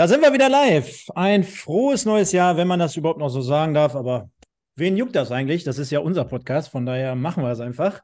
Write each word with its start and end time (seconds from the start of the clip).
Da 0.00 0.08
sind 0.08 0.22
wir 0.22 0.32
wieder 0.32 0.48
live. 0.48 1.10
Ein 1.14 1.44
frohes 1.44 2.06
neues 2.06 2.32
Jahr, 2.32 2.56
wenn 2.56 2.66
man 2.66 2.78
das 2.78 2.96
überhaupt 2.96 3.18
noch 3.18 3.28
so 3.28 3.42
sagen 3.42 3.74
darf. 3.74 3.94
Aber 3.94 4.30
wen 4.74 4.96
juckt 4.96 5.14
das 5.14 5.30
eigentlich? 5.30 5.62
Das 5.62 5.78
ist 5.78 5.90
ja 5.90 5.98
unser 5.98 6.24
Podcast, 6.24 6.70
von 6.70 6.86
daher 6.86 7.14
machen 7.14 7.42
wir 7.42 7.50
es 7.50 7.60
einfach. 7.60 8.00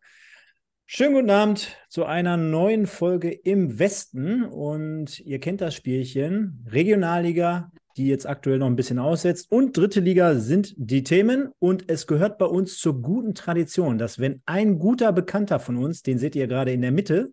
Schönen 0.85 1.15
guten 1.15 1.31
Abend 1.31 1.75
zu 1.89 2.05
einer 2.05 2.37
neuen 2.37 2.87
Folge 2.87 3.31
im 3.31 3.79
Westen. 3.79 4.45
Und 4.45 5.21
ihr 5.21 5.41
kennt 5.41 5.63
das 5.63 5.75
Spielchen. 5.75 6.67
Regionalliga, 6.71 7.73
die 7.97 8.09
jetzt 8.09 8.29
aktuell 8.29 8.59
noch 8.59 8.67
ein 8.67 8.77
bisschen 8.77 8.99
aussetzt. 8.99 9.51
Und 9.51 9.75
dritte 9.75 10.01
Liga 10.01 10.35
sind 10.35 10.75
die 10.77 11.03
Themen. 11.03 11.49
Und 11.61 11.89
es 11.89 12.07
gehört 12.07 12.37
bei 12.37 12.45
uns 12.45 12.77
zur 12.77 13.01
guten 13.01 13.35
Tradition, 13.35 13.97
dass 13.97 14.19
wenn 14.19 14.43
ein 14.45 14.79
guter 14.79 15.13
Bekannter 15.13 15.61
von 15.61 15.79
uns, 15.79 16.03
den 16.03 16.19
seht 16.19 16.37
ihr 16.37 16.47
gerade 16.47 16.73
in 16.73 16.83
der 16.83 16.93
Mitte, 16.93 17.33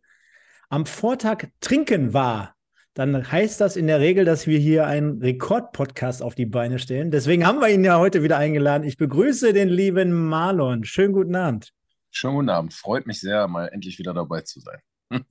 am 0.70 0.86
Vortag 0.86 1.50
trinken 1.60 2.14
war, 2.14 2.56
dann 2.94 3.32
heißt 3.32 3.60
das 3.60 3.76
in 3.76 3.88
der 3.88 4.00
Regel, 4.00 4.24
dass 4.24 4.46
wir 4.46 4.60
hier 4.60 4.86
einen 4.86 5.20
Rekord-Podcast 5.20 6.22
auf 6.22 6.36
die 6.36 6.46
Beine 6.46 6.78
stellen. 6.78 7.10
Deswegen 7.10 7.46
haben 7.46 7.60
wir 7.60 7.70
ihn 7.70 7.84
ja 7.84 7.98
heute 7.98 8.22
wieder 8.22 8.38
eingeladen. 8.38 8.84
Ich 8.84 8.98
begrüße 8.98 9.54
den 9.54 9.70
lieben 9.70 10.12
Marlon. 10.28 10.84
Schönen 10.84 11.14
guten 11.14 11.36
Abend. 11.36 11.74
Schönen 12.12 12.36
guten 12.36 12.50
Abend. 12.50 12.74
Freut 12.74 13.08
mich 13.08 13.20
sehr, 13.20 13.48
mal 13.48 13.68
endlich 13.70 13.98
wieder 13.98 14.14
dabei 14.14 14.42
zu 14.42 14.60
sein. 14.60 14.80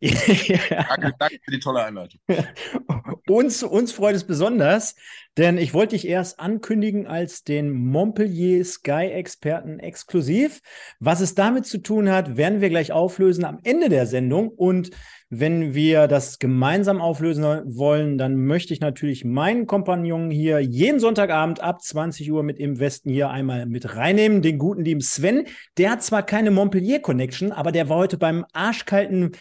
ja. 0.00 0.84
danke, 0.88 1.12
danke, 1.18 1.40
für 1.44 1.50
die 1.50 1.58
tolle 1.58 1.84
Einleitung. 1.84 2.20
uns, 3.26 3.62
uns 3.62 3.92
freut 3.92 4.14
es 4.14 4.24
besonders, 4.24 4.94
denn 5.36 5.58
ich 5.58 5.74
wollte 5.74 5.94
dich 5.94 6.06
erst 6.06 6.40
ankündigen 6.40 7.06
als 7.06 7.44
den 7.44 7.70
Montpellier 7.70 8.64
Sky-Experten 8.64 9.78
exklusiv. 9.78 10.60
Was 11.00 11.20
es 11.20 11.34
damit 11.34 11.66
zu 11.66 11.78
tun 11.78 12.10
hat, 12.10 12.36
werden 12.36 12.60
wir 12.60 12.68
gleich 12.70 12.92
auflösen 12.92 13.44
am 13.44 13.58
Ende 13.62 13.88
der 13.88 14.06
Sendung. 14.06 14.48
Und 14.48 14.90
wenn 15.30 15.74
wir 15.74 16.08
das 16.08 16.38
gemeinsam 16.38 17.00
auflösen 17.00 17.42
wollen, 17.42 18.18
dann 18.18 18.36
möchte 18.36 18.72
ich 18.72 18.80
natürlich 18.80 19.24
meinen 19.24 19.66
Kompagnon 19.66 20.30
hier 20.30 20.60
jeden 20.60 21.00
Sonntagabend 21.00 21.60
ab 21.60 21.82
20 21.82 22.32
Uhr 22.32 22.42
mit 22.42 22.58
im 22.58 22.80
Westen 22.80 23.10
hier 23.10 23.30
einmal 23.30 23.66
mit 23.66 23.94
reinnehmen. 23.94 24.42
Den 24.42 24.58
guten 24.58 24.84
lieben 24.84 25.02
Sven. 25.02 25.44
Der 25.76 25.90
hat 25.90 26.02
zwar 26.02 26.24
keine 26.24 26.50
Montpellier-Connection, 26.50 27.52
aber 27.52 27.72
der 27.72 27.88
war 27.88 27.98
heute 27.98 28.16
beim 28.16 28.46
arschkalten 28.52 29.32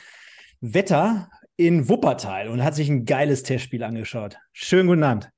Wetter 0.61 1.29
in 1.55 1.89
Wuppertal 1.89 2.47
und 2.47 2.63
hat 2.63 2.75
sich 2.75 2.89
ein 2.89 3.05
geiles 3.05 3.43
Testspiel 3.43 3.83
angeschaut. 3.83 4.37
Schönen 4.53 4.87
guten 4.87 5.03
Abend. 5.03 5.29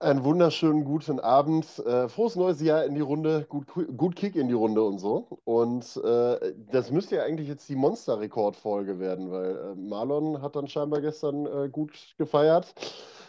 Einen 0.00 0.24
wunderschönen 0.24 0.84
guten 0.84 1.20
Abend. 1.20 1.78
Äh, 1.86 2.08
frohes 2.08 2.34
neues 2.34 2.60
Jahr 2.60 2.84
in 2.84 2.94
die 2.94 3.00
Runde. 3.00 3.46
Gut, 3.48 3.66
gut 3.96 4.16
Kick 4.16 4.34
in 4.34 4.48
die 4.48 4.54
Runde 4.54 4.82
und 4.82 4.98
so. 4.98 5.38
Und 5.44 5.84
äh, 6.04 6.54
das 6.72 6.90
müsste 6.90 7.16
ja 7.16 7.22
eigentlich 7.22 7.46
jetzt 7.46 7.68
die 7.68 7.76
Monster-Rekordfolge 7.76 8.98
werden, 8.98 9.30
weil 9.30 9.50
äh, 9.50 9.74
Marlon 9.76 10.42
hat 10.42 10.56
dann 10.56 10.66
scheinbar 10.66 11.00
gestern 11.00 11.46
äh, 11.46 11.68
gut 11.68 12.16
gefeiert. 12.18 12.74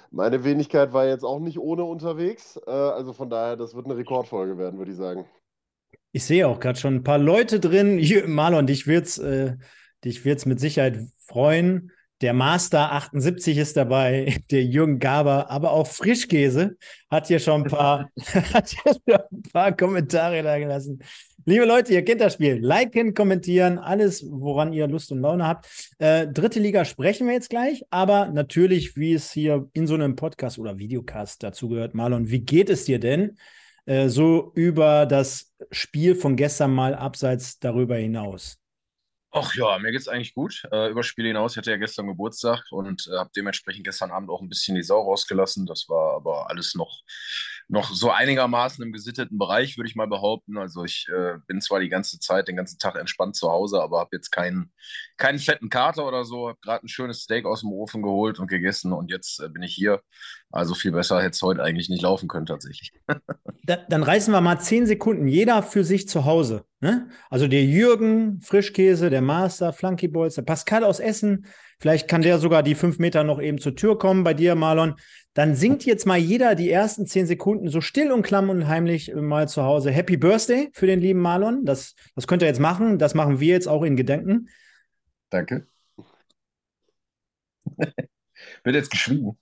Meine 0.09 0.43
Wenigkeit 0.43 0.93
war 0.93 1.05
jetzt 1.05 1.23
auch 1.23 1.39
nicht 1.39 1.59
ohne 1.59 1.83
unterwegs. 1.83 2.59
Äh, 2.65 2.71
also 2.71 3.13
von 3.13 3.29
daher, 3.29 3.55
das 3.55 3.75
wird 3.75 3.85
eine 3.85 3.97
Rekordfolge 3.97 4.57
werden, 4.57 4.79
würde 4.79 4.91
ich 4.91 4.97
sagen. 4.97 5.25
Ich 6.11 6.25
sehe 6.25 6.47
auch 6.47 6.59
gerade 6.59 6.79
schon 6.79 6.95
ein 6.95 7.03
paar 7.03 7.19
Leute 7.19 7.59
drin. 7.59 7.99
Hier, 7.99 8.27
Marlon, 8.27 8.65
dich 8.65 8.87
wird's, 8.87 9.19
äh, 9.19 9.57
dich 10.05 10.25
wird's 10.25 10.45
mit 10.45 10.59
Sicherheit 10.59 10.99
freuen. 11.17 11.91
Der 12.21 12.33
Master 12.33 12.93
78 12.93 13.57
ist 13.57 13.75
dabei, 13.75 14.37
der 14.51 14.63
Jürgen 14.63 14.99
Gaber, 14.99 15.49
aber 15.49 15.71
auch 15.71 15.87
Frischkäse 15.87 16.77
hat 17.09 17.27
hier 17.27 17.39
schon 17.39 17.63
ein 17.63 17.69
paar, 17.69 18.09
hat 18.53 18.69
hier 18.69 18.93
schon 18.93 19.15
ein 19.31 19.43
paar 19.51 19.75
Kommentare 19.75 20.41
da 20.41 20.57
gelassen. 20.57 20.99
Liebe 21.45 21.65
Leute, 21.65 21.91
ihr 21.91 22.05
kennt 22.05 22.21
das 22.21 22.35
Spiel. 22.35 22.59
Liken, 22.61 23.13
kommentieren, 23.13 23.77
alles, 23.77 24.25
woran 24.25 24.71
ihr 24.71 24.87
Lust 24.87 25.11
und 25.11 25.19
Laune 25.19 25.45
habt. 25.45 25.67
Äh, 25.99 26.27
dritte 26.27 26.61
Liga 26.61 26.85
sprechen 26.85 27.27
wir 27.27 27.33
jetzt 27.33 27.49
gleich, 27.49 27.83
aber 27.89 28.27
natürlich, 28.27 28.95
wie 28.95 29.13
es 29.13 29.33
hier 29.33 29.69
in 29.73 29.85
so 29.85 29.95
einem 29.95 30.15
Podcast 30.15 30.57
oder 30.57 30.77
Videocast 30.77 31.43
dazugehört, 31.43 31.93
Marlon, 31.93 32.29
wie 32.29 32.39
geht 32.39 32.69
es 32.69 32.85
dir 32.85 32.99
denn 32.99 33.37
äh, 33.85 34.07
so 34.07 34.53
über 34.55 35.05
das 35.05 35.53
Spiel 35.71 36.15
von 36.15 36.37
gestern 36.37 36.73
mal 36.73 36.95
abseits 36.95 37.59
darüber 37.59 37.97
hinaus? 37.97 38.62
Ach 39.35 39.55
ja, 39.55 39.79
mir 39.79 39.91
geht's 39.91 40.07
eigentlich 40.07 40.35
gut. 40.35 40.61
Äh, 40.71 40.91
über 40.91 41.01
Spiele 41.01 41.29
hinaus, 41.29 41.53
ich 41.53 41.57
hatte 41.57 41.71
ja 41.71 41.77
gestern 41.77 42.05
Geburtstag 42.05 42.65
und 42.69 43.07
äh, 43.11 43.17
habe 43.17 43.31
dementsprechend 43.35 43.83
gestern 43.83 44.11
Abend 44.11 44.29
auch 44.29 44.43
ein 44.43 44.47
bisschen 44.47 44.75
die 44.75 44.83
Sau 44.83 45.01
rausgelassen. 45.01 45.65
Das 45.65 45.89
war 45.89 46.15
aber 46.17 46.51
alles 46.51 46.75
noch, 46.75 47.01
noch 47.67 47.91
so 47.91 48.11
einigermaßen 48.11 48.83
im 48.83 48.93
gesitteten 48.93 49.39
Bereich, 49.39 49.75
würde 49.75 49.89
ich 49.89 49.95
mal 49.95 50.05
behaupten. 50.05 50.59
Also 50.59 50.83
ich 50.85 51.07
äh, 51.09 51.39
bin 51.47 51.61
zwar 51.61 51.79
die 51.79 51.89
ganze 51.89 52.19
Zeit, 52.19 52.47
den 52.47 52.57
ganzen 52.57 52.77
Tag 52.77 52.95
entspannt 52.95 53.35
zu 53.35 53.49
Hause, 53.49 53.81
aber 53.81 54.01
habe 54.01 54.15
jetzt 54.15 54.29
keinen, 54.29 54.71
keinen 55.17 55.39
fetten 55.39 55.69
Kater 55.69 56.05
oder 56.07 56.25
so. 56.25 56.49
Habe 56.49 56.59
gerade 56.61 56.85
ein 56.85 56.89
schönes 56.89 57.21
Steak 57.21 57.47
aus 57.47 57.61
dem 57.61 57.71
Ofen 57.71 58.03
geholt 58.03 58.37
und 58.37 58.45
gegessen 58.45 58.93
und 58.93 59.09
jetzt 59.09 59.39
äh, 59.39 59.49
bin 59.49 59.63
ich 59.63 59.73
hier. 59.73 60.03
Also 60.51 60.75
viel 60.75 60.91
besser 60.91 61.17
hätte 61.17 61.31
es 61.31 61.41
heute 61.41 61.63
eigentlich 61.63 61.89
nicht 61.89 62.03
laufen 62.03 62.27
können 62.27 62.45
tatsächlich. 62.45 62.93
da, 63.63 63.77
dann 63.77 64.03
reißen 64.03 64.31
wir 64.31 64.41
mal 64.41 64.59
zehn 64.59 64.85
Sekunden, 64.85 65.27
jeder 65.27 65.63
für 65.63 65.83
sich 65.83 66.07
zu 66.07 66.25
Hause. 66.25 66.65
Ne? 66.83 67.07
Also 67.29 67.47
der 67.47 67.63
Jürgen, 67.63 68.41
Frischkäse, 68.41 69.09
der 69.09 69.21
Master, 69.21 69.71
Flunky 69.71 70.09
Boys, 70.09 70.35
der 70.35 70.41
Pascal 70.41 70.83
aus 70.83 70.99
Essen, 70.99 71.45
vielleicht 71.79 72.09
kann 72.09 72.21
der 72.21 72.39
sogar 72.39 72.61
die 72.61 72.75
fünf 72.75 72.99
Meter 72.99 73.23
noch 73.23 73.41
eben 73.41 73.57
zur 73.57 73.73
Tür 73.77 73.97
kommen 73.97 74.25
bei 74.25 74.33
dir, 74.33 74.53
Marlon. 74.55 74.95
Dann 75.33 75.55
singt 75.55 75.85
jetzt 75.85 76.05
mal 76.05 76.17
jeder 76.17 76.55
die 76.55 76.69
ersten 76.69 77.07
zehn 77.07 77.25
Sekunden 77.25 77.69
so 77.69 77.79
still 77.79 78.11
und 78.11 78.23
klamm 78.23 78.49
und 78.49 78.67
heimlich 78.67 79.15
mal 79.15 79.47
zu 79.47 79.63
Hause 79.63 79.91
Happy 79.91 80.17
Birthday 80.17 80.71
für 80.73 80.85
den 80.85 80.99
lieben 80.99 81.21
Marlon. 81.21 81.63
Das, 81.63 81.95
das 82.15 82.27
könnt 82.27 82.41
ihr 82.41 82.49
jetzt 82.49 82.59
machen. 82.59 82.99
Das 82.99 83.13
machen 83.13 83.39
wir 83.39 83.53
jetzt 83.53 83.69
auch 83.69 83.83
in 83.83 83.95
Gedenken. 83.95 84.49
Danke. 85.29 85.65
Wird 88.65 88.75
jetzt 88.75 88.91
geschwiegen. 88.91 89.37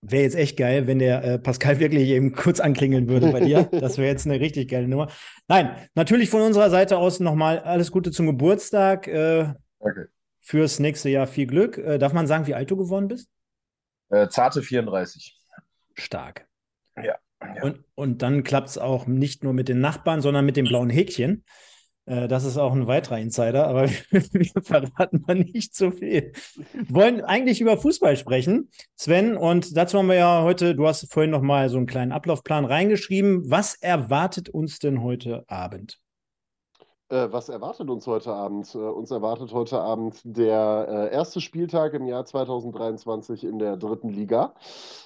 Wäre 0.00 0.22
jetzt 0.22 0.36
echt 0.36 0.56
geil, 0.56 0.86
wenn 0.86 1.00
der 1.00 1.24
äh, 1.24 1.38
Pascal 1.38 1.78
wirklich 1.80 2.08
eben 2.08 2.32
kurz 2.32 2.60
anklingeln 2.60 3.08
würde 3.08 3.32
bei 3.32 3.40
dir. 3.40 3.64
Das 3.72 3.98
wäre 3.98 4.08
jetzt 4.08 4.26
eine 4.26 4.40
richtig 4.40 4.68
geile 4.70 4.88
Nummer. 4.88 5.10
Nein, 5.48 5.74
natürlich 5.94 6.30
von 6.30 6.42
unserer 6.42 6.70
Seite 6.70 6.98
aus 6.98 7.20
nochmal 7.20 7.60
alles 7.60 7.90
Gute 7.90 8.10
zum 8.10 8.26
Geburtstag. 8.26 9.08
Äh, 9.08 9.52
okay. 9.78 10.04
Fürs 10.40 10.78
nächste 10.78 11.10
Jahr 11.10 11.26
viel 11.26 11.46
Glück. 11.46 11.78
Äh, 11.78 11.98
darf 11.98 12.12
man 12.12 12.26
sagen, 12.26 12.46
wie 12.46 12.54
alt 12.54 12.70
du 12.70 12.76
geworden 12.76 13.08
bist? 13.08 13.28
Äh, 14.10 14.28
zarte 14.28 14.62
34. 14.62 15.36
Stark. 15.94 16.46
Ja. 16.96 17.16
ja. 17.42 17.62
Und, 17.62 17.84
und 17.94 18.22
dann 18.22 18.44
klappt 18.44 18.68
es 18.68 18.78
auch 18.78 19.06
nicht 19.06 19.44
nur 19.44 19.52
mit 19.52 19.68
den 19.68 19.80
Nachbarn, 19.80 20.20
sondern 20.20 20.46
mit 20.46 20.56
dem 20.56 20.66
blauen 20.66 20.90
Häkchen. 20.90 21.44
Äh, 22.08 22.26
das 22.26 22.44
ist 22.44 22.56
auch 22.56 22.72
ein 22.72 22.86
weiterer 22.86 23.18
Insider, 23.18 23.66
aber 23.66 23.88
wir 24.10 24.62
verraten 24.62 25.24
mal 25.26 25.36
nicht 25.36 25.74
so 25.74 25.90
viel. 25.90 26.32
Wollen 26.88 27.20
eigentlich 27.20 27.60
über 27.60 27.76
Fußball 27.76 28.16
sprechen, 28.16 28.70
Sven, 28.96 29.36
und 29.36 29.76
dazu 29.76 29.98
haben 29.98 30.08
wir 30.08 30.16
ja 30.16 30.42
heute, 30.42 30.74
du 30.74 30.86
hast 30.86 31.12
vorhin 31.12 31.30
noch 31.30 31.42
mal 31.42 31.68
so 31.68 31.76
einen 31.76 31.86
kleinen 31.86 32.12
Ablaufplan 32.12 32.64
reingeschrieben. 32.64 33.50
Was 33.50 33.74
erwartet 33.74 34.48
uns 34.48 34.78
denn 34.78 35.02
heute 35.02 35.44
Abend? 35.48 35.98
Äh, 37.10 37.32
was 37.32 37.48
erwartet 37.48 37.88
uns 37.88 38.06
heute 38.06 38.32
Abend? 38.34 38.74
Äh, 38.74 38.78
uns 38.78 39.10
erwartet 39.10 39.52
heute 39.54 39.80
Abend 39.80 40.20
der 40.24 41.08
äh, 41.10 41.14
erste 41.14 41.40
Spieltag 41.40 41.94
im 41.94 42.06
Jahr 42.06 42.26
2023 42.26 43.44
in 43.44 43.58
der 43.58 43.78
dritten 43.78 44.10
Liga. 44.10 44.54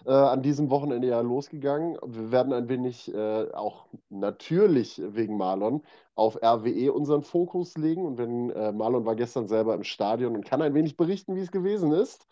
Äh, 0.05 0.11
an 0.11 0.43
diesem 0.43 0.69
Wochenende 0.71 1.07
ja 1.07 1.21
losgegangen. 1.21 1.97
Wir 2.05 2.33
werden 2.33 2.53
ein 2.53 2.69
wenig 2.69 3.13
äh, 3.15 3.53
auch 3.53 3.87
natürlich 4.11 5.01
wegen 5.05 5.37
Marlon 5.37 5.83
auf 6.17 6.37
RWE 6.43 6.93
unseren 6.93 7.23
Fokus 7.23 7.77
legen. 7.77 8.05
Und 8.05 8.19
wenn 8.19 8.51
äh, 8.51 8.73
Marlon 8.73 9.07
war 9.07 9.15
gestern 9.15 9.47
selber 9.47 9.75
im 9.75 9.85
Stadion 9.85 10.35
und 10.35 10.45
kann 10.45 10.61
ein 10.61 10.75
wenig 10.75 10.97
berichten, 10.97 11.37
wie 11.37 11.41
es 11.41 11.53
gewesen 11.53 11.93
ist 11.93 12.27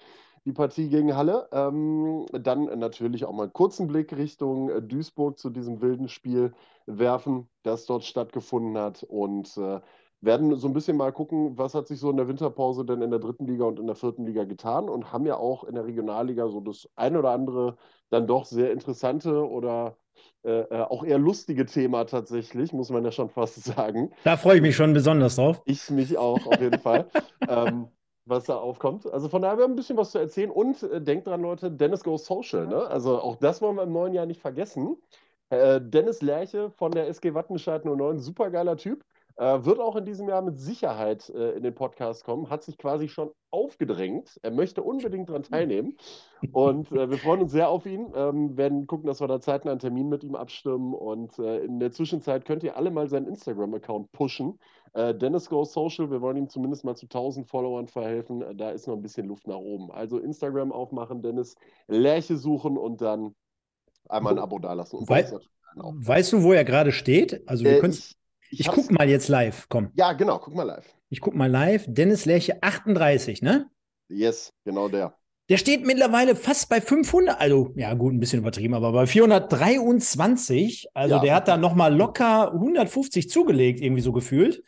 die 0.44 0.52
Partie 0.52 0.88
gegen 0.88 1.16
Halle. 1.16 1.48
Ähm, 1.52 2.26
dann 2.32 2.78
natürlich 2.78 3.24
auch 3.24 3.32
mal 3.32 3.44
einen 3.44 3.52
kurzen 3.52 3.86
Blick 3.86 4.16
Richtung 4.16 4.70
äh, 4.70 4.82
Duisburg 4.82 5.38
zu 5.38 5.50
diesem 5.50 5.80
wilden 5.80 6.08
Spiel 6.08 6.52
werfen, 6.86 7.48
das 7.62 7.86
dort 7.86 8.04
stattgefunden 8.04 8.78
hat. 8.78 9.02
Und 9.02 9.56
äh, 9.56 9.81
werden 10.20 10.56
so 10.56 10.69
ein 10.69 10.75
bisschen 10.75 10.96
mal 10.96 11.12
gucken, 11.12 11.56
was 11.56 11.75
hat 11.75 11.87
sich 11.88 11.98
so 11.98 12.10
in 12.10 12.16
der 12.16 12.28
Winterpause 12.28 12.84
denn 12.84 13.02
in 13.02 13.10
der 13.10 13.20
dritten 13.20 13.46
Liga 13.46 13.64
und 13.64 13.78
in 13.78 13.87
der 13.87 13.96
vierten 13.96 14.26
Liga 14.26 14.44
getan 14.44 14.88
und 14.88 15.12
haben 15.12 15.26
ja 15.26 15.37
auch 15.37 15.64
in 15.64 15.75
der 15.75 15.87
Regionalliga 15.87 16.48
so 16.48 16.60
das 16.60 16.88
ein 16.96 17.16
oder 17.16 17.31
andere 17.31 17.76
dann 18.10 18.26
doch 18.26 18.44
sehr 18.44 18.72
interessante 18.72 19.48
oder 19.48 19.96
äh, 20.44 20.60
äh 20.60 20.82
auch 20.82 21.04
eher 21.04 21.19
lustige 21.19 21.64
Thema 21.64 22.04
tatsächlich, 22.04 22.72
muss 22.72 22.90
man 22.90 23.04
ja 23.04 23.12
schon 23.12 23.31
fast 23.31 23.64
sagen. 23.64 24.10
Da 24.25 24.36
freue 24.36 24.56
ich 24.56 24.62
mich 24.62 24.76
schon 24.76 24.93
besonders 24.93 25.36
drauf. 25.36 25.62
Ich 25.64 25.90
mich 25.90 26.19
auch, 26.19 26.46
auf 26.46 26.60
jeden 26.60 26.81
Fall. 26.81 27.08
ähm, 27.48 27.88
was 28.31 28.44
da 28.44 28.56
aufkommt. 28.56 29.06
Also 29.12 29.29
von 29.29 29.43
daher, 29.43 29.59
wir 29.59 29.65
haben 29.65 29.73
ein 29.73 29.77
bisschen 29.77 29.97
was 29.97 30.12
zu 30.12 30.19
erzählen. 30.19 30.50
Und 30.50 30.82
äh, 30.82 31.00
denkt 31.03 31.27
dran, 31.27 31.43
Leute, 31.43 31.71
Dennis 31.71 32.05
Goes 32.05 32.25
Social. 32.27 32.67
Ne? 32.67 32.87
Also 32.87 33.21
auch 33.21 33.37
das 33.37 33.61
wollen 33.62 33.77
wir 33.77 33.82
im 33.82 33.93
neuen 33.93 34.15
Jahr 34.15 34.27
nicht 34.27 34.41
vergessen. 34.41 34.97
Äh, 35.50 35.81
Dennis 35.82 36.23
Lerche 36.23 36.71
von 36.71 36.93
der 36.93 37.09
SG 37.09 37.35
Wattenscheid 37.35 37.85
09, 37.85 38.19
super 38.21 38.50
geiler 38.50 38.77
Typ. 38.77 39.05
Äh, 39.40 39.64
wird 39.64 39.81
auch 39.81 39.96
in 39.96 40.04
diesem 40.04 40.28
Jahr 40.28 40.42
mit 40.42 40.60
Sicherheit 40.60 41.31
äh, 41.31 41.52
in 41.52 41.62
den 41.62 41.75
Podcast 41.75 42.25
kommen, 42.25 42.50
hat 42.50 42.62
sich 42.62 42.76
quasi 42.76 43.08
schon 43.08 43.31
aufgedrängt. 43.50 44.38
Er 44.42 44.50
möchte 44.50 44.82
unbedingt 44.82 45.31
daran 45.31 45.44
teilnehmen. 45.44 45.96
Und 46.52 46.92
äh, 46.92 47.08
wir 47.08 47.16
freuen 47.16 47.40
uns 47.40 47.52
sehr 47.52 47.70
auf 47.70 47.87
ihn. 47.87 48.12
Ähm, 48.14 48.58
werden 48.58 48.87
gucken, 48.87 49.06
dass 49.06 49.20
wir 49.20 49.28
da 49.28 49.40
zeitnah 49.40 49.70
einen 49.70 49.81
Termin 49.81 50.10
mit 50.10 50.25
ihm 50.25 50.34
abstimmen. 50.34 50.92
Und 50.92 51.38
äh, 51.38 51.64
in 51.64 51.81
der 51.81 51.90
Zwischenzeit 51.90 52.44
könnt 52.44 52.62
ihr 52.64 52.76
alle 52.76 52.90
mal 52.90 53.08
seinen 53.08 53.28
Instagram-Account 53.28 54.12
pushen. 54.12 54.58
Äh, 54.92 55.14
Dennis 55.14 55.48
Goes 55.48 55.72
Social, 55.72 56.10
wir 56.10 56.20
wollen 56.20 56.36
ihm 56.36 56.50
zumindest 56.50 56.84
mal 56.84 56.94
zu 56.94 57.06
1000 57.06 57.48
Followern 57.48 57.88
verhelfen. 57.88 58.43
Äh, 58.43 58.54
da 58.54 58.72
ist 58.72 58.86
noch 58.88 58.94
ein 58.94 59.02
bisschen 59.02 59.26
Luft 59.26 59.46
nach 59.46 59.56
oben. 59.56 59.90
Also 59.90 60.19
Instagram 60.19 60.70
aufmachen, 60.70 61.22
Dennis, 61.22 61.54
Lerche 61.88 62.36
suchen 62.36 62.76
und 62.76 63.00
dann 63.00 63.34
einmal 64.06 64.34
ein 64.34 64.38
Abo 64.38 64.58
dalassen. 64.58 65.08
Wei 65.08 65.25
weißt 65.76 66.34
du, 66.34 66.43
wo 66.43 66.52
er 66.52 66.64
gerade 66.64 66.93
steht? 66.93 67.48
Also, 67.48 67.64
du 67.64 67.81
könntest. 67.81 68.19
Ich, 68.50 68.61
ich 68.61 68.69
guck 68.69 68.91
mal 68.91 69.08
jetzt 69.08 69.29
live, 69.29 69.67
komm. 69.69 69.91
Ja, 69.94 70.12
genau, 70.12 70.38
guck 70.38 70.55
mal 70.55 70.64
live. 70.64 70.87
Ich 71.08 71.20
guck 71.20 71.35
mal 71.35 71.50
live. 71.50 71.85
Dennis 71.87 72.25
Lerche 72.25 72.62
38, 72.62 73.43
ne? 73.43 73.70
Yes, 74.08 74.52
genau 74.64 74.88
der. 74.88 75.14
Der 75.50 75.56
steht 75.56 75.85
mittlerweile 75.85 76.37
fast 76.37 76.69
bei 76.69 76.81
500, 76.81 77.41
also 77.41 77.73
ja 77.75 77.93
gut, 77.94 78.14
ein 78.14 78.20
bisschen 78.20 78.38
übertrieben, 78.38 78.73
aber 78.73 78.93
bei 78.93 79.06
423. 79.06 80.91
Also 80.94 81.17
ja. 81.17 81.20
der 81.20 81.35
hat 81.35 81.49
da 81.49 81.56
nochmal 81.56 81.93
locker 81.93 82.52
150 82.52 83.29
zugelegt, 83.29 83.81
irgendwie 83.81 84.00
so 84.00 84.12
gefühlt. 84.12 84.62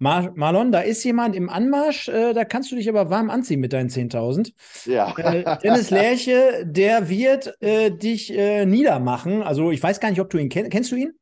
Mar 0.00 0.32
Marlon, 0.34 0.72
da 0.72 0.80
ist 0.80 1.04
jemand 1.04 1.36
im 1.36 1.48
Anmarsch, 1.48 2.08
äh, 2.08 2.32
da 2.34 2.44
kannst 2.44 2.72
du 2.72 2.76
dich 2.76 2.88
aber 2.88 3.10
warm 3.10 3.30
anziehen 3.30 3.60
mit 3.60 3.72
deinen 3.72 3.90
10.000. 3.90 4.52
Ja. 4.86 5.16
Äh, 5.16 5.56
Dennis 5.62 5.90
Lerche, 5.90 6.64
der 6.66 7.08
wird 7.08 7.54
äh, 7.62 7.92
dich 7.92 8.36
äh, 8.36 8.66
niedermachen. 8.66 9.40
Also 9.40 9.70
ich 9.70 9.80
weiß 9.80 10.00
gar 10.00 10.10
nicht, 10.10 10.20
ob 10.20 10.30
du 10.30 10.38
ihn 10.38 10.48
kennst. 10.48 10.72
Kennst 10.72 10.90
du 10.90 10.96
ihn? 10.96 11.12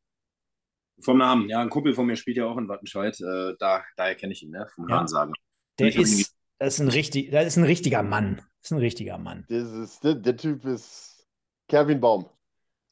Vom 1.02 1.19
Namen, 1.19 1.49
ja, 1.49 1.60
ein 1.60 1.70
Kumpel 1.70 1.94
von 1.94 2.06
mir 2.06 2.16
spielt 2.16 2.37
ja 2.37 2.46
auch 2.46 2.56
in 2.56 2.69
Wattenscheid. 2.69 3.19
Äh, 3.20 3.54
da, 3.58 3.84
daher 3.96 4.14
kenne 4.14 4.32
ich 4.32 4.43
ihn, 4.43 4.50
ne? 4.50 4.66
Vom 4.75 4.88
ja. 4.88 5.06
sagen. 5.06 5.32
Der 5.78 5.94
ist, 5.94 6.34
das 6.58 6.75
ist, 6.75 6.81
ein 6.81 6.88
richtig, 6.88 7.31
das 7.31 7.46
ist 7.46 7.56
ein 7.56 7.64
richtiger 7.64 8.02
Mann. 8.02 8.37
Das 8.37 8.70
ist 8.70 8.72
ein 8.72 8.78
richtiger 8.78 9.19
Mann. 9.19 9.44
Das 9.49 9.70
ist, 9.70 10.04
der, 10.04 10.14
der 10.14 10.37
Typ 10.37 10.64
ist 10.64 11.26
Kevin 11.69 12.00
Baum. 12.00 12.26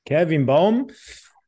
Kevin 0.05 0.47
Baum. 0.47 0.91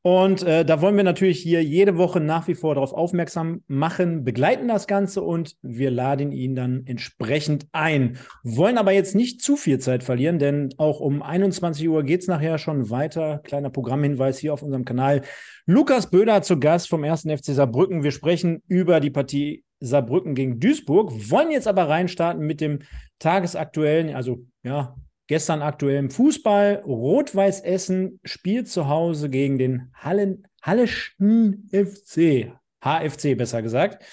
Und 0.05 0.43
äh, 0.43 0.65
da 0.65 0.83
wollen 0.83 0.97
wir 0.97 1.05
natürlich 1.05 1.41
hier 1.41 1.63
jede 1.63 1.97
Woche 1.97 2.19
nach 2.19 2.49
wie 2.49 2.57
vor 2.57 2.75
darauf 2.75 2.93
aufmerksam 2.93 3.63
machen, 3.69 4.25
begleiten 4.25 4.67
das 4.67 4.89
Ganze 4.89 5.23
und 5.23 5.55
wir 5.63 5.93
laden 5.93 6.33
ihn 6.33 6.57
dann 6.57 6.83
entsprechend 6.87 7.67
ein. 7.71 8.19
Wollen 8.43 8.79
aber 8.79 8.91
jetzt 8.91 9.15
nicht 9.15 9.43
zu 9.43 9.57
viel 9.57 9.79
Zeit 9.79 10.03
verlieren, 10.03 10.41
denn 10.41 10.75
auch 10.77 10.99
um 10.99 11.23
21 11.23 11.89
Uhr 11.89 12.03
geht 12.03 12.23
es 12.23 12.27
nachher 12.27 12.59
schon 12.59 12.91
weiter. 12.91 13.39
Kleiner 13.45 13.71
Programmhinweis 13.71 14.39
hier 14.39 14.53
auf 14.53 14.63
unserem 14.63 14.85
Kanal. 14.85 15.23
Lukas 15.67 16.11
Böder 16.11 16.43
zu 16.43 16.59
Gast 16.59 16.89
vom 16.89 17.05
1. 17.05 17.23
FC 17.23 17.55
Saarbrücken. 17.55 18.03
Wir 18.03 18.11
sprechen 18.11 18.63
über 18.67 18.99
die 18.99 19.11
Partie 19.11 19.63
Saarbrücken 19.79 20.35
gegen 20.35 20.59
Duisburg, 20.59 21.13
wollen 21.31 21.53
jetzt 21.53 21.69
aber 21.69 21.89
reinstarten 21.89 22.45
mit 22.45 22.61
dem 22.61 22.81
tagesaktuellen, 23.21 24.15
also 24.15 24.45
ja, 24.65 24.97
Gestern 25.29 25.63
aktuell 25.63 25.97
im 25.97 26.11
Fußball. 26.11 26.83
Rot-Weiß 26.85 27.61
Essen 27.61 28.21
spielt 28.25 28.69
zu 28.69 28.89
Hause 28.89 29.31
gegen 29.31 29.59
den 29.59 29.93
Hallen, 29.95 30.47
Halleschen 30.63 31.69
FC. 31.71 32.53
HFC 32.83 33.37
besser 33.37 33.63
gesagt. 33.63 34.05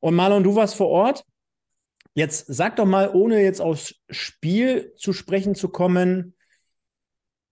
Und 0.00 0.14
Marlon, 0.14 0.44
du 0.44 0.54
warst 0.54 0.76
vor 0.76 0.88
Ort. 0.88 1.24
Jetzt 2.14 2.46
sag 2.46 2.76
doch 2.76 2.86
mal, 2.86 3.10
ohne 3.12 3.42
jetzt 3.42 3.60
aufs 3.60 3.96
Spiel 4.08 4.92
zu 4.96 5.12
sprechen 5.12 5.56
zu 5.56 5.68
kommen, 5.68 6.34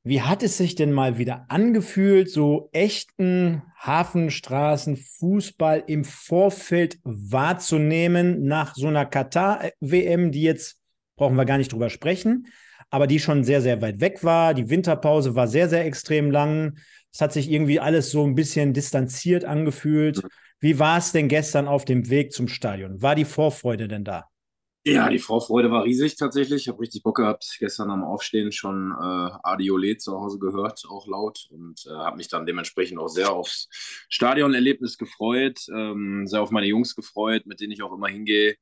wie 0.04 0.22
hat 0.22 0.42
es 0.42 0.56
sich 0.56 0.74
denn 0.74 0.92
mal 0.92 1.18
wieder 1.18 1.46
angefühlt, 1.48 2.30
so 2.30 2.68
echten 2.72 3.62
Hafenstraßen 3.78 4.96
Fußball 4.96 5.84
im 5.86 6.04
Vorfeld 6.04 6.98
wahrzunehmen 7.02 8.44
nach 8.44 8.74
so 8.74 8.88
einer 8.88 9.06
Katar-WM, 9.06 10.30
die 10.32 10.42
jetzt 10.42 10.80
brauchen 11.16 11.36
wir 11.36 11.44
gar 11.44 11.58
nicht 11.58 11.72
drüber 11.72 11.90
sprechen 11.90 12.46
aber 12.92 13.06
die 13.06 13.18
schon 13.18 13.42
sehr, 13.42 13.62
sehr 13.62 13.80
weit 13.80 14.00
weg 14.00 14.22
war. 14.22 14.52
Die 14.52 14.68
Winterpause 14.68 15.34
war 15.34 15.48
sehr, 15.48 15.68
sehr 15.68 15.86
extrem 15.86 16.30
lang. 16.30 16.78
Es 17.10 17.22
hat 17.22 17.32
sich 17.32 17.50
irgendwie 17.50 17.80
alles 17.80 18.10
so 18.10 18.24
ein 18.24 18.34
bisschen 18.34 18.74
distanziert 18.74 19.44
angefühlt. 19.46 20.22
Wie 20.60 20.78
war 20.78 20.98
es 20.98 21.10
denn 21.10 21.28
gestern 21.28 21.68
auf 21.68 21.86
dem 21.86 22.10
Weg 22.10 22.32
zum 22.32 22.48
Stadion? 22.48 23.00
War 23.00 23.14
die 23.14 23.24
Vorfreude 23.24 23.88
denn 23.88 24.04
da? 24.04 24.28
Ja, 24.84 25.08
die 25.08 25.20
Vorfreude 25.20 25.70
war 25.70 25.84
riesig 25.84 26.16
tatsächlich. 26.16 26.62
Ich 26.62 26.68
habe 26.68 26.80
richtig 26.80 27.02
Bock 27.02 27.16
gehabt. 27.16 27.56
Gestern 27.58 27.90
am 27.90 28.04
Aufstehen 28.04 28.52
schon 28.52 28.90
äh, 28.90 29.30
Adiole 29.42 29.96
zu 29.96 30.12
Hause 30.12 30.38
gehört, 30.38 30.82
auch 30.90 31.06
laut. 31.06 31.46
Und 31.50 31.86
äh, 31.86 31.90
habe 31.90 32.18
mich 32.18 32.28
dann 32.28 32.44
dementsprechend 32.44 32.98
auch 32.98 33.08
sehr 33.08 33.32
aufs 33.32 33.68
Stadionerlebnis 34.10 34.98
gefreut. 34.98 35.60
Ähm, 35.74 36.26
sehr 36.26 36.42
auf 36.42 36.50
meine 36.50 36.66
Jungs 36.66 36.94
gefreut, 36.94 37.46
mit 37.46 37.60
denen 37.60 37.72
ich 37.72 37.82
auch 37.82 37.92
immer 37.92 38.08
hingehe. 38.08 38.56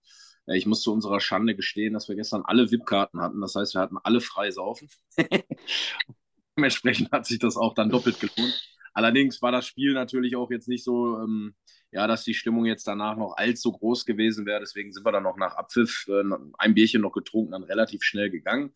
Ich 0.54 0.66
muss 0.66 0.82
zu 0.82 0.92
unserer 0.92 1.20
Schande 1.20 1.54
gestehen, 1.54 1.94
dass 1.94 2.08
wir 2.08 2.16
gestern 2.16 2.42
alle 2.44 2.70
VIP-Karten 2.70 3.20
hatten. 3.20 3.40
Das 3.40 3.54
heißt, 3.54 3.74
wir 3.74 3.80
hatten 3.80 3.98
alle 4.02 4.20
frei 4.20 4.50
saufen. 4.50 4.88
Dementsprechend 6.56 7.12
hat 7.12 7.26
sich 7.26 7.38
das 7.38 7.56
auch 7.56 7.74
dann 7.74 7.90
doppelt 7.90 8.20
gelohnt. 8.20 8.62
Allerdings 8.92 9.40
war 9.42 9.52
das 9.52 9.66
Spiel 9.66 9.92
natürlich 9.92 10.36
auch 10.36 10.50
jetzt 10.50 10.68
nicht 10.68 10.84
so, 10.84 11.18
ähm, 11.18 11.54
ja, 11.92 12.06
dass 12.06 12.24
die 12.24 12.34
Stimmung 12.34 12.66
jetzt 12.66 12.86
danach 12.86 13.16
noch 13.16 13.36
allzu 13.36 13.72
groß 13.72 14.04
gewesen 14.04 14.46
wäre. 14.46 14.60
Deswegen 14.60 14.92
sind 14.92 15.04
wir 15.04 15.12
dann 15.12 15.24
noch 15.24 15.36
nach 15.36 15.56
Abpfiff 15.56 16.06
äh, 16.08 16.22
ein 16.58 16.74
Bierchen 16.74 17.02
noch 17.02 17.12
getrunken, 17.12 17.52
dann 17.52 17.64
relativ 17.64 18.02
schnell 18.02 18.30
gegangen. 18.30 18.72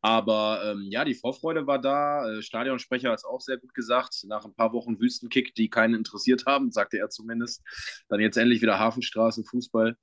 Aber 0.00 0.62
ähm, 0.64 0.86
ja, 0.90 1.04
die 1.04 1.14
Vorfreude 1.14 1.66
war 1.66 1.80
da. 1.80 2.30
Äh, 2.30 2.42
Stadionsprecher 2.42 3.10
hat 3.10 3.18
es 3.18 3.24
auch 3.24 3.40
sehr 3.40 3.58
gut 3.58 3.74
gesagt. 3.74 4.24
Nach 4.26 4.44
ein 4.44 4.54
paar 4.54 4.72
Wochen 4.72 5.00
Wüstenkick, 5.00 5.54
die 5.54 5.70
keinen 5.70 5.94
interessiert 5.94 6.46
haben, 6.46 6.70
sagte 6.70 6.98
er 6.98 7.10
zumindest. 7.10 7.62
Dann 8.08 8.20
jetzt 8.20 8.36
endlich 8.36 8.62
wieder 8.62 8.78
Hafenstraße, 8.78 9.42
Fußball. 9.44 9.96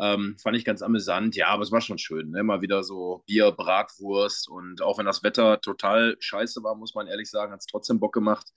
Ähm, 0.00 0.36
fand 0.42 0.56
ich 0.56 0.64
ganz 0.64 0.82
amüsant. 0.82 1.36
Ja, 1.36 1.48
aber 1.48 1.62
es 1.62 1.72
war 1.72 1.80
schon 1.80 1.98
schön. 1.98 2.30
Ne? 2.30 2.42
Mal 2.42 2.60
wieder 2.60 2.82
so 2.82 3.22
Bier, 3.26 3.52
Bratwurst 3.52 4.48
und 4.48 4.82
auch 4.82 4.98
wenn 4.98 5.06
das 5.06 5.22
Wetter 5.22 5.60
total 5.60 6.16
scheiße 6.18 6.62
war, 6.62 6.74
muss 6.74 6.94
man 6.94 7.06
ehrlich 7.06 7.30
sagen, 7.30 7.52
hat 7.52 7.60
es 7.60 7.66
trotzdem 7.66 8.00
Bock 8.00 8.12
gemacht 8.12 8.52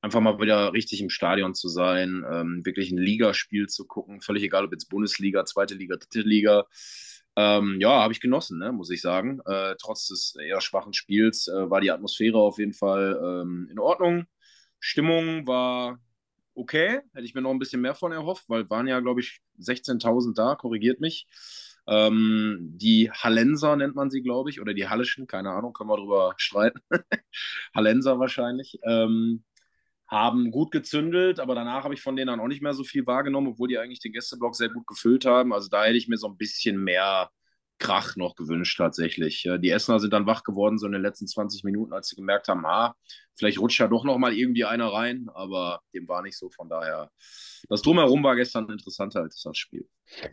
einfach 0.00 0.20
mal 0.20 0.40
wieder 0.40 0.72
richtig 0.72 1.00
im 1.00 1.10
Stadion 1.10 1.54
zu 1.54 1.68
sein, 1.68 2.24
ähm, 2.30 2.62
wirklich 2.64 2.90
ein 2.90 2.98
Ligaspiel 2.98 3.66
zu 3.66 3.86
gucken, 3.86 4.20
völlig 4.20 4.42
egal, 4.42 4.64
ob 4.64 4.72
jetzt 4.72 4.88
Bundesliga, 4.88 5.44
zweite 5.44 5.74
Liga, 5.74 5.96
dritte 5.96 6.26
Liga. 6.28 6.66
Ähm, 7.36 7.78
ja, 7.80 8.02
habe 8.02 8.12
ich 8.12 8.20
genossen, 8.20 8.58
ne, 8.58 8.72
muss 8.72 8.90
ich 8.90 9.00
sagen. 9.00 9.40
Äh, 9.46 9.76
trotz 9.80 10.08
des 10.08 10.34
eher 10.36 10.60
schwachen 10.60 10.92
Spiels 10.92 11.48
äh, 11.48 11.70
war 11.70 11.80
die 11.80 11.90
Atmosphäre 11.90 12.38
auf 12.38 12.58
jeden 12.58 12.74
Fall 12.74 13.18
ähm, 13.22 13.68
in 13.70 13.78
Ordnung. 13.78 14.26
Stimmung 14.80 15.46
war 15.46 16.00
okay, 16.58 17.00
hätte 17.14 17.24
ich 17.24 17.34
mir 17.34 17.40
noch 17.42 17.52
ein 17.52 17.58
bisschen 17.58 17.80
mehr 17.80 17.94
von 17.94 18.12
erhofft, 18.12 18.48
weil 18.48 18.68
waren 18.70 18.88
ja, 18.88 19.00
glaube 19.00 19.20
ich, 19.20 19.40
16.000 19.60 20.34
da, 20.34 20.56
korrigiert 20.56 21.00
mich. 21.00 21.28
Ähm, 21.86 22.74
die 22.76 23.10
Hallenser 23.10 23.76
nennt 23.76 23.94
man 23.94 24.10
sie, 24.10 24.22
glaube 24.22 24.50
ich, 24.50 24.60
oder 24.60 24.74
die 24.74 24.88
Hallischen, 24.88 25.26
keine 25.26 25.52
Ahnung, 25.52 25.72
können 25.72 25.88
wir 25.88 25.96
drüber 25.96 26.34
streiten. 26.38 26.80
Hallenser 27.74 28.18
wahrscheinlich. 28.18 28.78
Ähm, 28.84 29.44
haben 30.08 30.50
gut 30.50 30.70
gezündelt, 30.70 31.38
aber 31.38 31.54
danach 31.54 31.84
habe 31.84 31.94
ich 31.94 32.00
von 32.00 32.16
denen 32.16 32.28
dann 32.28 32.40
auch 32.40 32.48
nicht 32.48 32.62
mehr 32.62 32.74
so 32.74 32.82
viel 32.82 33.06
wahrgenommen, 33.06 33.48
obwohl 33.48 33.68
die 33.68 33.78
eigentlich 33.78 34.00
den 34.00 34.12
Gästeblock 34.12 34.56
sehr 34.56 34.70
gut 34.70 34.86
gefüllt 34.86 35.26
haben. 35.26 35.52
Also 35.52 35.68
da 35.68 35.84
hätte 35.84 35.98
ich 35.98 36.08
mir 36.08 36.16
so 36.16 36.28
ein 36.28 36.38
bisschen 36.38 36.82
mehr 36.82 37.30
Krach 37.78 38.16
noch 38.16 38.34
gewünscht 38.34 38.76
tatsächlich. 38.78 39.48
Die 39.60 39.70
Essener 39.70 40.00
sind 40.00 40.12
dann 40.12 40.26
wach 40.26 40.42
geworden, 40.42 40.78
so 40.78 40.86
in 40.86 40.92
den 40.92 41.02
letzten 41.02 41.26
20 41.26 41.64
Minuten, 41.64 41.92
als 41.92 42.08
sie 42.08 42.16
gemerkt 42.16 42.48
haben, 42.48 42.64
ah, 42.66 42.94
vielleicht 43.36 43.58
rutscht 43.60 43.80
ja 43.80 43.88
doch 43.88 44.04
noch 44.04 44.18
mal 44.18 44.34
irgendwie 44.34 44.64
einer 44.64 44.92
rein, 44.92 45.28
aber 45.32 45.80
dem 45.94 46.08
war 46.08 46.22
nicht 46.22 46.36
so. 46.36 46.50
Von 46.50 46.68
daher, 46.68 47.10
das 47.68 47.82
Drumherum 47.82 48.22
war 48.22 48.36
gestern 48.36 48.68
interessanter 48.68 49.20
als 49.20 49.40
das 49.42 49.56
Spiel. 49.56 49.86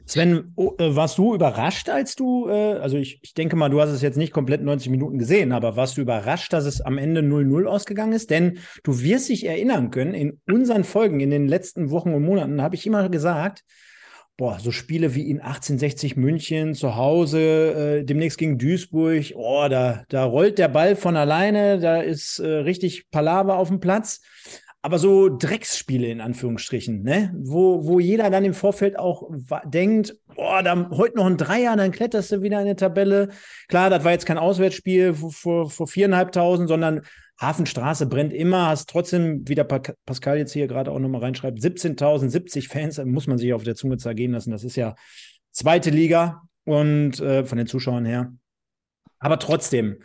Sven, 0.05 0.53
oh, 0.55 0.73
äh, 0.77 0.95
warst 0.95 1.17
du 1.17 1.35
überrascht, 1.35 1.89
als 1.89 2.15
du, 2.15 2.47
äh, 2.49 2.79
also 2.79 2.97
ich, 2.97 3.19
ich 3.21 3.33
denke 3.33 3.55
mal, 3.55 3.69
du 3.69 3.81
hast 3.81 3.89
es 3.89 4.01
jetzt 4.01 4.17
nicht 4.17 4.33
komplett 4.33 4.61
90 4.61 4.89
Minuten 4.89 5.17
gesehen, 5.17 5.51
aber 5.51 5.75
warst 5.75 5.97
du 5.97 6.01
überrascht, 6.01 6.53
dass 6.53 6.65
es 6.65 6.81
am 6.81 6.97
Ende 6.97 7.21
0-0 7.21 7.65
ausgegangen 7.65 8.13
ist? 8.13 8.29
Denn 8.29 8.59
du 8.83 9.01
wirst 9.01 9.29
dich 9.29 9.45
erinnern 9.45 9.91
können, 9.91 10.13
in 10.13 10.41
unseren 10.49 10.83
Folgen 10.83 11.19
in 11.19 11.29
den 11.29 11.47
letzten 11.47 11.91
Wochen 11.91 12.13
und 12.13 12.23
Monaten 12.23 12.61
habe 12.61 12.75
ich 12.75 12.85
immer 12.85 13.09
gesagt, 13.09 13.63
boah, 14.37 14.59
so 14.59 14.71
Spiele 14.71 15.15
wie 15.15 15.29
in 15.29 15.39
1860 15.39 16.17
München 16.17 16.73
zu 16.73 16.95
Hause, 16.95 17.99
äh, 17.99 18.03
demnächst 18.03 18.37
gegen 18.37 18.57
Duisburg, 18.57 19.33
oh, 19.35 19.67
da, 19.69 20.03
da 20.09 20.25
rollt 20.25 20.57
der 20.57 20.67
Ball 20.67 20.95
von 20.95 21.15
alleine, 21.15 21.79
da 21.79 22.01
ist 22.01 22.39
äh, 22.39 22.47
richtig 22.47 23.09
Palaver 23.11 23.57
auf 23.57 23.69
dem 23.69 23.79
Platz. 23.79 24.21
Aber 24.81 24.99
so 24.99 25.29
Drecksspiele 25.29 26.05
in 26.05 26.21
Anführungsstrichen, 26.21 27.01
ne? 27.01 27.33
Wo, 27.35 27.87
wo 27.87 27.99
jeder 27.99 28.29
dann 28.29 28.45
im 28.45 28.53
Vorfeld 28.53 28.99
auch 28.99 29.31
denkt, 29.63 30.15
boah, 30.35 30.61
da 30.61 30.91
heute 30.91 31.17
noch 31.17 31.25
ein 31.25 31.37
Dreier, 31.37 31.75
dann 31.75 31.91
kletterst 31.91 32.31
du 32.31 32.43
wieder 32.43 32.61
in 32.61 32.67
die 32.67 32.75
Tabelle. 32.75 33.29
Klar, 33.67 33.89
das 33.89 34.03
war 34.03 34.11
jetzt 34.11 34.27
kein 34.27 34.37
Auswärtsspiel 34.37 35.15
vor, 35.15 35.71
vor 35.71 35.87
viereinhalbtausend, 35.87 36.69
sondern 36.69 37.01
Hafenstraße 37.39 38.05
brennt 38.05 38.33
immer, 38.33 38.67
hast 38.67 38.89
trotzdem, 38.89 39.47
wie 39.47 39.55
der 39.55 39.65
Pascal 39.65 40.37
jetzt 40.37 40.53
hier 40.53 40.67
gerade 40.67 40.91
auch 40.91 40.99
nochmal 40.99 41.21
reinschreibt, 41.21 41.59
17.070 41.59 42.69
Fans, 42.69 43.03
muss 43.03 43.27
man 43.27 43.37
sich 43.37 43.53
auf 43.53 43.63
der 43.63 43.75
Zunge 43.75 43.97
zergehen 43.97 44.31
lassen. 44.31 44.51
Das 44.51 44.63
ist 44.63 44.77
ja 44.77 44.95
zweite 45.51 45.89
Liga 45.89 46.43
und 46.63 47.19
äh, 47.19 47.43
von 47.43 47.57
den 47.57 47.67
Zuschauern 47.67 48.05
her. 48.05 48.33
Aber 49.19 49.37
trotzdem, 49.39 49.97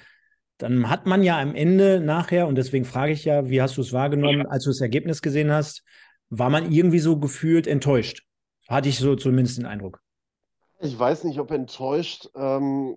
dann 0.58 0.90
hat 0.90 1.06
man 1.06 1.22
ja 1.22 1.40
am 1.40 1.54
Ende 1.54 2.00
nachher, 2.00 2.48
und 2.48 2.56
deswegen 2.56 2.84
frage 2.84 3.12
ich 3.12 3.24
ja, 3.24 3.48
wie 3.48 3.62
hast 3.62 3.76
du 3.76 3.80
es 3.80 3.92
wahrgenommen, 3.92 4.46
als 4.46 4.64
du 4.64 4.70
das 4.70 4.80
Ergebnis 4.80 5.22
gesehen 5.22 5.50
hast, 5.50 5.84
war 6.30 6.50
man 6.50 6.70
irgendwie 6.70 6.98
so 6.98 7.18
gefühlt 7.18 7.66
enttäuscht? 7.66 8.24
Hatte 8.68 8.88
ich 8.88 8.98
so 8.98 9.16
zumindest 9.16 9.58
den 9.58 9.66
Eindruck. 9.66 10.00
Ich 10.82 10.98
weiß 10.98 11.24
nicht, 11.24 11.38
ob 11.38 11.50
enttäuscht. 11.50 12.30
Ähm, 12.34 12.96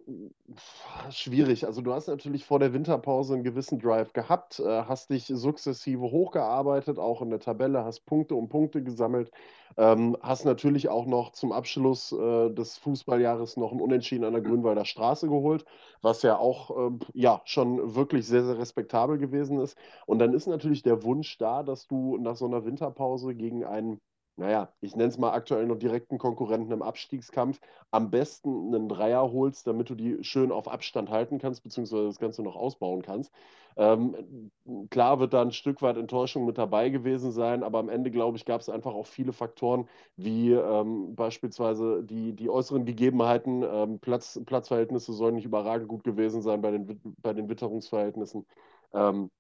schwierig. 1.10 1.66
Also 1.66 1.82
du 1.82 1.94
hast 1.94 2.08
natürlich 2.08 2.46
vor 2.46 2.60
der 2.60 2.72
Winterpause 2.72 3.34
einen 3.34 3.44
gewissen 3.44 3.78
Drive 3.78 4.14
gehabt, 4.14 4.60
äh, 4.62 4.84
hast 4.84 5.10
dich 5.10 5.26
sukzessive 5.28 6.02
hochgearbeitet, 6.02 6.98
auch 6.98 7.22
in 7.22 7.30
der 7.30 7.42
Tabelle, 7.42 7.84
hast 7.84 8.06
Punkte 8.06 8.36
um 8.36 8.48
Punkte 8.48 8.84
gesammelt, 8.84 9.32
ähm, 9.76 10.16
hast 10.22 10.46
natürlich 10.46 10.88
auch 10.88 11.06
noch 11.06 11.34
zum 11.34 11.52
Abschluss 11.52 12.14
äh, 12.14 12.52
des 12.52 12.78
Fußballjahres 12.78 13.58
noch 13.58 13.74
ein 13.74 13.82
Unentschieden 13.82 14.24
an 14.24 14.34
der 14.34 14.42
Grünwalder 14.42 14.86
Straße 14.86 15.28
geholt, 15.28 15.66
was 16.02 16.22
ja 16.22 16.38
auch 16.38 16.92
äh, 16.92 17.00
ja 17.14 17.42
schon 17.44 17.96
wirklich 17.96 18.26
sehr, 18.28 18.46
sehr 18.46 18.58
respektabel 18.60 19.18
gewesen 19.18 19.60
ist. 19.60 19.78
Und 20.06 20.20
dann 20.20 20.34
ist 20.34 20.48
natürlich 20.48 20.84
der 20.84 21.04
Wunsch 21.04 21.38
da, 21.38 21.64
dass 21.64 21.88
du 21.88 22.18
nach 22.18 22.38
so 22.38 22.46
einer 22.46 22.64
Winterpause 22.64 23.36
gegen 23.36 23.66
einen 23.66 24.00
naja, 24.36 24.74
ich 24.82 24.96
nenne 24.96 25.10
es 25.10 25.18
mal 25.18 25.32
aktuell 25.32 25.66
noch 25.68 25.78
direkten 25.78 26.18
Konkurrenten 26.18 26.72
im 26.72 26.82
Abstiegskampf, 26.82 27.60
am 27.92 28.10
besten 28.10 28.74
einen 28.74 28.90
Dreier 28.90 29.32
holst, 29.32 29.68
damit 29.68 29.90
du 29.90 29.96
die 29.96 30.24
schön 30.24 30.52
auf 30.52 30.68
Abstand 30.68 31.10
halten 31.10 31.38
kannst, 31.38 31.64
beziehungsweise 31.64 32.06
das 32.06 32.20
Ganze 32.20 32.42
noch 32.42 32.56
ausbauen 32.56 33.04
kannst. 33.04 33.32
Ähm, 33.76 34.52
klar 34.90 35.20
wird 35.20 35.34
da 35.34 35.42
ein 35.42 35.52
Stück 35.52 35.82
weit 35.82 35.98
Enttäuschung 35.98 36.46
mit 36.46 36.58
dabei 36.58 36.90
gewesen 36.90 37.32
sein, 37.32 37.64
aber 37.64 37.80
am 37.80 37.90
Ende, 37.90 38.12
glaube 38.12 38.38
ich, 38.38 38.46
gab 38.46 38.62
es 38.62 38.70
einfach 38.70 38.94
auch 38.94 39.08
viele 39.08 39.34
Faktoren, 39.34 39.88
wie 40.16 40.52
ähm, 40.52 41.16
beispielsweise 41.16 42.04
die, 42.04 42.34
die 42.34 42.50
äußeren 42.50 42.86
Gegebenheiten. 42.86 43.64
Ähm, 43.64 44.00
Platz, 44.00 44.40
Platzverhältnisse 44.46 45.14
sollen 45.14 45.36
nicht 45.36 45.46
überragend 45.46 45.88
gut 45.88 46.04
gewesen 46.04 46.42
sein 46.42 46.62
bei 46.62 46.72
den, 46.72 47.02
bei 47.22 47.34
den 47.34 47.50
Witterungsverhältnissen. 47.50 48.46
Ähm, 48.94 49.32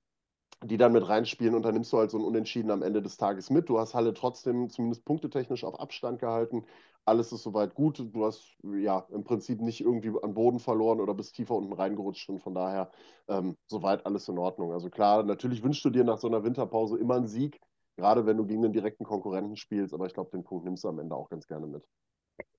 die 0.63 0.77
dann 0.77 0.93
mit 0.93 1.07
reinspielen 1.07 1.55
und 1.55 1.63
dann 1.63 1.73
nimmst 1.73 1.91
du 1.93 1.97
halt 1.97 2.11
so 2.11 2.17
ein 2.17 2.23
Unentschieden 2.23 2.71
am 2.71 2.81
Ende 2.81 3.01
des 3.01 3.17
Tages 3.17 3.49
mit. 3.49 3.69
Du 3.69 3.79
hast 3.79 3.93
Halle 3.93 4.13
trotzdem 4.13 4.69
zumindest 4.69 5.05
punktetechnisch 5.05 5.63
auf 5.63 5.79
Abstand 5.79 6.19
gehalten. 6.19 6.65
Alles 7.05 7.31
ist 7.33 7.43
soweit 7.43 7.75
gut. 7.75 7.99
Du 8.13 8.25
hast 8.25 8.55
ja 8.63 8.99
im 9.11 9.23
Prinzip 9.23 9.61
nicht 9.61 9.81
irgendwie 9.81 10.11
an 10.21 10.33
Boden 10.33 10.59
verloren 10.59 11.01
oder 11.01 11.13
bist 11.13 11.35
tiefer 11.35 11.55
unten 11.55 11.73
reingerutscht 11.73 12.29
und 12.29 12.39
von 12.39 12.53
daher 12.55 12.91
ähm, 13.27 13.57
soweit 13.67 14.05
alles 14.05 14.27
in 14.29 14.37
Ordnung. 14.37 14.71
Also 14.73 14.89
klar, 14.89 15.23
natürlich 15.23 15.63
wünschst 15.63 15.83
du 15.85 15.89
dir 15.89 16.03
nach 16.03 16.17
so 16.17 16.27
einer 16.27 16.43
Winterpause 16.43 16.97
immer 16.97 17.15
einen 17.15 17.27
Sieg, 17.27 17.59
gerade 17.97 18.25
wenn 18.25 18.37
du 18.37 18.45
gegen 18.45 18.61
den 18.61 18.73
direkten 18.73 19.03
Konkurrenten 19.05 19.55
spielst, 19.57 19.93
aber 19.93 20.05
ich 20.05 20.13
glaube, 20.13 20.31
den 20.31 20.43
Punkt 20.43 20.65
nimmst 20.65 20.83
du 20.83 20.89
am 20.89 20.99
Ende 20.99 21.15
auch 21.15 21.29
ganz 21.29 21.47
gerne 21.47 21.67
mit. 21.67 21.83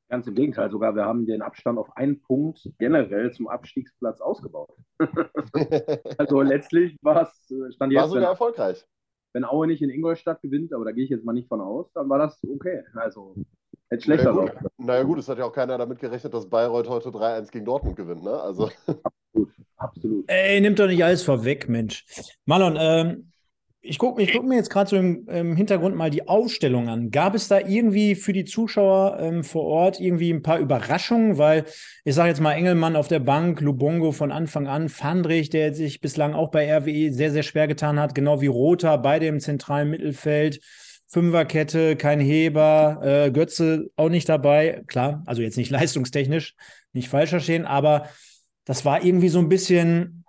Ganz 0.09 0.27
im 0.27 0.35
Gegenteil, 0.35 0.71
sogar 0.71 0.95
wir 0.95 1.05
haben 1.05 1.27
den 1.27 1.43
Abstand 1.43 1.79
auf 1.79 1.97
einen 1.97 2.21
Punkt 2.21 2.69
generell 2.79 3.33
zum 3.33 3.49
Abstiegsplatz 3.49 4.21
ausgebaut. 4.21 4.77
also 6.19 6.43
letztlich 6.43 6.97
war 7.03 7.23
es, 7.23 7.51
äh, 7.51 7.73
stand 7.73 7.93
jetzt. 7.93 8.03
War 8.03 8.09
sogar 8.09 8.23
wenn, 8.23 8.29
erfolgreich. 8.31 8.87
Wenn 9.33 9.45
Aue 9.45 9.67
nicht 9.67 9.83
in 9.83 9.91
Ingolstadt 9.91 10.43
gewinnt, 10.43 10.73
aber 10.73 10.85
da 10.85 10.93
gehe 10.93 11.05
ich 11.05 11.11
jetzt 11.11 11.25
mal 11.25 11.33
nicht 11.33 11.49
von 11.49 11.61
aus, 11.61 11.91
dann 11.95 12.09
war 12.09 12.19
das 12.19 12.39
okay. 12.45 12.83
Also 12.95 13.35
hätte 13.89 14.05
schlechter 14.05 14.33
naja, 14.33 14.53
gut. 14.53 14.71
naja 14.79 15.03
gut, 15.05 15.19
es 15.19 15.29
hat 15.29 15.39
ja 15.39 15.45
auch 15.47 15.53
keiner 15.53 15.79
damit 15.79 15.99
gerechnet, 15.99 16.35
dass 16.35 16.49
Bayreuth 16.49 16.89
heute 16.89 17.09
3-1 17.09 17.51
gegen 17.51 17.65
Dortmund 17.65 17.97
gewinnt, 17.97 18.23
ne? 18.23 18.41
Also. 18.41 18.71
Absolut, 19.35 19.53
absolut. 19.77 20.25
Ey, 20.31 20.61
nimmt 20.61 20.79
doch 20.79 20.87
nicht 20.87 21.03
alles 21.03 21.23
vorweg, 21.23 21.69
Mensch. 21.69 22.05
Marlon, 22.45 22.77
ähm, 22.79 23.33
ich 23.87 23.99
gucke 23.99 24.27
guck 24.27 24.45
mir 24.47 24.57
jetzt 24.57 24.71
gerade 24.71 24.89
so 24.89 24.97
im, 24.97 25.29
im, 25.29 25.57
Hintergrund 25.57 25.95
mal 25.95 26.09
die 26.09 26.27
Ausstellung 26.27 26.89
an. 26.89 27.11
Gab 27.11 27.35
es 27.35 27.49
da 27.49 27.59
irgendwie 27.59 28.15
für 28.15 28.33
die 28.33 28.47
Zuschauer 28.47 29.19
ähm, 29.21 29.45
vor 29.45 29.65
Ort 29.65 30.01
irgendwie 30.01 30.33
ein 30.33 30.43
paar 30.43 30.59
Überraschungen? 30.59 31.37
Weil 31.37 31.67
ich 32.03 32.15
sage 32.15 32.31
jetzt 32.31 32.41
mal 32.41 32.55
Engelmann 32.55 32.97
auf 32.97 33.09
der 33.09 33.19
Bank, 33.19 33.61
Lubongo 33.61 34.13
von 34.13 34.33
Anfang 34.33 34.67
an, 34.69 34.89
Fandrich, 34.89 35.51
der 35.51 35.75
sich 35.75 36.01
bislang 36.01 36.33
auch 36.33 36.51
bei 36.51 36.75
RWE 36.75 37.13
sehr, 37.13 37.31
sehr 37.31 37.43
schwer 37.43 37.69
getan 37.69 38.01
hat, 38.01 38.15
genau 38.15 38.41
wie 38.41 38.47
Rother, 38.47 38.97
beide 38.97 39.27
im 39.27 39.39
zentralen 39.39 39.91
Mittelfeld. 39.91 40.61
Fünferkette, 41.07 41.97
kein 41.97 42.21
Heber, 42.21 43.01
äh, 43.03 43.31
Götze 43.31 43.91
auch 43.97 44.09
nicht 44.09 44.29
dabei. 44.29 44.83
Klar, 44.87 45.23
also 45.27 45.43
jetzt 45.43 45.59
nicht 45.59 45.71
leistungstechnisch, 45.71 46.55
nicht 46.95 47.11
falsch 47.11 47.31
verstehen, 47.31 47.67
aber 47.67 48.09
das 48.65 48.87
war 48.87 49.05
irgendwie 49.05 49.29
so 49.29 49.41
ein 49.41 49.51
bisschen 49.51 50.24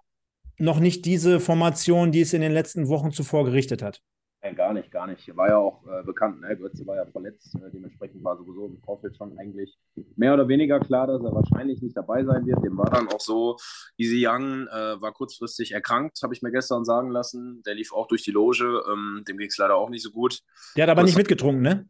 noch 0.58 0.80
nicht 0.80 1.06
diese 1.06 1.40
Formation, 1.40 2.12
die 2.12 2.22
es 2.22 2.34
in 2.34 2.42
den 2.42 2.52
letzten 2.52 2.88
Wochen 2.88 3.12
zuvor 3.12 3.46
gerichtet 3.46 3.82
hat. 3.82 4.02
Nein, 4.46 4.56
gar 4.56 4.74
nicht, 4.74 4.92
gar 4.92 5.08
nicht. 5.08 5.36
War 5.36 5.50
ja 5.50 5.58
auch 5.58 5.82
äh, 5.88 6.04
bekannt, 6.04 6.40
ne? 6.40 6.56
Götze 6.56 6.86
war 6.86 6.96
ja 6.96 7.06
verletzt, 7.08 7.56
äh, 7.56 7.72
dementsprechend 7.74 8.24
war 8.24 8.38
sowieso 8.38 8.68
im 8.68 8.78
Vorfeld 8.84 9.18
schon 9.18 9.36
eigentlich 9.40 9.76
mehr 10.18 10.36
oder 10.36 10.48
weniger 10.48 10.80
klar, 10.80 11.08
dass 11.08 11.24
er 11.24 11.34
wahrscheinlich 11.34 11.82
nicht 11.82 11.98
dabei 11.98 12.24
sein 12.24 12.46
wird. 12.46 12.64
Dem 12.64 12.78
war 12.78 12.92
dann 12.92 13.08
auch 13.08 13.20
so, 13.20 13.58
Easy 13.98 14.24
Young 14.24 14.68
äh, 14.68 15.02
war 15.02 15.14
kurzfristig 15.14 15.72
erkrankt, 15.72 16.20
habe 16.22 16.36
ich 16.36 16.44
mir 16.44 16.52
gestern 16.52 16.86
sagen 16.86 17.10
lassen. 17.10 17.64
Der 17.66 17.74
lief 17.74 17.92
auch 17.92 18.08
durch 18.08 18.24
die 18.24 18.30
Loge, 18.30 18.84
ähm, 18.88 19.24
dem 19.28 19.38
ging 19.38 19.48
es 19.48 19.58
leider 19.58 19.78
auch 19.78 19.90
nicht 19.90 20.04
so 20.04 20.12
gut. 20.12 20.42
Der 20.76 20.84
hat 20.84 20.92
aber 20.92 21.02
das 21.02 21.10
nicht 21.10 21.18
mitgetrunken, 21.18 21.64
ne? 21.64 21.90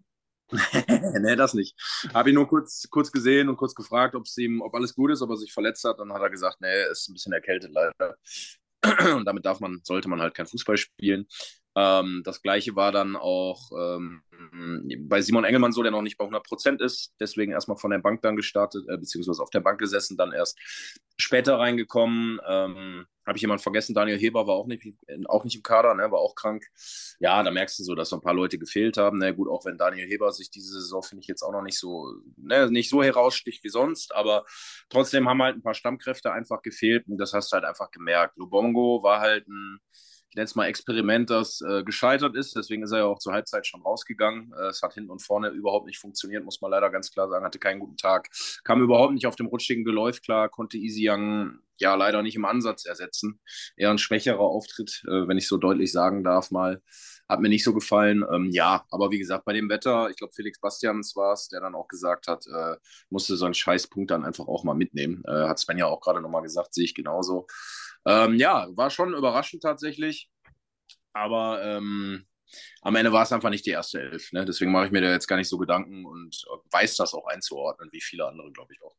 nee, 1.22 1.36
das 1.36 1.54
nicht. 1.54 1.76
Habe 2.14 2.30
ihn 2.30 2.36
nur 2.36 2.48
kurz, 2.48 2.88
kurz 2.90 3.12
gesehen 3.12 3.50
und 3.50 3.58
kurz 3.58 3.76
gefragt, 3.76 4.16
ob 4.16 4.26
ihm, 4.38 4.62
ob 4.62 4.74
alles 4.76 4.96
gut 4.96 5.12
ist, 5.12 5.22
ob 5.22 5.30
er 5.30 5.38
sich 5.38 5.54
verletzt 5.54 5.84
hat. 5.84 6.00
Dann 6.00 6.14
hat 6.14 6.22
er 6.22 6.30
gesagt, 6.30 6.62
nee, 6.62 6.90
ist 6.92 7.10
ein 7.10 7.14
bisschen 7.14 7.34
erkältet 7.34 7.72
leider. 7.72 8.18
Und 9.16 9.26
damit 9.26 9.46
darf 9.46 9.60
man, 9.60 9.82
sollte 9.84 10.10
man 10.10 10.22
halt 10.22 10.36
kein 10.36 10.46
Fußball 10.46 10.78
spielen. 10.78 11.28
Ähm, 11.76 12.22
das 12.24 12.42
gleiche 12.42 12.76
war 12.76 12.92
dann 12.92 13.16
auch 13.16 13.72
ähm, 13.78 14.22
bei 15.10 15.22
Simon 15.22 15.44
Engelmann 15.44 15.74
so, 15.74 15.84
der 15.84 15.92
noch 15.92 16.02
nicht 16.02 16.18
bei 16.18 16.24
100 16.24 16.44
Prozent 16.44 16.82
ist, 16.82 17.14
deswegen 17.20 17.52
erstmal 17.52 17.78
von 17.78 17.92
der 17.92 18.00
Bank 18.00 18.22
dann 18.22 18.38
gestartet, 18.38 18.86
äh, 18.88 18.98
beziehungsweise 18.98 19.42
auf 19.42 19.50
der 19.50 19.60
Bank 19.60 19.80
gesessen, 19.80 20.16
dann 20.16 20.32
erst 20.32 20.58
später 21.18 21.60
reingekommen. 21.60 22.40
Ähm, 22.48 23.06
Habe 23.26 23.38
ich 23.38 23.42
jemanden 23.42 23.64
vergessen? 23.64 23.94
Daniel 23.94 24.18
Heber 24.18 24.48
war 24.48 24.56
auch 24.56 24.68
nicht, 24.68 24.86
auch 25.28 25.44
nicht 25.44 25.56
im 25.56 25.64
Kader, 25.64 25.94
ne, 25.96 26.12
war 26.12 26.20
auch 26.20 26.36
krank. 26.36 26.66
Ja, 27.20 27.42
da 27.44 27.52
merkst 27.52 27.80
du 27.80 27.84
so, 27.84 27.96
dass 27.96 28.10
so 28.10 28.18
ein 28.18 28.22
paar 28.22 28.34
Leute 28.34 28.58
gefehlt 28.58 28.98
haben. 28.98 29.18
Na 29.18 29.28
ne, 29.28 29.36
gut, 29.36 29.50
auch 29.50 29.66
wenn 29.66 29.78
Daniel 29.78 30.08
Heber 30.08 30.32
sich 30.32 30.50
diese 30.50 30.80
Saison, 30.80 31.04
finde 31.04 31.22
ich, 31.22 31.28
jetzt 31.28 31.42
auch 31.42 31.52
noch 31.52 31.64
nicht 31.64 31.80
so, 31.80 32.14
ne, 32.38 32.70
nicht 32.72 32.90
so 32.90 33.04
heraussticht 33.04 33.64
wie 33.64 33.70
sonst, 33.70 34.14
aber 34.16 34.46
trotzdem 34.90 35.28
haben 35.28 35.42
halt 35.42 35.58
ein 35.58 35.64
paar 35.64 35.74
Stammkräfte 35.74 36.32
einfach 36.32 36.62
gefehlt 36.62 37.08
und 37.08 37.18
das 37.18 37.34
hast 37.34 37.52
du 37.52 37.56
halt 37.56 37.66
einfach 37.66 37.92
gemerkt. 37.92 38.38
Lubongo 38.38 39.04
war 39.04 39.20
halt 39.20 39.48
ein 39.48 39.80
ich 40.36 40.38
nenne 40.38 40.46
es 40.48 40.56
mal 40.56 40.66
Experiment, 40.66 41.30
das 41.30 41.62
äh, 41.62 41.86
gescheitert 41.86 42.36
ist. 42.36 42.58
Deswegen 42.58 42.84
ist 42.84 42.92
er 42.92 42.98
ja 42.98 43.06
auch 43.06 43.20
zur 43.20 43.32
Halbzeit 43.32 43.66
schon 43.66 43.82
rausgegangen. 43.82 44.52
Äh, 44.52 44.66
es 44.66 44.82
hat 44.82 44.94
hinten 44.94 45.10
und 45.10 45.22
vorne 45.22 45.48
überhaupt 45.48 45.86
nicht 45.86 45.98
funktioniert, 45.98 46.44
muss 46.44 46.60
man 46.60 46.72
leider 46.72 46.90
ganz 46.90 47.10
klar 47.10 47.30
sagen. 47.30 47.46
Hatte 47.46 47.58
keinen 47.58 47.80
guten 47.80 47.96
Tag. 47.96 48.28
Kam 48.66 48.82
überhaupt 48.82 49.14
nicht 49.14 49.28
auf 49.28 49.38
dem 49.38 49.46
rutschigen 49.46 49.86
Geläuf 49.86 50.22
klar, 50.22 50.50
konnte 50.50 50.78
Young 50.78 51.60
ja 51.78 51.96
leider 51.96 52.22
nicht 52.22 52.36
im 52.36 52.44
Ansatz 52.44 52.86
ersetzen. 52.86 53.40
Eher 53.78 53.92
ein 53.92 53.98
schwächerer 53.98 54.42
Auftritt, 54.42 55.04
äh, 55.08 55.26
wenn 55.26 55.38
ich 55.38 55.48
so 55.48 55.56
deutlich 55.56 55.94
sagen 55.94 56.26
darf, 56.26 56.52
mal. 56.52 56.82
Hat 57.30 57.40
mir 57.40 57.50
nicht 57.50 57.64
so 57.64 57.74
gefallen. 57.74 58.26
Ähm, 58.30 58.50
ja, 58.52 58.86
aber 58.92 59.12
wie 59.12 59.18
gesagt, 59.18 59.46
bei 59.46 59.54
dem 59.54 59.70
Wetter, 59.70 60.10
ich 60.10 60.18
glaube, 60.18 60.34
Felix 60.34 60.60
Bastians 60.60 61.16
war 61.16 61.32
es, 61.32 61.48
der 61.48 61.62
dann 61.62 61.76
auch 61.76 61.88
gesagt 61.88 62.28
hat, 62.28 62.46
äh, 62.46 62.76
musste 63.10 63.38
so 63.38 63.46
einen 63.46 63.54
Scheißpunkt 63.54 64.12
dann 64.12 64.26
einfach 64.26 64.48
auch 64.48 64.66
mal 64.66 64.76
mitnehmen. 64.76 65.24
Äh, 65.28 65.48
hat 65.48 65.60
Sven 65.60 65.78
ja 65.78 65.88
auch 65.88 66.02
gerade 66.02 66.20
nochmal 66.20 66.44
gesagt, 66.44 66.74
sehe 66.74 66.84
ich 66.84 66.94
genauso. 66.94 67.48
Ähm, 68.06 68.36
ja, 68.36 68.68
war 68.76 68.90
schon 68.90 69.14
überraschend 69.14 69.64
tatsächlich. 69.64 70.30
Aber 71.14 71.64
ähm, 71.64 72.26
am 72.82 72.96
Ende 72.96 73.12
war 73.12 73.24
es 73.24 73.32
einfach 73.32 73.50
nicht 73.50 73.66
die 73.66 73.72
erste 73.72 74.02
Elf. 74.02 74.32
Ne? 74.32 74.46
Deswegen 74.46 74.72
mache 74.72 74.86
ich 74.86 74.92
mir 74.92 75.02
da 75.02 75.12
jetzt 75.12 75.28
gar 75.28 75.38
nicht 75.38 75.50
so 75.50 75.58
Gedanken 75.58 76.06
und 76.06 76.46
weiß 76.72 76.98
das 76.98 77.14
auch 77.14 77.26
einzuordnen, 77.28 77.90
wie 77.92 78.02
viele 78.02 78.28
andere, 78.28 78.52
glaube 78.52 78.74
ich, 78.74 78.84
auch. 78.84 78.96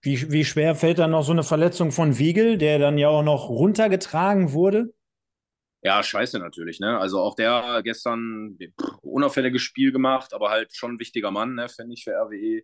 Wie, 0.00 0.30
wie 0.32 0.44
schwer 0.44 0.74
fällt 0.74 0.98
dann 0.98 1.10
noch 1.10 1.24
so 1.24 1.32
eine 1.32 1.42
Verletzung 1.42 1.92
von 1.92 2.18
Wiegel, 2.18 2.58
der 2.58 2.78
dann 2.78 2.98
ja 2.98 3.08
auch 3.08 3.22
noch 3.22 3.48
runtergetragen 3.48 4.52
wurde? 4.52 4.94
Ja, 5.82 6.02
scheiße 6.02 6.38
natürlich, 6.38 6.80
ne? 6.80 6.98
Also 6.98 7.20
auch 7.20 7.34
der 7.34 7.82
gestern 7.84 8.56
unauffälliges 9.02 9.60
Spiel 9.60 9.92
gemacht, 9.92 10.32
aber 10.32 10.48
halt 10.48 10.74
schon 10.74 10.94
ein 10.94 10.98
wichtiger 10.98 11.30
Mann, 11.30 11.54
ne, 11.54 11.68
finde 11.68 11.92
ich, 11.92 12.04
für 12.04 12.12
RWE. 12.12 12.62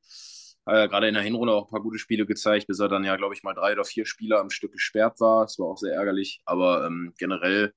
Äh, 0.67 0.89
Gerade 0.89 1.09
in 1.09 1.15
der 1.15 1.23
Hinrunde 1.23 1.53
auch 1.53 1.67
ein 1.67 1.71
paar 1.71 1.83
gute 1.83 1.99
Spiele 1.99 2.27
gezeigt, 2.27 2.67
bis 2.67 2.79
er 2.81 2.89
dann 2.89 3.05
ja, 3.05 3.17
glaube 3.17 3.35
ich, 3.35 3.43
mal 3.43 3.55
drei 3.55 3.73
oder 3.73 3.85
vier 3.85 4.07
Spieler 4.07 4.41
am 4.41 4.51
Stück 4.51 4.73
gesperrt 4.73 5.21
war. 5.21 5.45
Das 5.45 5.59
war 5.59 5.67
auch 5.67 5.79
sehr 5.79 5.95
ärgerlich. 5.95 6.41
Aber 6.45 6.87
ähm, 6.87 7.13
generell, 7.19 7.73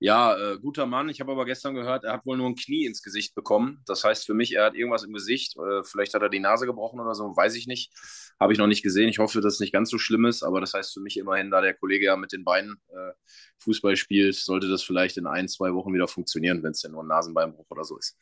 ja, 0.00 0.36
äh, 0.36 0.58
guter 0.58 0.86
Mann. 0.86 1.08
Ich 1.08 1.20
habe 1.20 1.32
aber 1.32 1.44
gestern 1.44 1.74
gehört, 1.74 2.04
er 2.04 2.12
hat 2.12 2.26
wohl 2.26 2.36
nur 2.36 2.48
ein 2.48 2.54
Knie 2.54 2.86
ins 2.86 3.02
Gesicht 3.02 3.34
bekommen. 3.34 3.82
Das 3.86 4.04
heißt 4.04 4.26
für 4.26 4.34
mich, 4.34 4.54
er 4.54 4.66
hat 4.66 4.74
irgendwas 4.74 5.04
im 5.04 5.12
Gesicht. 5.12 5.56
Äh, 5.56 5.82
vielleicht 5.84 6.14
hat 6.14 6.22
er 6.22 6.28
die 6.28 6.38
Nase 6.38 6.66
gebrochen 6.66 7.00
oder 7.00 7.14
so, 7.14 7.36
weiß 7.36 7.54
ich 7.56 7.66
nicht. 7.66 7.92
Habe 8.38 8.52
ich 8.52 8.58
noch 8.58 8.68
nicht 8.68 8.82
gesehen. 8.84 9.08
Ich 9.08 9.18
hoffe, 9.18 9.40
dass 9.40 9.54
es 9.54 9.60
nicht 9.60 9.72
ganz 9.72 9.90
so 9.90 9.98
schlimm 9.98 10.24
ist. 10.24 10.42
Aber 10.44 10.60
das 10.60 10.74
heißt 10.74 10.94
für 10.94 11.00
mich 11.00 11.16
immerhin, 11.16 11.50
da 11.50 11.60
der 11.60 11.74
Kollege 11.74 12.06
ja 12.06 12.16
mit 12.16 12.32
den 12.32 12.44
Beinen 12.44 12.80
äh, 12.90 13.12
Fußball 13.58 13.96
spielt, 13.96 14.36
sollte 14.36 14.68
das 14.68 14.82
vielleicht 14.84 15.16
in 15.16 15.26
ein, 15.26 15.48
zwei 15.48 15.74
Wochen 15.74 15.92
wieder 15.92 16.06
funktionieren, 16.06 16.62
wenn 16.62 16.72
es 16.72 16.80
denn 16.80 16.92
nur 16.92 17.02
ein 17.02 17.08
Nasenbeinbruch 17.08 17.66
oder 17.70 17.84
so 17.84 17.98
ist. 17.98 18.16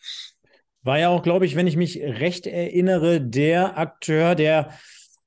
War 0.87 1.01
ja 1.01 1.09
auch, 1.09 1.23
glaube 1.23 1.47
ich, 1.47 1.57
wenn 1.57 1.67
ich 1.67 1.77
mich 1.77 2.01
recht 2.01 2.47
erinnere, 2.47 3.21
der 3.21 3.77
Akteur, 3.77 4.37
der 4.37 4.71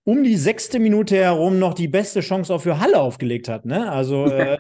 um 0.06 0.24
die 0.24 0.38
sechste 0.38 0.80
Minute 0.80 1.18
herum 1.18 1.60
noch 1.60 1.74
die 1.74 1.90
beste 1.90 2.22
Chance 2.22 2.54
auch 2.54 2.62
für 2.62 2.80
Halle 2.80 3.00
aufgelegt 3.00 3.50
hat. 3.50 3.66
Ne? 3.66 3.92
Also, 3.92 4.26
äh, 4.32 4.58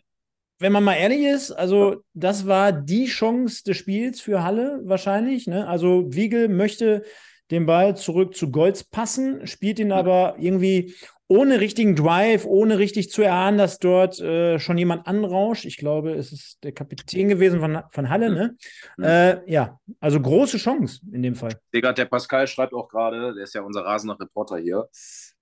wenn 0.60 0.74
man 0.74 0.84
mal 0.84 0.96
ehrlich 0.96 1.22
ist, 1.22 1.52
also 1.52 2.04
das 2.14 2.48
war 2.48 2.74
die 2.74 3.06
Chance 3.06 3.64
des 3.64 3.78
Spiels 3.78 4.20
für 4.20 4.44
Halle 4.44 4.82
wahrscheinlich. 4.84 5.48
Ne? 5.48 5.66
Also 5.68 6.14
Wiegel 6.14 6.50
möchte 6.50 7.04
den 7.50 7.66
Ball 7.66 7.96
zurück 7.96 8.36
zu 8.36 8.52
Golds 8.52 8.84
passen, 8.84 9.48
spielt 9.48 9.80
ihn 9.80 9.94
aber 9.94 10.36
irgendwie 10.38 10.94
ohne 11.30 11.60
richtigen 11.60 11.96
Drive, 11.96 12.46
ohne 12.46 12.80
richtig 12.80 13.12
zu 13.12 13.22
erahnen, 13.22 13.60
dass 13.60 13.78
dort 13.78 14.20
äh, 14.20 14.58
schon 14.58 14.80
jemand 14.80 15.06
anrauscht. 15.08 15.64
Ich 15.66 15.78
glaube, 15.78 16.14
es 16.14 16.32
ist 16.32 16.64
der 16.64 16.72
Kapitän 16.72 17.30
gewesen 17.30 17.60
von, 17.60 17.84
von 17.92 18.10
Halle, 18.10 18.32
ne? 18.32 18.58
Mhm. 18.98 19.04
Äh, 19.04 19.52
ja, 19.52 19.80
also 20.00 20.20
große 20.20 20.58
Chance 20.58 21.02
in 21.14 21.22
dem 21.22 21.36
Fall. 21.36 21.52
Digga, 21.74 21.94
der 21.94 22.06
Pascal 22.06 22.48
schreibt 22.48 22.74
auch 22.74 22.90
gerade, 22.90 23.36
der 23.36 23.44
ist 23.44 23.54
ja 23.54 23.62
unser 23.62 23.86
rasender 23.86 24.20
Reporter 24.20 24.58
hier. 24.58 24.90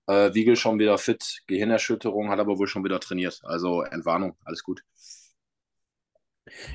Äh, 0.06 0.34
Wiegel 0.34 0.56
schon 0.56 0.78
wieder 0.78 0.98
fit, 0.98 1.40
Gehirnerschütterung, 1.46 2.28
hat 2.28 2.38
aber 2.38 2.58
wohl 2.58 2.68
schon 2.68 2.84
wieder 2.84 3.00
trainiert. 3.00 3.40
Also 3.44 3.80
Entwarnung, 3.82 4.36
alles 4.44 4.62
gut. 4.62 4.82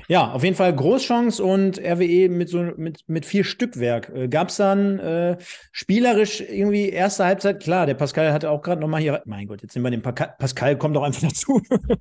Ja, 0.08 0.32
auf 0.32 0.44
jeden 0.44 0.56
Fall 0.56 0.74
Großchance 0.74 1.42
und 1.42 1.78
RWE 1.78 2.28
mit 2.28 2.48
so 2.48 2.62
mit, 2.76 3.00
mit 3.06 3.26
viel 3.26 3.44
Stückwerk. 3.44 4.10
Äh, 4.14 4.28
Gab 4.28 4.48
es 4.48 4.56
dann 4.56 4.98
äh, 4.98 5.36
spielerisch 5.72 6.40
irgendwie 6.40 6.88
erste 6.88 7.24
Halbzeit? 7.24 7.62
Klar, 7.62 7.86
der 7.86 7.94
Pascal 7.94 8.32
hatte 8.32 8.50
auch 8.50 8.62
gerade 8.62 8.80
nochmal 8.80 9.00
hier. 9.00 9.22
Mein 9.26 9.46
Gott, 9.46 9.62
jetzt 9.62 9.74
nehmen 9.74 9.86
wir 9.86 9.90
den 9.90 10.02
pa 10.02 10.12
Pascal, 10.12 10.76
kommt 10.76 10.96
doch 10.96 11.02
einfach 11.02 11.22
dazu. 11.22 11.60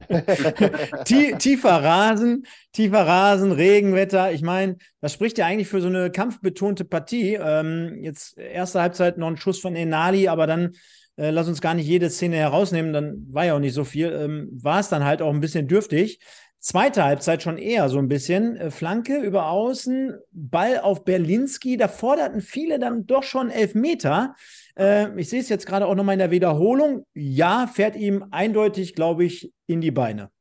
tiefer 1.40 1.84
Rasen, 1.84 2.46
tiefer 2.72 3.06
Rasen, 3.06 3.52
Regenwetter. 3.52 4.32
Ich 4.32 4.42
meine, 4.42 4.78
das 5.02 5.14
spricht 5.14 5.38
ja 5.38 5.46
eigentlich 5.46 5.68
für 5.68 5.82
so 5.82 5.88
eine 5.88 6.12
kampfbetonte 6.12 6.86
Partie. 6.86 7.36
Ähm, 7.36 8.00
jetzt 8.02 8.38
erste 8.38 8.82
Halbzeit 8.82 9.18
noch 9.18 9.28
ein 9.28 9.38
Schuss 9.38 9.60
von 9.60 9.76
Enali, 9.76 10.28
aber 10.28 10.48
dann 10.48 10.74
äh, 11.16 11.30
lass 11.30 11.48
uns 11.48 11.62
gar 11.62 11.74
nicht 11.76 11.88
jede 11.88 12.10
Szene 12.10 12.38
herausnehmen, 12.38 12.92
dann 12.92 13.28
war 13.32 13.46
ja 13.46 13.56
auch 13.56 13.60
nicht 13.60 13.74
so 13.74 13.84
viel. 13.84 14.12
Ähm, 14.12 14.50
war 14.52 14.80
es 14.80 14.90
dann 14.90 15.04
halt 15.04 15.22
auch 15.22 15.32
ein 15.32 15.42
bisschen 15.42 15.68
dürftig. 15.68 16.20
Zweite 16.64 17.04
Halbzeit 17.04 17.44
schon 17.44 17.58
eher 17.58 17.90
so 17.90 17.98
ein 18.00 18.08
bisschen. 18.08 18.56
Äh, 18.56 18.72
Flanke 18.72 19.18
über 19.18 19.48
Außen, 19.48 20.18
Ball 20.32 20.80
auf 20.80 21.04
Berlinski. 21.04 21.76
Da 21.76 21.90
forderten 21.90 22.40
viele 22.40 22.80
dann 22.80 23.06
doch 23.06 23.24
schon 23.24 23.50
elf 23.50 23.76
Meter. 23.76 24.34
Äh, 24.80 25.14
ich 25.20 25.28
sehe 25.28 25.42
es 25.42 25.50
jetzt 25.50 25.66
gerade 25.66 25.86
auch 25.86 25.96
nochmal 25.96 26.14
in 26.14 26.20
der 26.20 26.32
Wiederholung. 26.32 27.06
Ja, 27.14 27.68
fährt 27.68 27.98
ihm 27.98 28.28
eindeutig, 28.32 28.96
glaube 28.96 29.26
ich, 29.26 29.52
in 29.68 29.82
die 29.82 29.92
Beine. 29.92 30.32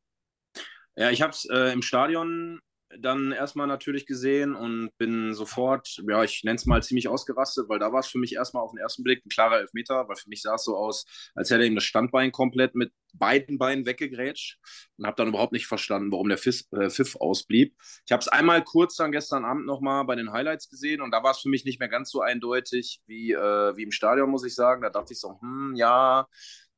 Ja, 0.94 1.10
ich 1.10 1.22
habe 1.22 1.32
es 1.32 1.44
äh, 1.50 1.72
im 1.72 1.82
Stadion 1.82 2.60
dann 2.99 3.32
erstmal 3.32 3.66
natürlich 3.66 4.06
gesehen 4.06 4.54
und 4.54 4.90
bin 4.99 5.34
sofort, 5.34 6.02
ja, 6.08 6.22
ich 6.25 6.42
nenne 6.44 6.56
es 6.56 6.66
mal 6.66 6.82
ziemlich 6.82 7.08
ausgerastet, 7.08 7.68
weil 7.68 7.78
da 7.78 7.92
war 7.92 8.00
es 8.00 8.08
für 8.08 8.18
mich 8.18 8.34
erstmal 8.34 8.62
auf 8.62 8.72
den 8.72 8.78
ersten 8.78 9.02
Blick 9.02 9.25
ein 9.25 9.30
klarer 9.30 9.61
Elfmeter, 9.61 10.08
weil 10.08 10.16
für 10.16 10.28
mich 10.28 10.42
sah 10.42 10.54
es 10.54 10.64
so 10.64 10.76
aus, 10.76 11.04
als 11.34 11.50
hätte 11.50 11.62
er 11.62 11.66
ihm 11.66 11.75
das 11.75 11.84
Standbein 11.84 12.32
komplett 12.32 12.75
mit 12.75 12.92
beiden 13.14 13.58
Beinen 13.58 13.87
weggegrätscht 13.87 14.58
und 14.96 15.06
habe 15.06 15.16
dann 15.16 15.28
überhaupt 15.28 15.52
nicht 15.52 15.66
verstanden, 15.66 16.12
warum 16.12 16.28
der 16.28 16.38
Pfiff, 16.38 16.62
äh, 16.72 16.90
Pfiff 16.90 17.16
ausblieb. 17.16 17.75
Ich 18.06 18.12
habe 18.12 18.20
es 18.20 18.28
einmal 18.28 18.62
kurz 18.64 18.96
dann 18.96 19.12
gestern 19.12 19.44
Abend 19.44 19.66
nochmal 19.66 20.04
bei 20.04 20.16
den 20.16 20.32
Highlights 20.32 20.68
gesehen 20.68 21.00
und 21.00 21.11
da 21.11 21.22
war 21.22 21.32
es 21.32 21.40
für 21.40 21.49
mich 21.49 21.64
nicht 21.64 21.78
mehr 21.78 21.88
ganz 21.88 22.11
so 22.11 22.20
eindeutig 22.20 23.00
wie, 23.06 23.32
äh, 23.32 23.76
wie 23.76 23.82
im 23.82 23.92
Stadion, 23.92 24.30
muss 24.30 24.44
ich 24.44 24.54
sagen. 24.54 24.82
Da 24.82 24.90
dachte 24.90 25.12
ich 25.12 25.20
so, 25.20 25.38
hm, 25.40 25.75
ja, 25.76 26.26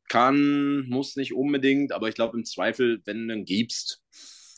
kann, 0.08 0.86
muss 0.88 1.16
nicht 1.16 1.34
unbedingt, 1.34 1.92
aber 1.92 2.08
ich 2.08 2.14
glaube 2.14 2.36
im 2.36 2.44
Zweifel, 2.44 3.00
wenn 3.04 3.28
du 3.28 3.34
ihn 3.34 3.44
gibst, 3.44 4.02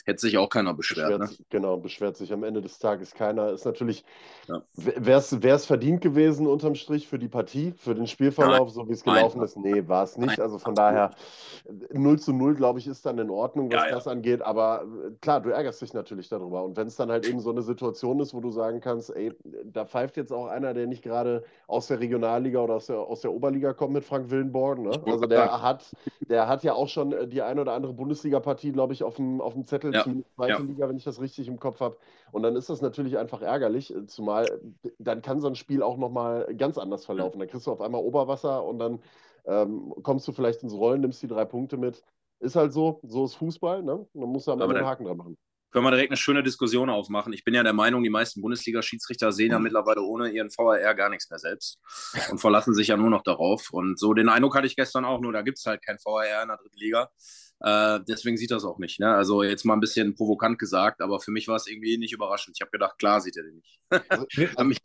hätte 0.07 0.21
sich 0.21 0.39
auch 0.39 0.49
keiner 0.49 0.73
beschwert. 0.73 1.19
beschwert 1.19 1.39
ne? 1.41 1.47
Genau, 1.51 1.77
beschwert 1.77 2.17
sich 2.17 2.33
am 2.33 2.45
Ende 2.45 2.61
des 2.61 2.79
Tages 2.79 3.13
keiner. 3.13 3.51
Ist 3.51 3.65
natürlich, 3.65 4.05
ja. 4.47 4.63
wäre 4.75 5.19
es 5.57 5.67
verdient 5.67 6.01
gewesen 6.01 6.47
unterm 6.47 6.77
Strich 6.77 7.09
für 7.09 7.19
die 7.19 7.29
Partie, 7.29 7.75
für 7.77 7.95
den 7.95 8.07
Spielverlauf, 8.07 8.69
Nein. 8.69 8.75
so 8.75 8.89
wie 8.89 8.93
es 8.93 9.03
gelaufen 9.03 9.39
Nein. 9.39 9.47
ist? 9.47 9.57
Nee, 9.57 9.89
war 9.89 10.05
es 10.05 10.17
nicht. 10.17 10.39
Nein. 10.39 10.41
Also 10.41 10.59
von 10.59 10.77
daher 10.77 11.11
0 11.93 12.21
zu 12.21 12.33
0, 12.33 12.55
glaube 12.55 12.79
ich, 12.79 12.87
ist 12.87 13.05
dann 13.05 13.19
in 13.19 13.31
Ordnung, 13.31 13.71
was 13.73 13.85
ja, 13.85 13.91
das 13.91 14.05
ja. 14.05 14.13
angeht. 14.13 14.43
Aber 14.43 14.83
äh, 14.83 15.11
klar, 15.21 15.41
du 15.41 15.51
ärgerst 15.51 15.83
dich 15.83 15.93
natürlich 15.93 16.29
darüber. 16.29 16.65
Und 16.65 16.77
wenn 16.77 16.87
es 16.87 16.95
dann 16.95 17.11
halt 17.11 17.27
eben 17.27 17.41
so 17.41 17.51
eine 17.51 17.63
Situation 17.63 18.21
ist, 18.21 18.33
wo 18.33 18.41
du 18.41 18.53
sagen 18.53 18.81
kannst, 18.81 19.11
ey, 19.11 19.33
da 19.65 19.85
pfeift 19.85 20.17
jetzt 20.17 20.33
auch 20.33 20.47
einer, 20.47 20.73
der 20.73 20.87
nicht 20.87 21.03
gerade 21.03 21.43
aus 21.67 21.89
der 21.89 21.99
Regionalliga 21.99 22.61
oder 22.61 22.75
aus 22.75 22.87
der, 22.87 23.01
aus 23.01 23.23
der 23.23 23.33
Oberliga 23.33 23.73
kommt 23.73 23.95
mit 23.95 24.05
Frank 24.05 24.31
Willenborg. 24.31 24.79
Ne? 24.79 25.03
Also 25.05 25.27
der 25.27 25.63
hat, 25.63 25.85
der 26.21 26.47
hat 26.47 26.63
ja 26.63 26.75
auch 26.75 26.89
schon 26.89 27.13
äh, 27.13 27.27
die 27.27 27.43
ein 27.43 27.59
oder 27.59 27.73
andere 27.73 27.93
Bundesliga-Partie, 27.93 28.71
glaube 28.71 28.93
ich, 28.93 29.03
auf 29.03 29.17
dem, 29.17 29.41
auf 29.41 29.55
dem 29.55 29.67
Zettel 29.67 29.96
ja. 29.97 30.03
zumindest 30.03 30.35
zweite 30.35 30.53
ja. 30.53 30.59
Liga, 30.59 30.89
wenn 30.89 30.97
ich 30.97 31.05
das 31.05 31.21
richtig 31.21 31.49
im 31.49 31.59
Kopf 31.59 31.81
habe. 31.81 31.97
Und 32.33 32.43
dann 32.43 32.57
ist 32.57 32.71
das 32.71 32.81
natürlich 32.81 33.19
einfach 33.19 33.43
ärgerlich, 33.43 33.95
äh, 33.95 34.07
zumal 34.07 34.47
dann 34.99 35.23
kann 35.23 35.41
so 35.41 35.49
ein 35.49 35.55
Spiel 35.55 35.83
auch 35.83 35.97
nochmal 35.97 36.55
ganz 36.57 36.79
anders 36.79 37.05
verlaufen. 37.05 37.39
Dann 37.39 37.49
kriegst 37.49 37.67
du 37.67 37.73
auf 37.73 37.81
einmal 37.81 38.03
Oberwasser 38.03 38.65
und 38.65 38.79
dann 38.79 39.01
ähm, 39.47 39.95
kommst 40.03 40.27
du 40.29 40.33
vielleicht 40.33 40.63
ins 40.63 40.75
Rollen, 40.75 41.01
nimmst 41.01 41.23
die 41.23 41.29
drei 41.29 41.45
Punkte 41.45 41.77
mit. 41.77 42.03
Ist 42.41 42.57
halt 42.57 42.73
so, 42.73 43.01
so 43.03 43.25
ist 43.25 43.35
Fußball, 43.37 43.83
ne? 43.83 44.07
Man 44.13 44.29
muss 44.29 44.45
da 44.45 44.53
Ende 44.53 44.67
einen 44.67 44.85
Haken 44.85 45.05
dran 45.05 45.17
machen 45.17 45.37
können 45.77 45.85
wir 45.85 45.91
direkt 45.91 46.11
eine 46.11 46.17
schöne 46.17 46.43
Diskussion 46.43 46.89
aufmachen. 46.89 47.35
Ich 47.35 47.45
bin 47.45 47.53
ja 47.53 47.63
der 47.63 47.75
Meinung, 47.75 48.03
die 48.03 48.09
meisten 48.09 48.41
Bundesliga-Schiedsrichter 48.41 49.31
sehen 49.31 49.51
ja 49.51 49.59
mittlerweile 49.59 50.01
ohne 50.01 50.31
ihren 50.31 50.49
VAR 50.49 50.95
gar 50.95 51.11
nichts 51.11 51.29
mehr 51.29 51.39
selbst 51.39 51.79
und 52.31 52.39
verlassen 52.39 52.73
sich 52.73 52.89
ja 52.89 52.97
nur 52.97 53.11
noch 53.11 53.23
darauf. 53.23 53.69
Und 53.73 53.99
so 53.99 54.15
den 54.15 54.31
Eindruck 54.31 54.57
hatte 54.57 54.67
ich 54.67 54.75
gestern 54.75 55.05
auch, 55.05 55.21
nur 55.21 55.35
da 55.35 55.43
gibt 55.43 55.59
es 55.59 55.67
halt 55.67 55.85
kein 55.85 55.99
VAR 56.03 56.43
in 56.43 56.49
der 56.49 56.57
dritten 56.57 56.79
Liga. 56.79 57.11
Äh, 57.61 58.01
deswegen 58.07 58.37
sieht 58.37 58.51
das 58.51 58.65
auch 58.65 58.79
nicht. 58.79 59.01
Ne? 59.01 59.15
Also 59.15 59.43
jetzt 59.43 59.65
mal 59.65 59.75
ein 59.75 59.81
bisschen 59.81 60.15
provokant 60.15 60.59
gesagt, 60.59 61.01
aber 61.01 61.21
für 61.21 61.31
mich 61.31 61.49
war 61.49 61.57
es 61.57 61.67
irgendwie 61.67 61.99
nicht 61.99 62.13
überraschend. 62.13 62.57
Ich 62.57 62.61
habe 62.61 62.71
gedacht, 62.71 62.99
klar 62.99 63.21
sieht 63.21 63.37
er 63.37 63.45
den 63.45 63.57
nicht. 63.57 63.81
Also, 64.11 64.27
mich 64.65 64.79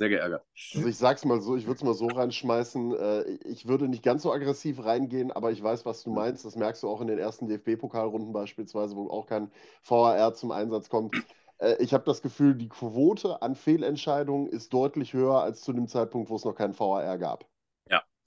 sehr 0.00 0.08
geärgert. 0.08 0.44
Also 0.74 0.88
ich 0.88 0.96
sag's 0.96 1.24
mal 1.26 1.40
so, 1.42 1.56
ich 1.56 1.66
würde 1.66 1.76
es 1.76 1.84
mal 1.84 1.94
so 1.94 2.06
reinschmeißen. 2.06 2.94
Äh, 2.96 3.22
ich 3.44 3.68
würde 3.68 3.86
nicht 3.86 4.02
ganz 4.02 4.22
so 4.22 4.32
aggressiv 4.32 4.82
reingehen, 4.82 5.30
aber 5.30 5.52
ich 5.52 5.62
weiß, 5.62 5.84
was 5.84 6.02
du 6.02 6.10
meinst. 6.10 6.44
Das 6.44 6.56
merkst 6.56 6.82
du 6.82 6.88
auch 6.88 7.02
in 7.02 7.06
den 7.06 7.18
ersten 7.18 7.48
DFB-Pokalrunden 7.48 8.32
beispielsweise, 8.32 8.96
wo 8.96 9.10
auch 9.10 9.26
kein 9.26 9.50
VAR 9.84 10.34
zum 10.34 10.52
Einsatz 10.52 10.88
kommt. 10.88 11.14
Äh, 11.58 11.76
ich 11.80 11.92
habe 11.92 12.04
das 12.04 12.22
Gefühl, 12.22 12.54
die 12.54 12.68
Quote 12.68 13.42
an 13.42 13.54
Fehlentscheidungen 13.54 14.46
ist 14.48 14.72
deutlich 14.72 15.12
höher 15.12 15.42
als 15.42 15.60
zu 15.60 15.72
dem 15.72 15.86
Zeitpunkt, 15.86 16.30
wo 16.30 16.36
es 16.36 16.44
noch 16.44 16.54
kein 16.54 16.78
VAR 16.78 17.18
gab. 17.18 17.49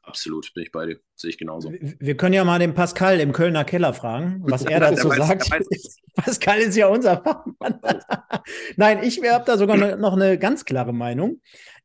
Absolut, 0.04 0.54
bin 0.54 0.64
ich 0.64 0.72
bei 0.72 0.86
dir. 0.86 1.00
Sehe 1.16 1.30
ich 1.30 1.38
genauso. 1.38 1.72
Wir 1.72 2.18
können 2.18 2.34
ja 2.34 2.44
mal 2.44 2.60
den 2.60 2.74
Pascal 2.74 3.22
im 3.22 3.32
Kölner 3.32 3.64
Keller 3.64 3.94
fragen, 3.94 4.42
was 4.44 4.66
er 4.66 4.82
dazu 4.82 5.10
weiß, 5.10 5.28
sagt. 5.28 5.50
Pascal 6.16 6.60
ist 6.60 6.76
ja 6.76 6.88
unser 6.88 7.24
Fachmann. 7.24 7.80
Nein, 8.76 9.00
ich 9.04 9.22
habe 9.24 9.46
da 9.46 9.58
sogar 9.58 9.78
noch 9.96 10.14
eine 10.14 10.38
ganz 10.38 10.66
klare 10.66 10.94
Meinung. 10.94 11.40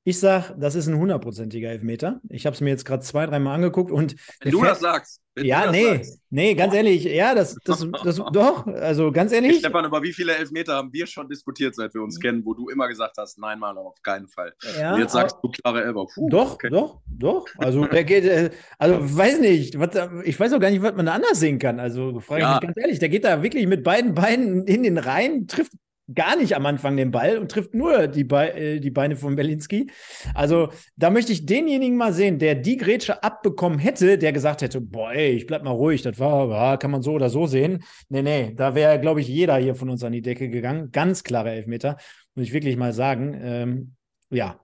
Ich 0.09 0.21
sage, 0.21 0.55
das 0.59 0.75
ist 0.75 0.87
ein 0.87 0.97
hundertprozentiger 0.97 1.69
Elfmeter. 1.69 2.23
Ich 2.31 2.47
habe 2.47 2.55
es 2.55 2.63
mir 2.63 2.71
jetzt 2.71 2.87
gerade 2.87 3.03
zwei, 3.03 3.27
dreimal 3.27 3.57
angeguckt 3.57 3.91
und. 3.91 4.17
Wenn 4.41 4.53
du 4.53 4.65
das 4.65 4.81
sagst. 4.81 5.21
ja, 5.37 5.65
das 5.65 5.73
nee, 5.73 5.97
sagst. 5.97 6.21
nee, 6.31 6.55
ganz 6.55 6.73
ehrlich, 6.73 7.05
ja, 7.05 7.35
das, 7.35 7.59
das, 7.63 7.87
das, 8.03 8.17
doch, 8.33 8.67
also 8.69 9.13
ganz 9.13 9.33
ehrlich. 9.33 9.51
Hey, 9.51 9.59
Stefan, 9.59 9.85
über 9.85 10.03
wie 10.03 10.15
viele 10.15 10.35
Elfmeter 10.35 10.77
haben 10.77 10.91
wir 10.95 11.07
schon 11.07 11.29
diskutiert, 11.29 11.75
seit 11.75 11.93
wir 11.93 12.01
uns 12.01 12.19
kennen, 12.19 12.43
wo 12.43 12.55
du 12.55 12.71
immer 12.71 12.89
gesagt 12.89 13.19
hast, 13.19 13.39
nein, 13.39 13.59
mal 13.59 13.77
auf 13.77 14.01
keinen 14.03 14.29
Fall. 14.29 14.55
Ja, 14.81 14.95
und 14.95 15.01
jetzt 15.01 15.13
sagst 15.13 15.37
du 15.43 15.51
klare 15.51 15.85
Elfer. 15.85 16.07
Puh, 16.07 16.31
doch, 16.31 16.55
okay. 16.55 16.71
doch, 16.71 17.03
doch. 17.07 17.47
Also 17.59 17.85
der 17.85 18.05
geht, 18.05 18.25
äh, 18.25 18.49
also 18.79 19.15
weiß 19.15 19.41
nicht, 19.41 19.79
was, 19.79 19.91
ich 20.25 20.41
weiß 20.41 20.55
auch 20.55 20.61
gar 20.61 20.71
nicht, 20.71 20.81
was 20.81 20.95
man 20.95 21.05
da 21.05 21.13
anders 21.13 21.39
sehen 21.39 21.59
kann. 21.59 21.81
Also 21.81 22.19
frage 22.21 22.41
ich 22.41 22.49
ja. 22.49 22.55
mich 22.55 22.61
ganz 22.63 22.77
ehrlich, 22.79 22.99
der 22.99 23.11
geht 23.11 23.25
da 23.25 23.43
wirklich 23.43 23.67
mit 23.67 23.85
beiden 23.85 24.15
Beinen 24.15 24.67
in 24.67 24.85
den 24.85 24.97
Reihen, 24.97 25.49
trifft 25.49 25.73
gar 26.15 26.37
nicht 26.37 26.57
am 26.57 26.67
Anfang 26.67 26.97
den 26.97 27.11
Ball 27.11 27.39
und 27.39 27.51
trifft 27.51 27.75
nur 27.75 28.07
die, 28.07 28.25
Be 28.25 28.55
äh, 28.55 28.81
die 28.81 28.91
Beine 28.91 29.17
von 29.17 29.37
Berlinski. 29.37 29.91
Also 30.35 30.71
da 30.97 31.11
möchte 31.11 31.33
ich 31.33 31.47
denjenigen 31.47 31.97
mal 31.97 32.13
sehen, 32.13 32.39
der 32.39 32.55
die 32.55 32.77
Grätsche 32.77 33.23
abbekommen 33.23 33.79
hätte, 33.79 34.19
der 34.19 34.33
gesagt 34.33 34.63
hätte, 34.63 34.81
boah, 34.81 35.13
ey, 35.13 35.31
ich 35.31 35.47
bleib 35.47 35.63
mal 35.63 35.71
ruhig, 35.71 36.03
das 36.03 36.19
war, 36.19 36.49
ja, 36.51 36.77
kann 36.77 36.91
man 36.91 37.03
so 37.03 37.13
oder 37.13 37.31
so 37.31 37.47
sehen. 37.47 37.85
Nee, 38.09 38.23
nee, 38.23 38.53
da 38.55 38.75
wäre, 38.75 39.01
glaube 39.01 39.21
ich, 39.21 39.29
jeder 39.29 39.57
hier 39.57 39.75
von 39.75 39.91
uns 39.91 40.03
an 40.03 40.13
die 40.13 40.23
Decke 40.23 40.49
gegangen. 40.49 40.91
Ganz 40.93 41.23
klare 41.23 41.51
Elfmeter, 41.51 41.97
muss 42.35 42.47
ich 42.47 42.53
wirklich 42.53 42.77
mal 42.77 42.93
sagen. 42.93 43.39
Ähm, 43.43 43.95
ja, 44.31 44.61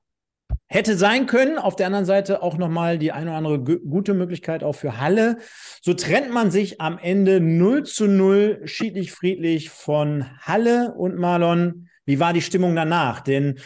Hätte 0.67 0.97
sein 0.97 1.27
können, 1.27 1.59
auf 1.59 1.77
der 1.77 1.87
anderen 1.87 2.07
Seite 2.07 2.43
auch 2.43 2.57
nochmal 2.57 2.99
die 2.99 3.13
eine 3.13 3.31
oder 3.31 3.37
andere 3.37 3.61
gute 3.61 4.15
Möglichkeit 4.15 4.65
auch 4.65 4.73
für 4.73 4.99
Halle. 4.99 5.37
So 5.83 5.93
trennt 5.95 6.33
man 6.33 6.51
sich 6.51 6.81
am 6.81 6.99
Ende 6.99 7.41
0 7.41 7.85
zu 7.85 8.07
0 8.07 8.63
schiedlich 8.65 9.13
friedlich 9.13 9.71
von 9.71 10.25
Halle 10.41 10.95
und 10.95 11.17
Marlon. 11.17 11.89
Wie 12.07 12.19
war 12.19 12.33
die 12.33 12.43
Stimmung 12.43 12.75
danach? 12.75 13.21
Denn 13.21 13.61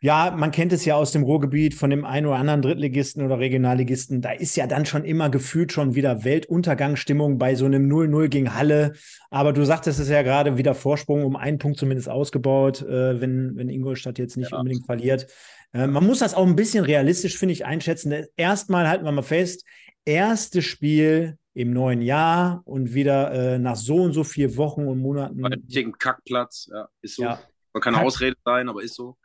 ja, 0.00 0.34
man 0.36 0.50
kennt 0.50 0.72
es 0.72 0.84
ja 0.84 0.94
aus 0.94 1.12
dem 1.12 1.22
Ruhrgebiet 1.22 1.74
von 1.74 1.90
dem 1.90 2.04
einen 2.04 2.26
oder 2.26 2.36
anderen 2.36 2.62
Drittligisten 2.62 3.24
oder 3.24 3.38
Regionalligisten. 3.38 4.20
Da 4.20 4.32
ist 4.32 4.56
ja 4.56 4.66
dann 4.66 4.86
schon 4.86 5.04
immer 5.04 5.30
gefühlt 5.30 5.72
schon 5.72 5.94
wieder 5.94 6.24
Weltuntergangsstimmung 6.24 7.38
bei 7.38 7.54
so 7.54 7.66
einem 7.66 7.90
0-0 7.90 8.28
gegen 8.28 8.54
Halle. 8.54 8.94
Aber 9.30 9.52
du 9.52 9.64
sagtest 9.64 10.00
es 10.00 10.08
ja 10.08 10.22
gerade, 10.22 10.56
wieder 10.56 10.74
Vorsprung 10.74 11.24
um 11.24 11.36
einen 11.36 11.58
Punkt 11.58 11.78
zumindest 11.78 12.08
ausgebaut, 12.08 12.82
äh, 12.82 13.20
wenn, 13.20 13.56
wenn 13.56 13.68
Ingolstadt 13.68 14.18
jetzt 14.18 14.36
nicht 14.36 14.52
ja. 14.52 14.58
unbedingt 14.58 14.86
verliert. 14.86 15.26
Äh, 15.72 15.86
man 15.86 16.06
muss 16.06 16.20
das 16.20 16.34
auch 16.34 16.46
ein 16.46 16.56
bisschen 16.56 16.84
realistisch, 16.84 17.38
finde 17.38 17.52
ich, 17.52 17.66
einschätzen. 17.66 18.14
Erstmal 18.36 18.88
halten 18.88 19.04
wir 19.04 19.12
mal 19.12 19.22
fest, 19.22 19.64
erstes 20.04 20.64
Spiel 20.64 21.36
im 21.54 21.72
neuen 21.72 22.02
Jahr 22.02 22.62
und 22.64 22.94
wieder 22.94 23.32
äh, 23.32 23.58
nach 23.58 23.76
so 23.76 23.96
und 23.96 24.12
so 24.12 24.24
vier 24.24 24.56
Wochen 24.56 24.86
und 24.86 24.98
Monaten. 25.00 25.40
Bei 25.40 25.50
dem 25.50 25.92
Kackplatz, 25.98 26.68
ja, 26.72 26.88
ist 27.02 27.16
so. 27.16 27.24
Ja. 27.24 27.40
Man 27.78 27.82
kann 27.82 27.94
Kack. 27.94 28.04
Ausrede 28.04 28.36
sein, 28.44 28.68
aber 28.68 28.82
ist 28.82 28.96
so. 28.96 29.16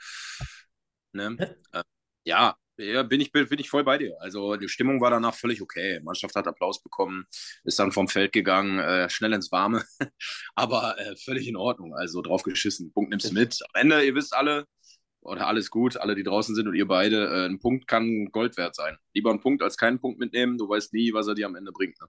Ne? 1.12 1.56
Äh, 1.72 1.84
ja, 2.24 2.56
ja, 2.78 3.02
bin 3.04 3.20
ich, 3.20 3.32
bin, 3.32 3.48
bin 3.48 3.60
ich 3.60 3.70
voll 3.70 3.84
bei 3.84 3.98
dir. 3.98 4.16
Also 4.20 4.56
die 4.58 4.70
Stimmung 4.70 5.02
war 5.02 5.10
danach 5.10 5.34
völlig 5.34 5.62
okay. 5.62 5.98
Die 6.00 6.04
Mannschaft 6.04 6.36
hat 6.36 6.48
Applaus 6.48 6.82
bekommen, 6.84 7.26
ist 7.64 7.80
dann 7.80 7.92
vom 7.92 8.08
Feld 8.08 8.32
gegangen, 8.32 8.78
äh, 8.80 9.10
schnell 9.10 9.34
ins 9.34 9.52
Warme, 9.52 9.84
aber 10.56 11.00
äh, 11.00 11.16
völlig 11.18 11.48
in 11.48 11.56
Ordnung. 11.56 11.96
Also 11.96 12.22
drauf 12.22 12.44
geschissen. 12.44 12.94
Punkt 12.94 13.10
nimmst 13.10 13.32
du 13.32 13.34
mit. 13.34 13.60
Am 13.74 13.82
Ende, 13.82 14.04
ihr 14.04 14.14
wisst 14.14 14.36
alle, 14.36 14.66
oder 15.24 15.48
alles 15.48 15.72
gut, 15.72 15.98
alle, 15.98 16.16
die 16.16 16.24
draußen 16.24 16.56
sind 16.56 16.68
und 16.68 16.76
ihr 16.76 16.88
beide, 16.88 17.28
äh, 17.28 17.46
ein 17.46 17.60
Punkt 17.60 17.88
kann 17.88 18.30
Gold 18.32 18.58
wert 18.58 18.76
sein. 18.76 18.98
Lieber 19.14 19.32
ein 19.32 19.40
Punkt 19.40 19.64
als 19.64 19.78
keinen 19.78 20.00
Punkt 20.00 20.20
mitnehmen. 20.20 20.58
Du 20.58 20.68
weißt 20.68 20.94
nie, 20.94 21.14
was 21.14 21.28
er 21.28 21.36
dir 21.36 21.46
am 21.46 21.56
Ende 21.56 21.72
bringt. 21.72 21.98
Ne? 22.00 22.08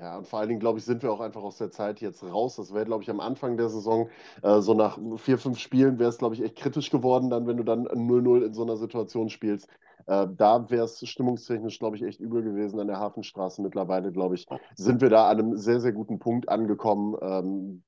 Ja, 0.00 0.18
und 0.18 0.26
vor 0.26 0.38
allen 0.38 0.48
Dingen, 0.48 0.60
glaube 0.60 0.78
ich, 0.78 0.84
sind 0.84 1.02
wir 1.02 1.12
auch 1.12 1.20
einfach 1.20 1.42
aus 1.42 1.58
der 1.58 1.70
Zeit 1.70 2.00
jetzt 2.00 2.22
raus. 2.22 2.56
Das 2.56 2.72
wäre, 2.72 2.84
glaube 2.84 3.02
ich, 3.02 3.10
am 3.10 3.20
Anfang 3.20 3.56
der 3.56 3.68
Saison, 3.68 4.08
äh, 4.42 4.60
so 4.60 4.74
nach 4.74 4.98
vier, 5.16 5.38
fünf 5.38 5.58
Spielen, 5.58 5.98
wäre 5.98 6.10
es, 6.10 6.18
glaube 6.18 6.34
ich, 6.34 6.42
echt 6.42 6.56
kritisch 6.56 6.90
geworden, 6.90 7.30
dann, 7.30 7.46
wenn 7.46 7.56
du 7.56 7.64
dann 7.64 7.86
0-0 7.86 8.44
in 8.46 8.54
so 8.54 8.62
einer 8.62 8.76
Situation 8.76 9.28
spielst. 9.28 9.68
Äh, 10.06 10.26
da 10.36 10.70
wäre 10.70 10.84
es 10.84 11.06
stimmungstechnisch, 11.06 11.78
glaube 11.78 11.96
ich, 11.96 12.02
echt 12.02 12.20
übel 12.20 12.42
gewesen 12.42 12.80
an 12.80 12.88
der 12.88 12.98
Hafenstraße. 12.98 13.62
Mittlerweile, 13.62 14.12
glaube 14.12 14.34
ich, 14.34 14.46
sind 14.74 15.00
wir 15.00 15.10
da 15.10 15.28
an 15.28 15.38
einem 15.38 15.56
sehr, 15.56 15.80
sehr 15.80 15.92
guten 15.92 16.18
Punkt 16.18 16.48
angekommen. 16.48 17.16
Ähm, 17.20 17.82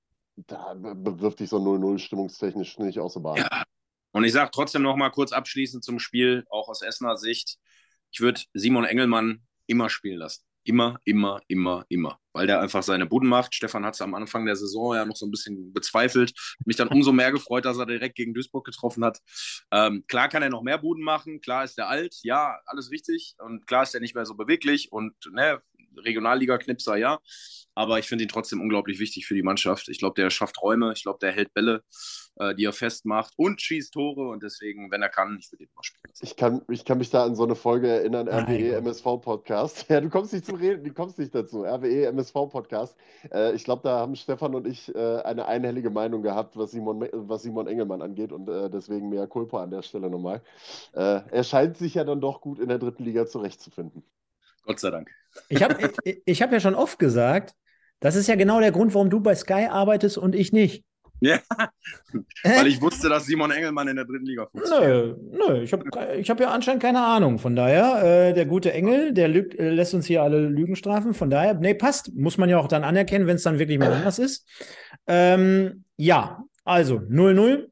da 0.49 0.75
bewirft 0.75 1.41
dich 1.41 1.49
so 1.49 1.59
0-0 1.59 1.99
stimmungstechnisch 1.99 2.79
nicht 2.79 2.99
aus 2.99 3.15
der 3.15 3.21
Bahn. 3.21 3.37
Ja. 3.37 3.65
Und 4.15 4.23
ich 4.23 4.33
sage 4.33 4.51
trotzdem 4.53 4.83
noch 4.83 4.97
mal 4.97 5.11
kurz 5.11 5.33
abschließend 5.33 5.83
zum 5.83 5.99
Spiel, 5.99 6.45
auch 6.49 6.69
aus 6.69 6.83
Essener 6.83 7.17
Sicht, 7.17 7.59
ich 8.13 8.21
würde 8.21 8.41
Simon 8.55 8.85
Engelmann 8.85 9.43
immer 9.67 9.91
spielen 9.91 10.19
lassen. 10.19 10.45
Immer, 10.63 10.99
immer, 11.05 11.43
immer, 11.49 11.85
immer. 11.89 12.19
Weil 12.33 12.47
der 12.47 12.61
einfach 12.61 12.85
seine 12.85 13.07
Buden 13.07 13.29
macht. 13.29 13.55
Stefan 13.55 13.85
hat 13.85 13.95
es 13.95 14.01
am 14.01 14.15
Anfang 14.15 14.47
der 14.47 14.55
Saison 14.55 14.95
ja 14.95 15.05
noch 15.05 15.17
so 15.17 15.27
ein 15.27 15.33
bisschen 15.33 15.73
bezweifelt. 15.73 16.33
Mich 16.65 16.77
dann 16.77 16.89
umso 16.89 17.13
mehr 17.13 17.33
gefreut, 17.33 17.65
dass 17.65 17.77
er 17.77 17.87
direkt 17.87 18.15
gegen 18.15 18.35
Duisburg 18.35 18.65
getroffen 18.65 19.05
hat. 19.05 19.19
Ähm, 19.73 20.05
klar 20.07 20.29
kann 20.29 20.45
er 20.45 20.49
noch 20.49 20.63
mehr 20.63 20.79
Buden 20.79 21.03
machen. 21.03 21.41
Klar 21.41 21.65
ist 21.65 21.77
er 21.77 21.89
alt. 21.89 22.15
Ja, 22.23 22.61
alles 22.67 22.93
richtig. 22.93 23.35
Und 23.39 23.67
klar 23.67 23.83
ist 23.83 23.95
er 23.95 24.01
nicht 24.01 24.15
mehr 24.15 24.27
so 24.27 24.37
beweglich. 24.37 24.93
Und 24.93 25.13
ne, 25.33 25.61
Regionalliga-Knipser, 25.97 26.97
ja. 26.97 27.21
Aber 27.75 27.99
ich 27.99 28.07
finde 28.07 28.25
ihn 28.25 28.29
trotzdem 28.29 28.61
unglaublich 28.61 29.01
wichtig 29.01 29.27
für 29.27 29.35
die 29.35 29.43
Mannschaft. 29.43 29.89
Ich 29.89 29.99
glaube, 29.99 30.15
der 30.15 30.31
schafft 30.31 30.63
Räume. 30.63 30.93
Ich 30.95 31.03
glaube, 31.03 31.19
der 31.21 31.33
hält 31.33 31.53
Bälle, 31.55 31.83
äh, 32.37 32.55
die 32.55 32.65
er 32.65 32.73
festmacht 32.73 33.35
und 33.37 33.61
schießt 33.61 33.93
Tore. 33.93 34.29
Und 34.29 34.43
deswegen, 34.43 34.91
wenn 34.93 35.03
er 35.03 35.09
kann, 35.09 35.37
ich 35.41 35.51
würde 35.51 35.65
ihn 35.65 35.71
mal 35.75 35.83
spielen. 35.83 36.13
Ich 36.21 36.37
kann, 36.37 36.63
ich 36.69 36.85
kann 36.85 36.99
mich 36.99 37.11
da 37.11 37.25
an 37.25 37.35
so 37.35 37.43
eine 37.43 37.57
Folge 37.57 37.89
erinnern, 37.89 38.29
RWE 38.29 38.77
MSV-Podcast. 38.77 39.87
Ja, 39.95 40.01
du 40.01 40.09
kommst 40.09 40.33
nicht 40.33 40.47
zum 40.47 40.57
Reden, 40.57 40.83
du 40.83 40.93
kommst 40.93 41.19
nicht 41.19 41.35
dazu. 41.35 41.65
RWE 41.65 42.07
MSV-Podcast. 42.07 42.97
Äh, 43.33 43.55
ich 43.55 43.65
glaube, 43.65 43.83
da 43.83 43.99
haben 43.99 44.15
Stefan 44.17 44.55
und 44.55 44.67
ich 44.67 44.95
äh, 44.95 45.17
eine 45.23 45.47
einhellige 45.47 45.91
Meinung 45.91 46.23
gehabt, 46.23 46.57
was 46.57 46.71
Simon, 46.71 47.09
was 47.13 47.43
Simon 47.43 47.67
Engelmann 47.67 48.03
angeht. 48.03 48.33
Und 48.33 48.49
äh, 48.49 48.71
deswegen 48.71 49.09
mehr 49.09 49.27
Culpa 49.27 49.63
an 49.63 49.71
der 49.71 49.83
Stelle 49.83 50.09
nochmal. 50.09 50.43
Äh, 50.93 51.21
er 51.31 51.45
scheint 51.45 51.77
sich 51.77 51.95
ja 51.95 52.05
dann 52.05 52.21
doch 52.21 52.41
gut 52.41 52.61
in 52.61 52.69
der 52.69 52.79
dritten 52.79 53.05
Liga 53.05 53.27
zurechtzufinden. 53.27 54.05
Gott 54.65 54.81
sei 54.81 54.91
Dank. 54.91 55.11
Ich 55.49 55.63
habe 55.63 55.77
ich, 56.05 56.23
ich 56.25 56.43
hab 56.43 56.53
ja 56.53 56.61
schon 56.61 56.75
oft 56.75 56.99
gesagt, 56.99 57.55
das 58.01 58.17
ist 58.17 58.27
ja 58.27 58.35
genau 58.35 58.61
der 58.61 58.73
Grund, 58.73 58.95
warum 58.95 59.11
du 59.11 59.21
bei 59.21 59.35
Sky 59.35 59.67
arbeitest 59.71 60.19
und 60.19 60.35
ich 60.35 60.53
nicht. 60.53 60.85
Ja, 61.21 61.39
weil 62.43 62.67
ich 62.67 62.83
wusste, 62.83 63.09
dass 63.09 63.25
Simon 63.25 63.51
Engelmann 63.51 63.89
in 63.89 63.97
der 63.97 64.05
dritten 64.05 64.27
Liga 64.27 64.47
funktioniert. 64.47 65.17
Nö, 65.31 65.39
nö, 65.49 65.63
ich 65.63 65.73
habe 65.73 65.85
ich 66.19 66.29
hab 66.29 66.39
ja 66.41 66.51
anscheinend 66.51 66.83
keine 66.83 67.01
Ahnung. 67.01 67.39
Von 67.39 67.57
daher, 67.57 68.03
äh, 68.29 68.35
der 68.35 68.45
gute 68.45 68.73
Engel, 68.73 69.15
der 69.15 69.29
lügt, 69.29 69.55
äh, 69.59 69.71
lässt 69.71 69.95
uns 69.95 70.07
hier 70.07 70.23
alle 70.23 70.49
Lügen 70.49 70.77
strafen. 70.77 71.15
Von 71.15 71.31
daher, 71.31 71.55
nee, 71.55 71.73
passt. 71.73 72.15
Muss 72.15 72.37
man 72.37 72.51
ja 72.51 72.59
auch 72.59 72.69
dann 72.69 72.85
anerkennen, 72.85 73.27
wenn 73.27 73.37
es 73.37 73.43
dann 73.43 73.59
wirklich 73.59 73.79
mal 73.79 73.93
anders 73.93 74.19
ist. 74.19 74.47
Ähm, 75.07 75.85
ja, 75.97 76.45
also 76.65 76.97
0-0. 76.97 77.69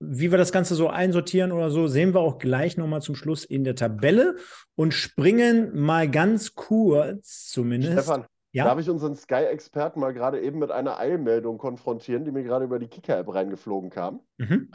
Wie 0.00 0.30
wir 0.30 0.38
das 0.38 0.50
Ganze 0.50 0.74
so 0.74 0.88
einsortieren 0.88 1.52
oder 1.52 1.70
so, 1.70 1.86
sehen 1.86 2.14
wir 2.14 2.20
auch 2.20 2.38
gleich 2.38 2.76
nochmal 2.76 3.02
zum 3.02 3.14
Schluss 3.14 3.44
in 3.44 3.64
der 3.64 3.76
Tabelle 3.76 4.36
und 4.74 4.94
springen 4.94 5.78
mal 5.78 6.10
ganz 6.10 6.54
kurz 6.54 7.50
zumindest. 7.50 7.92
Stefan, 7.92 8.24
ja? 8.52 8.64
Darf 8.64 8.80
ich 8.80 8.90
unseren 8.90 9.14
Sky-Experten 9.14 10.00
mal 10.00 10.12
gerade 10.12 10.40
eben 10.40 10.58
mit 10.58 10.70
einer 10.70 10.98
Eilmeldung 10.98 11.58
konfrontieren, 11.58 12.24
die 12.24 12.32
mir 12.32 12.42
gerade 12.42 12.64
über 12.64 12.78
die 12.78 12.88
Kicker-App 12.88 13.32
reingeflogen 13.32 13.90
kam? 13.90 14.20
Mhm. 14.38 14.70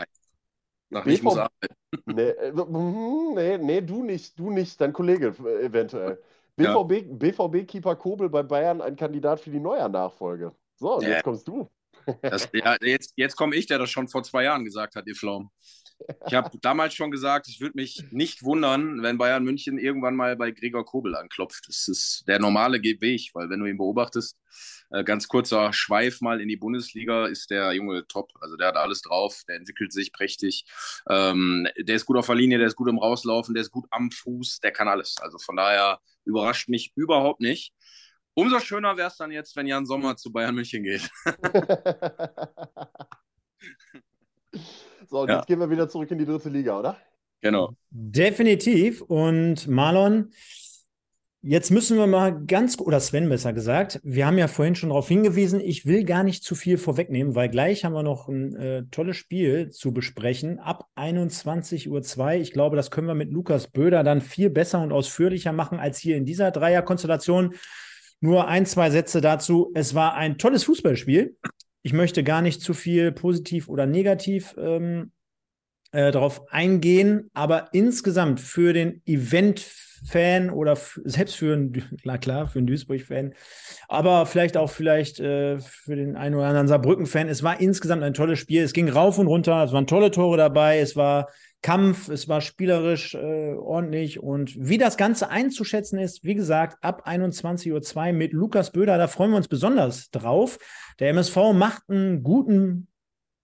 Nach 0.89 1.05
ich 1.05 1.23
muss 1.23 1.37
arbeiten. 1.37 1.75
Nee, 2.05 2.29
äh, 2.29 2.51
mhm, 2.51 3.35
nee, 3.35 3.57
nee, 3.57 3.81
du 3.81 4.03
nicht, 4.03 4.37
du 4.37 4.51
nicht, 4.51 4.81
dein 4.81 4.91
Kollege 4.91 5.27
eventuell. 5.61 6.19
BVB, 6.57 6.91
ja. 6.91 7.03
BVB-Keeper 7.07 7.95
Kobel 7.95 8.29
bei 8.29 8.43
Bayern 8.43 8.81
ein 8.81 8.97
Kandidat 8.97 9.39
für 9.39 9.49
die 9.49 9.61
neue 9.61 9.87
Nachfolge. 9.89 10.51
So, 10.75 10.97
und 10.97 11.03
ja. 11.03 11.11
jetzt 11.11 11.23
kommst 11.23 11.47
du. 11.47 11.69
Das, 12.21 12.49
ja, 12.53 12.77
jetzt, 12.81 13.13
jetzt 13.15 13.35
komme 13.35 13.55
ich, 13.55 13.67
der 13.67 13.79
das 13.79 13.89
schon 13.89 14.07
vor 14.07 14.23
zwei 14.23 14.43
Jahren 14.43 14.65
gesagt 14.65 14.95
hat, 14.95 15.07
ihr 15.07 15.15
Pflaumen. 15.15 15.49
Ich 16.27 16.33
habe 16.33 16.49
damals 16.61 16.93
schon 16.93 17.11
gesagt, 17.11 17.47
es 17.47 17.59
würde 17.61 17.75
mich 17.75 18.03
nicht 18.11 18.43
wundern, 18.43 19.01
wenn 19.01 19.17
Bayern 19.17 19.43
München 19.43 19.77
irgendwann 19.77 20.15
mal 20.15 20.35
bei 20.35 20.51
Gregor 20.51 20.85
Kobel 20.85 21.15
anklopft. 21.15 21.65
Das 21.67 21.87
ist 21.87 22.25
der 22.27 22.39
normale 22.39 22.81
Weg, 22.81 23.31
weil 23.33 23.49
wenn 23.49 23.61
du 23.61 23.65
ihn 23.65 23.77
beobachtest, 23.77 24.37
äh, 24.91 25.03
ganz 25.03 25.27
kurzer 25.27 25.71
Schweif 25.73 26.21
mal 26.21 26.41
in 26.41 26.47
die 26.47 26.57
Bundesliga, 26.57 27.27
ist 27.27 27.49
der 27.49 27.73
Junge 27.73 28.05
top. 28.07 28.31
Also 28.41 28.57
der 28.57 28.67
hat 28.67 28.77
alles 28.77 29.01
drauf, 29.01 29.43
der 29.47 29.55
entwickelt 29.55 29.93
sich 29.93 30.11
prächtig. 30.11 30.65
Ähm, 31.09 31.67
der 31.77 31.95
ist 31.95 32.05
gut 32.05 32.17
auf 32.17 32.27
der 32.27 32.35
Linie, 32.35 32.57
der 32.57 32.67
ist 32.67 32.75
gut 32.75 32.89
im 32.89 32.99
Rauslaufen, 32.99 33.53
der 33.53 33.61
ist 33.61 33.71
gut 33.71 33.85
am 33.91 34.11
Fuß, 34.11 34.59
der 34.59 34.71
kann 34.71 34.87
alles. 34.87 35.15
Also 35.21 35.37
von 35.37 35.55
daher 35.55 35.99
überrascht 36.25 36.69
mich 36.69 36.91
überhaupt 36.95 37.39
nicht. 37.39 37.73
Umso 38.35 38.59
schöner 38.59 38.95
wäre 38.97 39.07
es 39.07 39.17
dann 39.17 39.31
jetzt, 39.31 39.55
wenn 39.55 39.65
Jan 39.65 39.85
Sommer 39.85 40.15
zu 40.15 40.31
Bayern 40.31 40.53
München 40.53 40.83
geht. 40.83 41.09
So, 45.07 45.21
und 45.21 45.29
ja. 45.29 45.37
jetzt 45.37 45.47
gehen 45.47 45.59
wir 45.59 45.69
wieder 45.69 45.87
zurück 45.87 46.09
in 46.11 46.17
die 46.17 46.25
dritte 46.25 46.49
Liga, 46.49 46.79
oder? 46.79 46.97
Genau. 47.41 47.75
Definitiv. 47.89 49.01
Und 49.01 49.67
Marlon, 49.67 50.31
jetzt 51.41 51.69
müssen 51.69 51.97
wir 51.97 52.07
mal 52.07 52.43
ganz, 52.45 52.79
oder 52.79 52.99
Sven 52.99 53.29
besser 53.29 53.53
gesagt, 53.53 53.99
wir 54.03 54.25
haben 54.25 54.37
ja 54.37 54.47
vorhin 54.47 54.75
schon 54.75 54.89
darauf 54.89 55.07
hingewiesen, 55.07 55.59
ich 55.59 55.85
will 55.85 56.03
gar 56.05 56.23
nicht 56.23 56.43
zu 56.43 56.55
viel 56.55 56.77
vorwegnehmen, 56.77 57.35
weil 57.35 57.49
gleich 57.49 57.85
haben 57.85 57.93
wir 57.93 58.03
noch 58.03 58.27
ein 58.27 58.55
äh, 58.55 58.83
tolles 58.89 59.17
Spiel 59.17 59.69
zu 59.69 59.93
besprechen. 59.93 60.59
Ab 60.59 60.87
21.02 60.95 62.17
Uhr. 62.19 62.31
Ich 62.33 62.51
glaube, 62.51 62.75
das 62.75 62.89
können 62.89 63.07
wir 63.07 63.15
mit 63.15 63.31
Lukas 63.31 63.67
Böder 63.67 64.03
dann 64.03 64.21
viel 64.21 64.49
besser 64.49 64.81
und 64.81 64.91
ausführlicher 64.91 65.53
machen 65.53 65.79
als 65.79 65.99
hier 65.99 66.17
in 66.17 66.25
dieser 66.25 66.51
Dreierkonstellation. 66.51 67.53
Nur 68.19 68.47
ein, 68.47 68.65
zwei 68.65 68.89
Sätze 68.89 69.21
dazu. 69.21 69.71
Es 69.73 69.93
war 69.93 70.15
ein 70.15 70.37
tolles 70.37 70.63
Fußballspiel. 70.63 71.37
Ich 71.83 71.93
möchte 71.93 72.23
gar 72.23 72.41
nicht 72.41 72.61
zu 72.61 72.73
viel 72.73 73.11
positiv 73.11 73.69
oder 73.69 73.85
negativ 73.85 74.55
ähm, 74.57 75.11
äh, 75.95 76.11
darauf 76.11 76.51
eingehen, 76.51 77.29
aber 77.33 77.69
insgesamt 77.71 78.41
für 78.41 78.73
den 78.73 79.01
Event-Fan 79.05 80.49
oder 80.49 80.77
selbst 81.05 81.37
für 81.37 81.53
einen, 81.53 81.71
klar, 82.01 82.17
klar, 82.17 82.47
für 82.47 82.59
einen 82.59 82.67
Duisburg-Fan, 82.67 83.33
aber 83.87 84.25
vielleicht 84.25 84.57
auch 84.57 84.69
vielleicht 84.69 85.21
äh, 85.21 85.57
für 85.59 85.95
den 85.95 86.17
einen 86.17 86.35
oder 86.35 86.47
anderen 86.47 86.67
Saarbrücken-Fan, 86.67 87.29
es 87.29 87.43
war 87.43 87.61
insgesamt 87.61 88.03
ein 88.03 88.13
tolles 88.13 88.39
Spiel. 88.39 88.63
Es 88.63 88.73
ging 88.73 88.89
rauf 88.89 89.19
und 89.19 89.27
runter, 89.27 89.63
es 89.63 89.71
waren 89.71 89.87
tolle 89.87 90.11
Tore 90.11 90.35
dabei, 90.35 90.79
es 90.79 90.97
war 90.97 91.29
Kampf, 91.65 92.09
es 92.09 92.29
war 92.29 92.41
spielerisch 92.41 93.15
äh, 93.15 93.55
ordentlich 93.55 94.19
und 94.19 94.53
wie 94.55 94.77
das 94.77 94.97
Ganze 94.97 95.31
einzuschätzen 95.31 95.97
ist, 95.97 96.23
wie 96.23 96.35
gesagt, 96.35 96.77
ab 96.81 97.07
21.02 97.07 97.95
Uhr 97.95 98.13
mit 98.13 98.33
Lukas 98.33 98.71
Böder, 98.71 98.99
da 98.99 99.07
freuen 99.07 99.31
wir 99.31 99.37
uns 99.37 99.47
besonders 99.47 100.11
drauf. 100.11 100.59
Der 100.99 101.09
MSV 101.09 101.53
macht 101.55 101.81
einen 101.89 102.21
guten 102.21 102.87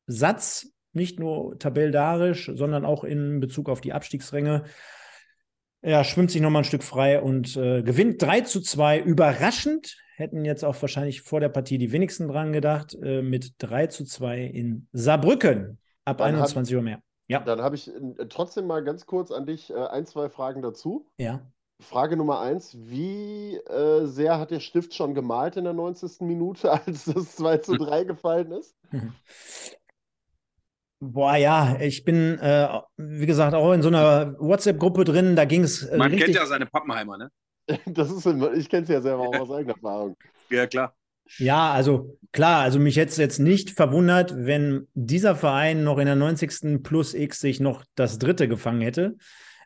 Satz, 0.06 0.68
nicht 0.94 1.20
nur 1.20 1.58
tabellarisch, 1.58 2.52
sondern 2.54 2.86
auch 2.86 3.04
in 3.04 3.40
Bezug 3.40 3.70
auf 3.70 3.82
die 3.82 3.92
Abstiegsränge. 3.92 4.66
Er 5.82 6.04
schwimmt 6.04 6.30
sich 6.30 6.42
nochmal 6.42 6.62
ein 6.62 6.66
Stück 6.66 6.84
frei 6.84 7.20
und 7.20 7.58
äh, 7.58 7.82
gewinnt 7.82 8.22
3 8.22 8.42
zu 8.42 8.62
2. 8.62 9.00
Überraschend, 9.00 9.98
hätten 10.16 10.46
jetzt 10.46 10.64
auch 10.64 10.80
wahrscheinlich 10.80 11.22
vor 11.22 11.40
der 11.40 11.50
Partie 11.50 11.80
die 11.80 11.92
wenigsten 11.92 12.28
dran 12.28 12.54
gedacht, 12.54 12.96
äh, 13.02 13.24
mit 13.24 13.54
3 13.58 13.88
zu 13.88 14.06
2 14.06 14.44
in 14.44 14.88
Saarbrücken 14.92 15.80
ab 16.06 16.20
Dann 16.20 16.36
21 16.36 16.76
Uhr 16.76 16.84
mehr. 16.84 17.02
Ja. 17.32 17.40
Dann 17.40 17.62
habe 17.62 17.76
ich 17.76 17.88
äh, 17.88 18.28
trotzdem 18.28 18.68
mal 18.68 18.84
ganz 18.84 19.06
kurz 19.06 19.32
an 19.32 19.46
dich 19.46 19.70
äh, 19.72 19.76
ein, 19.76 20.06
zwei 20.06 20.28
Fragen 20.28 20.62
dazu. 20.62 21.08
Ja. 21.18 21.40
Frage 21.80 22.18
Nummer 22.18 22.42
eins: 22.42 22.76
Wie 22.78 23.56
äh, 23.56 24.06
sehr 24.06 24.38
hat 24.38 24.52
der 24.52 24.60
Stift 24.60 24.94
schon 24.94 25.16
gemalt 25.16 25.56
in 25.56 25.64
der 25.64 25.72
90. 25.72 26.20
Minute, 26.22 26.70
als 26.86 27.06
das 27.06 27.38
2 27.38 27.58
zu 27.60 27.78
3 27.78 28.04
gefallen 28.06 28.52
ist? 28.52 28.76
Boah, 31.00 31.38
ja, 31.38 31.78
ich 31.80 32.04
bin, 32.04 32.38
äh, 32.38 32.68
wie 32.98 33.26
gesagt, 33.26 33.56
auch 33.56 33.72
in 33.72 33.82
so 33.82 33.88
einer 33.88 34.36
WhatsApp-Gruppe 34.38 35.06
drin, 35.06 35.38
da 35.38 35.46
ging 35.46 35.64
es. 35.64 35.84
Äh, 35.84 35.98
Man 35.98 36.12
richtig... 36.12 36.26
kennt 36.26 36.36
ja 36.36 36.46
seine 36.46 36.66
Pappenheimer, 36.66 37.18
ne? 37.18 37.32
Das 37.86 38.12
ist, 38.12 38.26
ich 38.26 38.68
kenne 38.68 38.84
es 38.84 38.90
ja 38.90 39.00
selber 39.00 39.22
auch 39.30 39.40
aus 39.40 39.52
eigener 39.52 39.76
Erfahrung. 39.76 40.18
Ja, 40.50 40.68
klar. 40.68 40.94
Ja, 41.38 41.72
also 41.72 42.18
klar, 42.32 42.62
also 42.62 42.80
mich 42.80 42.98
hätte 42.98 43.12
es 43.12 43.18
jetzt 43.18 43.40
nicht 43.40 43.72
verwundert, 43.72 44.34
wenn 44.36 44.88
dieser 44.94 45.36
Verein 45.36 45.84
noch 45.84 45.98
in 45.98 46.06
der 46.06 46.16
90. 46.16 46.84
plus 46.84 47.14
X 47.14 47.40
sich 47.40 47.60
noch 47.60 47.84
das 47.96 48.20
dritte 48.20 48.48
gefangen 48.48 48.82
hätte. 48.82 49.16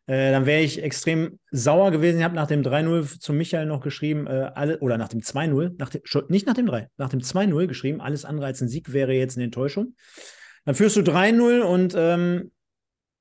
Äh, 0.08 0.32
dann 0.32 0.45
wäre 0.45 0.62
ich 0.62 0.84
extrem 0.84 1.39
sauer 1.51 1.91
gewesen. 1.91 2.19
Ich 2.19 2.23
habe 2.23 2.36
nach 2.36 2.47
dem 2.47 2.62
3-0 2.62 3.19
zu 3.19 3.34
Michael 3.34 3.65
noch 3.65 3.82
geschrieben, 3.82 4.28
äh, 4.28 4.51
alle, 4.54 4.80
oder 4.80 4.97
nach 4.97 5.10
dem 5.10 5.21
2-0, 5.21 5.73
nach 5.78 5.89
dem, 5.89 6.01
nicht 6.30 6.45
nach 6.45 6.54
dem 6.54 6.67
3, 6.67 6.89
nach 6.97 7.10
dem 7.10 7.21
2-0 7.21 7.67
geschrieben, 7.67 8.01
alles 8.01 8.23
andere 8.23 8.45
als 8.45 8.62
ein 8.62 8.67
Sieg 8.67 8.93
wäre 8.93 9.13
jetzt 9.13 9.38
eine 9.38 9.45
Enttäuschung. 9.45 9.95
Dann 10.63 10.75
führst 10.75 10.95
du 10.95 11.01
3-0 11.01 11.62
und 11.62 11.95
ähm, 11.97 12.51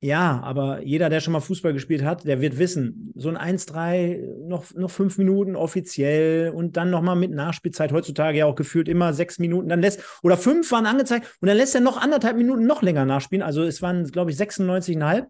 Ja, 0.04 0.42
aber 0.44 0.82
jeder, 0.82 1.08
der 1.08 1.20
schon 1.20 1.32
mal 1.32 1.40
Fußball 1.40 1.72
gespielt 1.72 2.04
hat, 2.04 2.26
der 2.26 2.42
wird 2.42 2.58
wissen, 2.58 3.10
so 3.16 3.30
ein 3.30 3.56
1-3, 3.56 4.46
noch, 4.46 4.66
noch 4.74 4.90
fünf 4.90 5.16
Minuten 5.16 5.56
offiziell 5.56 6.50
und 6.50 6.76
dann 6.76 6.90
nochmal 6.90 7.16
mit 7.16 7.30
Nachspielzeit, 7.30 7.90
heutzutage 7.90 8.36
ja 8.36 8.44
auch 8.44 8.54
gefühlt 8.54 8.86
immer 8.86 9.14
sechs 9.14 9.38
Minuten, 9.38 9.70
dann 9.70 9.80
lässt, 9.80 10.02
oder 10.22 10.36
fünf 10.36 10.70
waren 10.72 10.84
angezeigt 10.84 11.34
und 11.40 11.48
dann 11.48 11.56
lässt 11.56 11.74
er 11.74 11.80
noch 11.80 11.96
anderthalb 11.96 12.36
Minuten 12.36 12.66
noch 12.66 12.82
länger 12.82 13.06
nachspielen. 13.06 13.42
Also 13.42 13.62
es 13.62 13.80
waren, 13.80 14.04
glaube 14.04 14.30
ich, 14.30 14.36
96,5. 14.36 15.24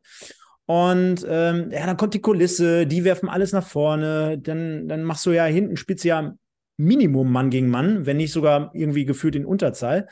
Und 0.67 1.25
ähm, 1.29 1.71
ja, 1.71 1.87
dann 1.87 1.97
kommt 1.97 2.15
die 2.15 2.21
Kulisse, 2.21 2.85
die 2.85 3.05
werfen 3.05 3.29
alles 3.29 3.53
nach 3.53 3.65
vorne, 3.65 4.39
dann, 4.39 4.89
dann 4.89 5.05
machst 5.05 5.25
du 5.25 5.31
ja 5.31 5.45
hinten, 5.45 5.77
spielst 5.77 6.05
ja 6.05 6.35
Minimum 6.77 7.31
Mann 7.31 7.51
gegen 7.51 7.69
Mann, 7.69 8.07
wenn 8.07 8.17
nicht 8.17 8.33
sogar 8.33 8.71
irgendwie 8.75 9.05
gefühlt 9.05 9.37
in 9.37 9.45
Unterzahl. 9.45 10.09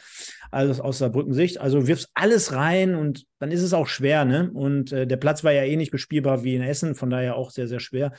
Also 0.50 0.82
aus 0.82 0.98
Saarbrücken-Sicht. 0.98 1.58
Also 1.58 1.86
wirfst 1.86 2.10
alles 2.14 2.52
rein 2.52 2.94
und 2.94 3.26
dann 3.38 3.50
ist 3.50 3.62
es 3.62 3.72
auch 3.72 3.86
schwer, 3.86 4.24
ne? 4.24 4.50
Und 4.52 4.92
äh, 4.92 5.06
der 5.06 5.16
Platz 5.16 5.42
war 5.44 5.52
ja 5.52 5.64
eh 5.64 5.76
nicht 5.76 5.90
bespielbar 5.90 6.44
wie 6.44 6.54
in 6.54 6.62
Essen, 6.62 6.94
von 6.94 7.10
daher 7.10 7.36
auch 7.36 7.50
sehr, 7.50 7.68
sehr 7.68 7.80
schwer. 7.80 8.12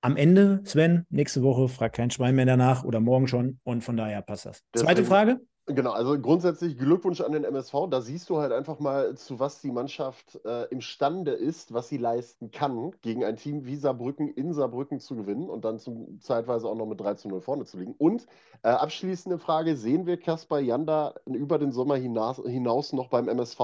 Am 0.00 0.16
Ende, 0.16 0.60
Sven, 0.64 1.04
nächste 1.10 1.42
Woche 1.42 1.68
fragt 1.68 1.96
kein 1.96 2.10
Schwein 2.10 2.36
mehr 2.36 2.46
danach 2.46 2.84
oder 2.84 3.00
morgen 3.00 3.26
schon 3.26 3.58
und 3.64 3.82
von 3.82 3.96
daher 3.96 4.22
passt 4.22 4.46
das. 4.46 4.62
Deswegen, 4.72 4.86
Zweite 4.86 5.04
Frage. 5.04 5.40
Genau, 5.68 5.90
also 5.90 6.16
grundsätzlich 6.16 6.78
Glückwunsch 6.78 7.20
an 7.20 7.32
den 7.32 7.42
MSV. 7.42 7.88
Da 7.90 8.00
siehst 8.00 8.30
du 8.30 8.38
halt 8.38 8.52
einfach 8.52 8.78
mal, 8.78 9.16
zu 9.16 9.40
was 9.40 9.60
die 9.60 9.72
Mannschaft 9.72 10.38
äh, 10.44 10.66
imstande 10.66 11.32
ist, 11.32 11.74
was 11.74 11.88
sie 11.88 11.96
leisten 11.96 12.52
kann, 12.52 12.92
gegen 13.02 13.24
ein 13.24 13.36
Team 13.36 13.66
wie 13.66 13.74
Saarbrücken 13.74 14.32
in 14.32 14.52
Saarbrücken 14.52 15.00
zu 15.00 15.16
gewinnen 15.16 15.50
und 15.50 15.64
dann 15.64 15.80
zum, 15.80 16.20
zeitweise 16.20 16.68
auch 16.68 16.76
noch 16.76 16.86
mit 16.86 17.00
3 17.00 17.14
zu 17.14 17.28
0 17.28 17.40
vorne 17.40 17.64
zu 17.64 17.78
liegen. 17.78 17.96
Und 17.98 18.26
äh, 18.62 18.68
abschließende 18.68 19.40
Frage: 19.40 19.76
Sehen 19.76 20.06
wir 20.06 20.18
Kaspar 20.18 20.60
Janda 20.60 21.14
über 21.26 21.58
den 21.58 21.72
Sommer 21.72 21.96
hinaus, 21.96 22.40
hinaus 22.46 22.92
noch 22.92 23.08
beim 23.08 23.28
MSV? 23.28 23.60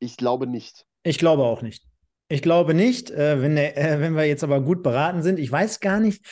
Ich 0.00 0.18
glaube 0.18 0.46
nicht. 0.46 0.86
Ich 1.04 1.18
glaube 1.18 1.44
auch 1.44 1.62
nicht. 1.62 1.86
Ich 2.28 2.42
glaube 2.42 2.74
nicht, 2.74 3.10
äh, 3.10 3.40
wenn, 3.40 3.56
der, 3.56 3.78
äh, 3.78 4.00
wenn 4.00 4.14
wir 4.14 4.26
jetzt 4.26 4.44
aber 4.44 4.60
gut 4.60 4.82
beraten 4.82 5.22
sind. 5.22 5.38
Ich 5.38 5.50
weiß 5.50 5.80
gar 5.80 6.00
nicht, 6.00 6.22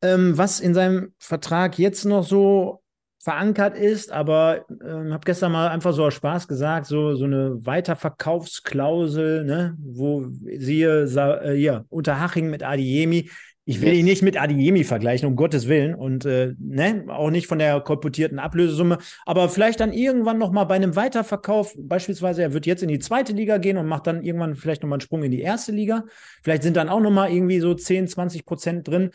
ähm, 0.00 0.38
was 0.38 0.60
in 0.60 0.72
seinem 0.72 1.12
Vertrag 1.18 1.78
jetzt 1.78 2.06
noch 2.06 2.24
so 2.24 2.82
verankert 3.28 3.76
ist, 3.76 4.10
aber 4.10 4.64
ähm, 4.82 5.12
habe 5.12 5.20
gestern 5.26 5.52
mal 5.52 5.68
einfach 5.68 5.92
so 5.92 6.06
aus 6.06 6.14
Spaß 6.14 6.48
gesagt, 6.48 6.86
so, 6.86 7.14
so 7.14 7.26
eine 7.26 7.58
Weiterverkaufsklausel, 7.66 9.44
ne, 9.44 9.76
wo 9.78 10.24
siehe, 10.56 11.04
äh, 11.04 11.54
ja, 11.60 11.84
Unterhaching 11.90 12.48
mit 12.48 12.62
Adiemi. 12.62 13.28
Ich 13.66 13.82
will 13.82 13.92
ihn 13.92 14.06
nicht 14.06 14.22
mit 14.22 14.40
Adiemi 14.40 14.82
vergleichen, 14.82 15.28
um 15.28 15.36
Gottes 15.36 15.68
Willen, 15.68 15.94
und 15.94 16.24
äh, 16.24 16.54
ne, 16.58 17.04
auch 17.08 17.30
nicht 17.30 17.48
von 17.48 17.58
der 17.58 17.78
kolportierten 17.80 18.38
Ablösesumme, 18.38 18.96
aber 19.26 19.50
vielleicht 19.50 19.80
dann 19.80 19.92
irgendwann 19.92 20.38
noch 20.38 20.50
mal 20.50 20.64
bei 20.64 20.76
einem 20.76 20.96
Weiterverkauf, 20.96 21.74
beispielsweise, 21.78 22.40
er 22.40 22.54
wird 22.54 22.64
jetzt 22.64 22.82
in 22.82 22.88
die 22.88 22.98
zweite 22.98 23.34
Liga 23.34 23.58
gehen 23.58 23.76
und 23.76 23.88
macht 23.88 24.06
dann 24.06 24.22
irgendwann 24.22 24.56
vielleicht 24.56 24.82
noch 24.82 24.88
mal 24.88 24.94
einen 24.94 25.02
Sprung 25.02 25.22
in 25.22 25.32
die 25.32 25.42
erste 25.42 25.72
Liga. 25.72 26.04
Vielleicht 26.42 26.62
sind 26.62 26.78
dann 26.78 26.88
auch 26.88 27.00
noch 27.00 27.10
mal 27.10 27.30
irgendwie 27.30 27.60
so 27.60 27.74
10, 27.74 28.08
20 28.08 28.46
Prozent 28.46 28.88
drin. 28.88 29.10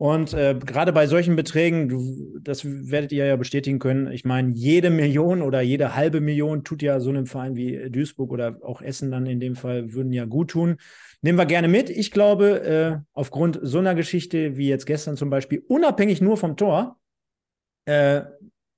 Und 0.00 0.32
äh, 0.32 0.54
gerade 0.54 0.92
bei 0.92 1.08
solchen 1.08 1.34
Beträgen, 1.34 1.88
du, 1.88 2.38
das 2.40 2.64
werdet 2.64 3.10
ihr 3.10 3.26
ja 3.26 3.34
bestätigen 3.34 3.80
können, 3.80 4.12
ich 4.12 4.24
meine, 4.24 4.52
jede 4.52 4.90
Million 4.90 5.42
oder 5.42 5.60
jede 5.60 5.96
halbe 5.96 6.20
Million 6.20 6.62
tut 6.62 6.82
ja 6.82 7.00
so 7.00 7.10
einem 7.10 7.26
Verein 7.26 7.56
wie 7.56 7.90
Duisburg 7.90 8.30
oder 8.30 8.58
auch 8.62 8.80
Essen 8.80 9.10
dann 9.10 9.26
in 9.26 9.40
dem 9.40 9.56
Fall, 9.56 9.92
würden 9.92 10.12
ja 10.12 10.24
gut 10.24 10.50
tun. 10.50 10.76
Nehmen 11.20 11.36
wir 11.36 11.46
gerne 11.46 11.66
mit. 11.66 11.90
Ich 11.90 12.12
glaube, 12.12 12.60
äh, 12.62 12.98
aufgrund 13.12 13.58
so 13.60 13.78
einer 13.78 13.96
Geschichte 13.96 14.56
wie 14.56 14.68
jetzt 14.68 14.86
gestern 14.86 15.16
zum 15.16 15.30
Beispiel, 15.30 15.64
unabhängig 15.66 16.20
nur 16.20 16.36
vom 16.36 16.56
Tor, 16.56 17.00
äh, 17.86 18.22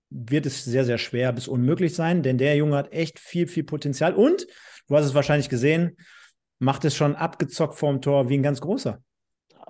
wird 0.08 0.46
es 0.46 0.64
sehr, 0.64 0.86
sehr 0.86 0.98
schwer 0.98 1.34
bis 1.34 1.48
unmöglich 1.48 1.94
sein, 1.94 2.22
denn 2.22 2.38
der 2.38 2.56
Junge 2.56 2.76
hat 2.76 2.94
echt 2.94 3.18
viel, 3.18 3.46
viel 3.46 3.64
Potenzial 3.64 4.14
und, 4.14 4.46
du 4.88 4.96
hast 4.96 5.04
es 5.04 5.14
wahrscheinlich 5.14 5.50
gesehen, 5.50 5.98
macht 6.58 6.86
es 6.86 6.96
schon 6.96 7.14
abgezockt 7.14 7.74
vorm 7.74 8.00
Tor 8.00 8.30
wie 8.30 8.38
ein 8.38 8.42
ganz 8.42 8.62
großer. 8.62 9.02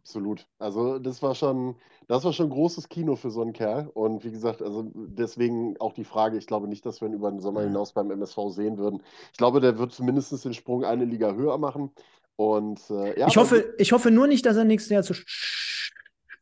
Absolut. 0.01 0.47
Also 0.59 0.99
das 0.99 1.23
war 1.23 1.35
schon, 1.35 1.77
das 2.09 2.25
war 2.25 2.33
schon 2.33 2.49
großes 2.49 2.89
Kino 2.89 3.17
für 3.17 3.31
so 3.31 3.43
einen 3.43 3.53
Kerl. 3.53 3.91
Und 3.93 4.25
wie 4.25 4.31
gesagt, 4.31 4.63
also 4.63 4.91
deswegen 4.95 5.77
auch 5.79 5.93
die 5.93 6.05
Frage, 6.05 6.39
ich 6.39 6.47
glaube 6.47 6.69
nicht, 6.69 6.87
dass 6.87 7.01
wir 7.01 7.09
ihn 7.09 7.15
über 7.15 7.31
den 7.31 7.41
Sommer 7.41 7.63
hinaus 7.63 7.93
beim 7.93 8.11
MSV 8.11 8.39
sehen 8.49 8.79
würden. 8.79 9.03
Ich 9.33 9.39
glaube, 9.39 9.61
der 9.61 9.79
wird 9.79 9.93
zumindest 9.93 10.45
den 10.45 10.55
Sprung 10.55 10.85
eine 10.85 11.05
Liga 11.05 11.35
höher 11.35 11.59
machen. 11.59 11.91
Und 12.37 12.81
äh, 12.89 13.21
ja, 13.21 13.29
ich 13.29 13.37
hoffe, 13.37 13.75
ich 13.77 13.93
hoffe 13.93 14.11
nur 14.11 14.27
nicht, 14.27 14.47
dass 14.47 14.57
er 14.57 14.65
nächstes 14.65 14.91
Jahr 14.91 15.03
zu 15.03 15.13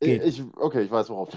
geht. 0.01 0.25
Ich, 0.25 0.43
okay, 0.57 0.83
ich 0.83 0.91
weiß, 0.91 1.11
worauf. 1.11 1.31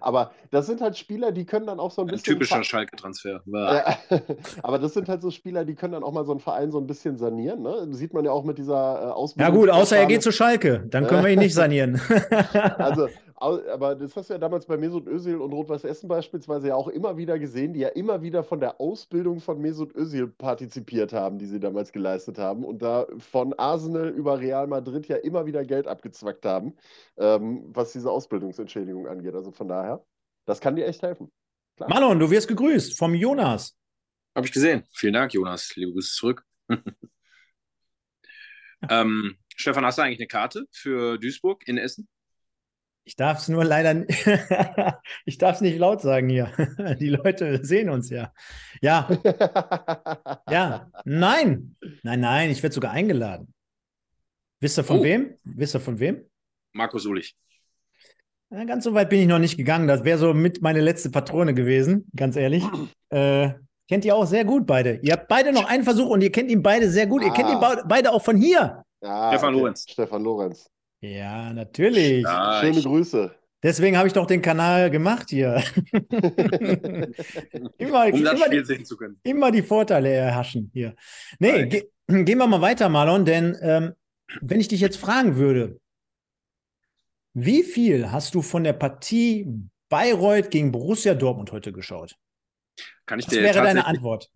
aber 0.00 0.32
das 0.50 0.66
sind 0.66 0.80
halt 0.80 0.96
Spieler, 0.96 1.32
die 1.32 1.44
können 1.44 1.66
dann 1.66 1.80
auch 1.80 1.90
so 1.90 2.02
ein, 2.02 2.08
ein 2.08 2.12
bisschen. 2.12 2.34
Typischer 2.34 2.62
Schalke-Transfer. 2.62 3.42
Ja. 3.46 3.96
aber 4.62 4.78
das 4.78 4.94
sind 4.94 5.08
halt 5.08 5.22
so 5.22 5.30
Spieler, 5.30 5.64
die 5.64 5.74
können 5.74 5.92
dann 5.92 6.02
auch 6.02 6.12
mal 6.12 6.24
so 6.24 6.32
einen 6.32 6.40
Verein 6.40 6.70
so 6.70 6.78
ein 6.78 6.86
bisschen 6.86 7.16
sanieren. 7.16 7.62
Ne? 7.62 7.88
Sieht 7.92 8.14
man 8.14 8.24
ja 8.24 8.30
auch 8.30 8.44
mit 8.44 8.58
dieser 8.58 8.74
äh, 8.74 9.10
Ausbildung. 9.12 9.54
Ja, 9.54 9.60
gut, 9.60 9.70
außer 9.70 9.96
er 9.96 10.06
geht 10.06 10.22
zu 10.22 10.32
Schalke. 10.32 10.84
Dann 10.88 11.06
können 11.06 11.24
wir 11.24 11.30
ihn 11.30 11.38
nicht 11.38 11.54
sanieren. 11.54 12.00
also, 12.78 13.08
aber 13.40 13.94
das 13.94 14.14
hast 14.16 14.28
du 14.28 14.34
ja 14.34 14.38
damals 14.38 14.66
bei 14.66 14.76
Mesut 14.76 15.06
Özil 15.06 15.36
und 15.36 15.52
Rot-Weiß 15.52 15.84
Essen 15.84 16.08
beispielsweise 16.08 16.68
ja 16.68 16.74
auch 16.74 16.88
immer 16.88 17.16
wieder 17.16 17.38
gesehen, 17.38 17.72
die 17.72 17.80
ja 17.80 17.88
immer 17.88 18.20
wieder 18.20 18.44
von 18.44 18.60
der 18.60 18.80
Ausbildung 18.80 19.40
von 19.40 19.60
Mesut 19.60 19.94
Özil 19.94 20.28
partizipiert 20.28 21.14
haben, 21.14 21.38
die 21.38 21.46
sie 21.46 21.58
damals 21.58 21.90
geleistet 21.92 22.38
haben 22.38 22.64
und 22.64 22.82
da 22.82 23.06
von 23.18 23.54
Arsenal 23.54 24.10
über 24.10 24.38
Real 24.40 24.66
Madrid 24.66 25.08
ja 25.08 25.16
immer 25.16 25.46
wieder 25.46 25.64
Geld 25.64 25.86
abgezwackt 25.86 26.44
haben, 26.44 26.76
ähm, 27.16 27.64
was 27.68 27.92
diese 27.92 28.10
Ausbildungsentschädigung 28.10 29.06
angeht. 29.06 29.34
Also 29.34 29.52
von 29.52 29.68
daher, 29.68 30.04
das 30.44 30.60
kann 30.60 30.76
dir 30.76 30.86
echt 30.86 31.02
helfen. 31.02 31.32
Klar. 31.76 31.88
Manon, 31.88 32.18
du 32.18 32.30
wirst 32.30 32.46
gegrüßt 32.46 32.98
vom 32.98 33.14
Jonas. 33.14 33.74
Habe 34.34 34.46
ich 34.46 34.52
gesehen. 34.52 34.84
Vielen 34.92 35.14
Dank, 35.14 35.32
Jonas. 35.32 35.74
Liebe 35.76 35.92
Grüße 35.92 36.14
zurück. 36.14 36.44
ähm, 38.90 39.38
Stefan, 39.56 39.84
hast 39.86 39.96
du 39.96 40.02
eigentlich 40.02 40.20
eine 40.20 40.28
Karte 40.28 40.66
für 40.70 41.18
Duisburg 41.18 41.66
in 41.66 41.78
Essen? 41.78 42.06
Ich 43.10 43.16
darf 43.16 43.38
es 43.38 43.48
nur 43.48 43.64
leider, 43.64 44.06
ich 45.24 45.36
darf 45.36 45.56
es 45.56 45.60
nicht 45.62 45.76
laut 45.78 46.00
sagen 46.00 46.28
hier. 46.28 46.52
Die 47.00 47.08
Leute 47.08 47.64
sehen 47.64 47.90
uns 47.90 48.08
ja. 48.08 48.32
Ja. 48.80 49.08
ja. 50.48 50.88
Nein. 51.04 51.74
Nein, 52.04 52.20
nein, 52.20 52.50
ich 52.50 52.62
werde 52.62 52.72
sogar 52.72 52.92
eingeladen. 52.92 53.52
Wisst 54.60 54.78
ihr 54.78 54.84
von 54.84 55.00
oh. 55.00 55.02
wem? 55.02 55.34
Wisst 55.42 55.74
ihr 55.74 55.80
von 55.80 55.98
wem? 55.98 56.24
Markus 56.72 57.04
Ulich. 57.04 57.34
Ja, 58.50 58.62
ganz 58.62 58.84
so 58.84 58.94
weit 58.94 59.10
bin 59.10 59.22
ich 59.22 59.26
noch 59.26 59.40
nicht 59.40 59.56
gegangen. 59.56 59.88
Das 59.88 60.04
wäre 60.04 60.18
so 60.18 60.32
mit 60.32 60.62
meine 60.62 60.80
letzte 60.80 61.10
Patrone 61.10 61.52
gewesen, 61.52 62.08
ganz 62.14 62.36
ehrlich. 62.36 62.62
Äh, 63.12 63.54
kennt 63.88 64.04
ihr 64.04 64.14
auch 64.14 64.24
sehr 64.24 64.44
gut 64.44 64.68
beide. 64.68 65.00
Ihr 65.02 65.14
habt 65.14 65.26
beide 65.26 65.52
noch 65.52 65.68
einen 65.68 65.82
Versuch 65.82 66.10
und 66.10 66.20
ihr 66.20 66.30
kennt 66.30 66.48
ihn 66.48 66.62
beide 66.62 66.88
sehr 66.88 67.08
gut. 67.08 67.22
Ah. 67.22 67.26
Ihr 67.26 67.32
kennt 67.32 67.48
ihn 67.48 67.56
ah. 67.56 67.82
beide 67.88 68.12
auch 68.12 68.22
von 68.22 68.36
hier. 68.36 68.84
Ja, 69.02 69.30
Stefan 69.30 69.52
Lorenz. 69.52 69.84
Stefan 69.88 70.22
Lorenz. 70.22 70.70
Ja, 71.00 71.52
natürlich. 71.52 72.22
Ja, 72.22 72.60
Schöne 72.60 72.82
Grüße. 72.82 73.34
Deswegen 73.62 73.98
habe 73.98 74.08
ich 74.08 74.14
doch 74.14 74.26
den 74.26 74.40
Kanal 74.40 74.90
gemacht 74.90 75.28
hier. 75.28 75.62
immer, 77.76 78.06
um 78.06 78.24
das 78.24 78.34
immer, 78.34 78.46
Spiel 78.46 78.64
sehen 78.64 78.86
zu 78.86 78.96
können. 78.96 79.20
Immer 79.22 79.50
die 79.50 79.62
Vorteile 79.62 80.10
erhaschen 80.10 80.70
hier. 80.72 80.96
Nee, 81.38 81.66
ge 81.66 81.90
gehen 82.06 82.38
wir 82.38 82.46
mal 82.46 82.62
weiter, 82.62 82.88
Marlon, 82.88 83.26
denn 83.26 83.56
ähm, 83.60 83.92
wenn 84.40 84.60
ich 84.60 84.68
dich 84.68 84.80
jetzt 84.80 84.96
fragen 84.96 85.36
würde, 85.36 85.78
wie 87.34 87.62
viel 87.62 88.10
hast 88.10 88.34
du 88.34 88.40
von 88.42 88.64
der 88.64 88.72
Partie 88.72 89.46
Bayreuth 89.90 90.50
gegen 90.50 90.72
Borussia 90.72 91.14
Dortmund 91.14 91.52
heute 91.52 91.72
geschaut? 91.72 92.16
Kann 93.04 93.18
ich 93.18 93.26
Was 93.26 93.34
dir 93.34 93.42
wäre 93.42 93.62
deine 93.62 93.84
Antwort? 93.86 94.30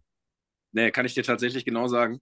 Nee, 0.72 0.90
kann 0.90 1.06
ich 1.06 1.14
dir 1.14 1.24
tatsächlich 1.24 1.64
genau 1.64 1.88
sagen. 1.88 2.20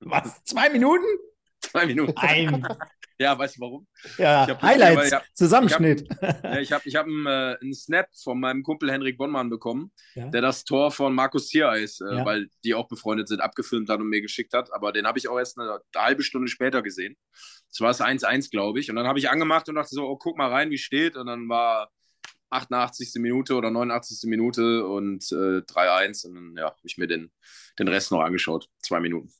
Was? 0.00 0.44
Zwei 0.44 0.68
Minuten? 0.68 1.06
Zwei 1.60 1.86
Minuten. 1.86 2.16
Ein. 2.16 2.66
ja, 3.18 3.38
weißt 3.38 3.56
du 3.56 3.60
warum? 3.60 3.86
Ja, 4.18 4.46
Highlights, 4.62 5.12
hab, 5.12 5.24
Zusammenschnitt. 5.34 6.08
Ich 6.10 6.22
habe 6.22 6.60
ich 6.60 6.72
hab, 6.72 6.86
ich 6.86 6.96
hab 6.96 7.06
einen, 7.06 7.26
äh, 7.26 7.56
einen, 7.60 7.74
Snap 7.74 8.08
von 8.16 8.40
meinem 8.40 8.62
Kumpel 8.62 8.90
Henrik 8.90 9.18
Bonnmann 9.18 9.50
bekommen, 9.50 9.92
ja. 10.14 10.26
der 10.28 10.40
das 10.40 10.64
Tor 10.64 10.90
von 10.90 11.14
Markus 11.14 11.48
Tiereis, 11.48 12.00
äh, 12.00 12.16
ja. 12.16 12.24
weil 12.24 12.48
die 12.64 12.74
auch 12.74 12.88
befreundet 12.88 13.28
sind, 13.28 13.40
abgefilmt 13.40 13.88
hat 13.88 14.00
und 14.00 14.08
mir 14.08 14.22
geschickt 14.22 14.54
hat. 14.54 14.72
Aber 14.72 14.92
den 14.92 15.06
habe 15.06 15.18
ich 15.18 15.28
auch 15.28 15.38
erst 15.38 15.58
eine, 15.58 15.70
eine, 15.70 16.04
halbe 16.04 16.22
Stunde 16.22 16.48
später 16.48 16.82
gesehen. 16.82 17.16
Das 17.68 17.80
war 17.80 17.88
das 17.88 18.00
1-1, 18.00 18.50
glaube 18.50 18.80
ich. 18.80 18.90
Und 18.90 18.96
dann 18.96 19.06
habe 19.06 19.18
ich 19.18 19.30
angemacht 19.30 19.68
und 19.68 19.76
dachte 19.76 19.94
so, 19.94 20.08
oh, 20.08 20.16
guck 20.16 20.36
mal 20.36 20.50
rein, 20.50 20.70
wie 20.70 20.78
steht. 20.78 21.16
Und 21.16 21.26
dann 21.26 21.48
war 21.48 21.90
88. 22.50 23.12
Minute 23.16 23.54
oder 23.54 23.70
89. 23.70 24.28
Minute 24.28 24.86
und 24.86 25.30
äh, 25.30 25.62
3-1. 25.62 26.26
Und 26.26 26.34
dann 26.34 26.56
ja, 26.56 26.64
habe 26.64 26.76
ich 26.82 26.98
mir 26.98 27.06
den, 27.06 27.30
den 27.78 27.88
Rest 27.88 28.10
noch 28.10 28.20
angeschaut. 28.20 28.68
Zwei 28.82 29.00
Minuten. 29.00 29.32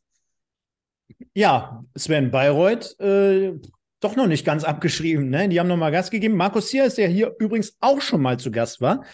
Ja, 1.35 1.85
Sven 1.97 2.31
Bayreuth, 2.31 2.99
äh, 3.01 3.53
doch 4.01 4.17
noch 4.17 4.27
nicht 4.27 4.45
ganz 4.45 4.65
abgeschrieben. 4.65 5.29
Ne? 5.29 5.49
Die 5.49 5.61
haben 5.61 5.69
nochmal 5.69 5.93
Gas 5.93 6.11
gegeben. 6.11 6.37
Markus 6.37 6.71
Sier 6.71 6.87
ist 6.87 6.99
ja 6.99 7.07
hier 7.07 7.35
übrigens 7.39 7.77
auch 7.81 8.01
schon 8.01 8.23
mal 8.23 8.39
zu 8.39 8.51
Gast 8.51 8.81
war. 8.81 9.05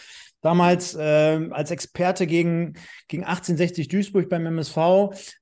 Damals 0.47 0.95
äh, 0.95 1.49
als 1.51 1.71
Experte 1.71 2.25
gegen, 2.25 2.75
gegen 3.09 3.25
1860 3.25 3.89
Duisburg 3.89 4.29
beim 4.29 4.45
MSV. 4.45 4.77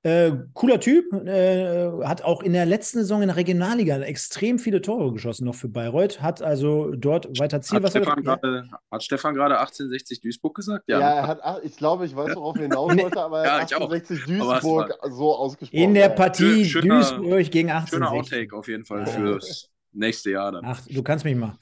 Äh, 0.02 0.32
cooler 0.56 0.80
Typ, 0.80 1.14
äh, 1.14 1.92
hat 2.04 2.24
auch 2.24 2.42
in 2.42 2.54
der 2.54 2.66
letzten 2.66 2.98
Saison 2.98 3.22
in 3.22 3.28
der 3.28 3.38
Regionalliga 3.38 4.00
extrem 4.00 4.58
viele 4.58 4.82
Tore 4.82 5.14
geschossen 5.14 5.46
noch 5.46 5.54
für 5.54 5.70
Bayreuth, 5.70 6.24
hat 6.24 6.42
also 6.42 6.96
dort 6.96 7.40
weiter 7.40 7.62
Ziel. 7.62 7.84
Hat, 7.84 7.92
Stefan, 7.92 8.24
grade, 8.24 8.68
hat 8.90 9.04
Stefan 9.04 9.36
gerade 9.36 9.60
1860 9.60 10.22
Duisburg 10.22 10.56
gesagt? 10.56 10.86
Ja, 10.88 11.00
ja 11.00 11.14
er 11.14 11.28
hat, 11.28 11.64
ich 11.64 11.78
glaube, 11.78 12.08
ich 12.08 12.16
weiß, 12.16 12.36
worauf 12.36 12.56
er 12.56 12.64
hinaus 12.64 12.98
wollte, 12.98 13.22
aber 13.22 13.44
er 13.44 13.62
hat 13.62 13.74
1860 13.74 14.26
Duisburg 14.26 14.98
so 15.12 15.36
ausgesprochen. 15.36 15.84
In 15.84 15.94
der 15.94 16.10
Partie 16.10 16.66
schöner, 16.66 16.96
Duisburg 16.96 17.52
gegen 17.52 17.70
1860. 17.70 17.90
Schöner 17.90 18.12
Outtake 18.12 18.56
auf 18.56 18.68
jeden 18.68 18.86
Fall 18.86 19.06
fürs 19.06 19.70
nächste 19.96 20.32
Jahr 20.32 20.52
dann. 20.52 20.66
Ach, 20.66 20.82
du 20.88 21.04
kannst 21.04 21.26
mich 21.26 21.36
mal. 21.36 21.58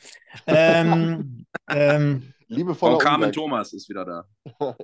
ähm, 0.48 1.46
ähm, 1.70 2.33
Liebevoller 2.48 2.96
oh, 2.96 3.00
Carmen 3.00 3.32
Thomas 3.32 3.74
ist 3.74 3.90
wieder 3.90 4.06
da. 4.06 4.26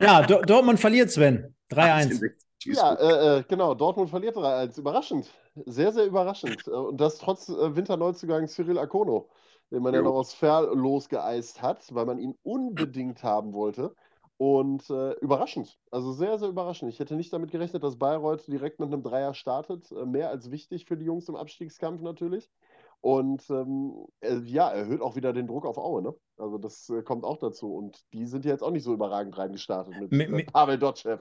ja, 0.00 0.22
D 0.22 0.40
Dortmund 0.46 0.80
verliert, 0.80 1.10
Sven. 1.10 1.54
3-1. 1.70 2.32
Ja, 2.64 2.94
äh, 2.94 3.38
äh, 3.38 3.44
genau. 3.48 3.74
Dortmund 3.74 4.10
verliert 4.10 4.36
3-1. 4.36 4.78
Überraschend. 4.78 5.30
Sehr, 5.66 5.92
sehr 5.92 6.06
überraschend. 6.06 6.66
Äh, 6.66 6.70
und 6.70 7.00
das 7.00 7.18
trotz 7.18 7.48
äh, 7.48 7.76
Winterneuzugang 7.76 8.48
Cyril 8.48 8.78
Akono, 8.78 9.28
den 9.70 9.82
man 9.82 9.94
jo. 9.94 10.00
ja 10.00 10.04
noch 10.04 10.14
aus 10.14 10.34
Ferl 10.34 10.66
losgeeist 10.76 11.62
hat, 11.62 11.94
weil 11.94 12.06
man 12.06 12.18
ihn 12.18 12.34
unbedingt 12.42 13.22
haben 13.22 13.52
wollte. 13.52 13.94
Und 14.36 14.88
äh, 14.88 15.12
überraschend, 15.20 15.78
also 15.90 16.12
sehr, 16.12 16.38
sehr 16.38 16.48
überraschend. 16.48 16.90
Ich 16.90 16.98
hätte 16.98 17.14
nicht 17.14 17.30
damit 17.30 17.50
gerechnet, 17.50 17.82
dass 17.82 17.98
Bayreuth 17.98 18.46
direkt 18.46 18.80
mit 18.80 18.90
einem 18.90 19.02
Dreier 19.02 19.34
startet. 19.34 19.92
Äh, 19.92 20.06
mehr 20.06 20.30
als 20.30 20.50
wichtig 20.50 20.86
für 20.86 20.96
die 20.96 21.04
Jungs 21.04 21.28
im 21.28 21.36
Abstiegskampf 21.36 22.00
natürlich. 22.00 22.50
Und 23.02 23.48
ähm, 23.48 23.92
ja, 24.44 24.68
erhöht 24.68 25.00
auch 25.00 25.16
wieder 25.16 25.32
den 25.32 25.46
Druck 25.46 25.64
auf 25.64 25.78
Aue. 25.78 26.02
Ne? 26.02 26.14
Also 26.36 26.58
das 26.58 26.90
äh, 26.90 27.02
kommt 27.02 27.24
auch 27.24 27.38
dazu. 27.38 27.74
Und 27.74 27.98
die 28.12 28.26
sind 28.26 28.44
jetzt 28.44 28.62
auch 28.62 28.70
nicht 28.70 28.84
so 28.84 28.92
überragend 28.92 29.38
reingestartet 29.38 29.94
mit, 30.10 30.30
mit 30.30 30.48
äh, 30.48 30.50
Pavel 30.50 30.78
Dotschew. 30.78 31.16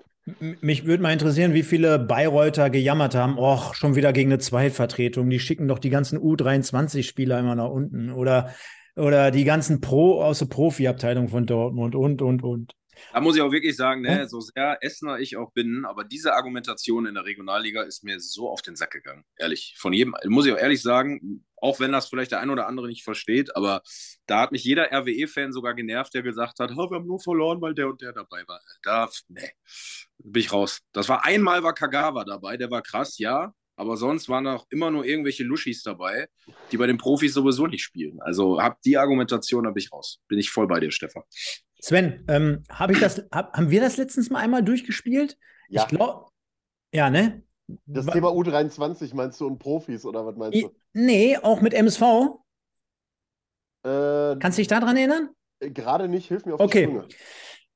Mich 0.62 0.86
würde 0.86 1.02
mal 1.02 1.14
interessieren, 1.14 1.54
wie 1.54 1.64
viele 1.64 1.98
Bayreuther 1.98 2.70
gejammert 2.70 3.16
haben, 3.16 3.38
och, 3.38 3.76
schon 3.76 3.96
wieder 3.96 4.12
gegen 4.12 4.30
eine 4.30 4.40
Zweitvertretung. 4.40 5.30
Die 5.30 5.40
schicken 5.40 5.70
doch 5.70 5.80
die 5.80 5.90
ganzen 5.90 6.20
U23-Spieler 6.20 7.40
immer 7.40 7.56
nach 7.56 7.70
unten. 7.70 8.12
Oder, 8.12 8.50
oder 8.98 9.32
die 9.32 9.46
ganzen 9.46 9.80
Pro 9.80 10.22
aus 10.22 10.40
der 10.40 10.48
Profi-Abteilung 10.48 11.30
von 11.30 11.46
Dortmund 11.46 11.96
und, 11.96 12.22
und, 12.22 12.44
und. 12.44 12.74
Da 13.14 13.22
muss 13.22 13.36
ich 13.36 13.42
auch 13.42 13.52
wirklich 13.52 13.76
sagen, 13.76 14.02
ne, 14.02 14.28
so 14.28 14.40
sehr 14.40 14.78
Essener 14.82 15.20
ich 15.20 15.38
auch 15.38 15.52
bin, 15.52 15.86
aber 15.86 16.04
diese 16.04 16.34
Argumentation 16.34 17.06
in 17.06 17.16
der 17.16 17.26
Regionalliga 17.26 17.84
ist 17.84 18.04
mir 18.04 18.20
so 18.20 18.50
auf 18.50 18.62
den 18.62 18.76
Sack 18.76 18.92
gegangen. 18.92 19.24
Ehrlich. 19.38 19.76
Von 19.78 19.94
jedem, 19.94 20.16
muss 20.26 20.46
ich 20.46 20.54
auch 20.54 20.58
ehrlich 20.58 20.82
sagen, 20.82 21.46
auch 21.58 21.80
wenn 21.80 21.92
das 21.92 22.10
vielleicht 22.10 22.32
der 22.32 22.40
ein 22.40 22.50
oder 22.50 22.68
andere 22.68 22.88
nicht 22.88 23.04
versteht, 23.04 23.56
aber 23.56 23.82
da 24.26 24.42
hat 24.42 24.52
mich 24.52 24.64
jeder 24.64 24.92
RWE-Fan 24.92 25.52
sogar 25.52 25.74
genervt, 25.74 26.14
der 26.14 26.24
gesagt 26.24 26.60
hat, 26.60 26.72
oh, 26.72 26.90
wir 26.90 26.98
haben 26.98 27.08
nur 27.08 27.20
verloren, 27.20 27.62
weil 27.62 27.74
der 27.74 27.90
und 27.90 28.02
der 28.02 28.14
dabei 28.14 28.48
war. 28.48 28.62
Da, 28.84 29.10
nee, 29.28 29.52
bin 30.18 30.42
ich 30.42 30.54
raus. 30.54 30.80
Das 30.94 31.10
war 31.10 31.26
einmal 31.26 31.64
war 31.64 31.74
Kagawa 31.74 32.24
dabei, 32.24 32.58
der 32.58 32.72
war 32.72 32.82
krass, 32.82 33.18
ja, 33.18 33.54
aber 33.80 33.96
sonst 33.96 34.28
waren 34.28 34.46
auch 34.46 34.66
immer 34.70 34.92
nur 34.92 35.06
irgendwelche 35.06 35.46
Luschis 35.46 35.84
dabei, 35.84 36.28
die 36.70 36.76
bei 36.76 36.86
den 36.86 36.98
Profis 36.98 37.34
sowieso 37.34 37.66
nicht 37.66 37.82
spielen. 37.82 38.20
Also 38.22 38.62
hab 38.62 38.82
die 38.82 38.98
Argumentation, 38.98 39.64
da 39.64 39.72
bin 39.72 39.82
ich 39.82 39.94
raus. 39.94 40.20
Bin 40.28 40.38
ich 40.38 40.50
voll 40.50 40.68
bei 40.68 40.82
dir, 40.82 40.92
Stefan. 40.92 41.24
Sven, 41.82 42.26
ähm, 42.28 42.64
hab 42.70 42.92
ich 42.92 43.00
das, 43.00 43.24
hab, 43.32 43.56
haben 43.56 43.70
wir 43.70 43.82
das 43.82 43.98
letztens 43.98 44.30
mal 44.30 44.40
einmal 44.40 44.64
durchgespielt? 44.64 45.38
Ja. 45.70 45.84
Ich 45.84 45.88
glaube, 45.88 46.30
ja, 46.94 47.10
ne? 47.10 47.44
Das 47.86 48.08
Wa 48.08 48.12
Thema 48.12 48.30
U23 48.30 49.16
meinst 49.16 49.40
du 49.40 49.48
und 49.48 49.60
Profis 49.60 50.06
oder 50.06 50.26
was 50.26 50.36
meinst 50.36 50.62
du? 50.62 50.72
Nee, 50.94 51.38
auch 51.38 51.62
mit 51.62 51.74
MSV. 51.74 52.02
Äh, 53.84 54.36
Kannst 54.40 54.58
du 54.58 54.62
dich 54.62 54.68
daran 54.68 54.98
erinnern? 54.98 55.30
Äh, 55.60 55.70
gerade 55.70 56.08
nicht, 56.08 56.28
hilf 56.28 56.46
mir 56.46 56.56
auf 56.56 56.60
okay. 56.60 56.88
die 56.88 56.92
Sprünge. 56.92 57.08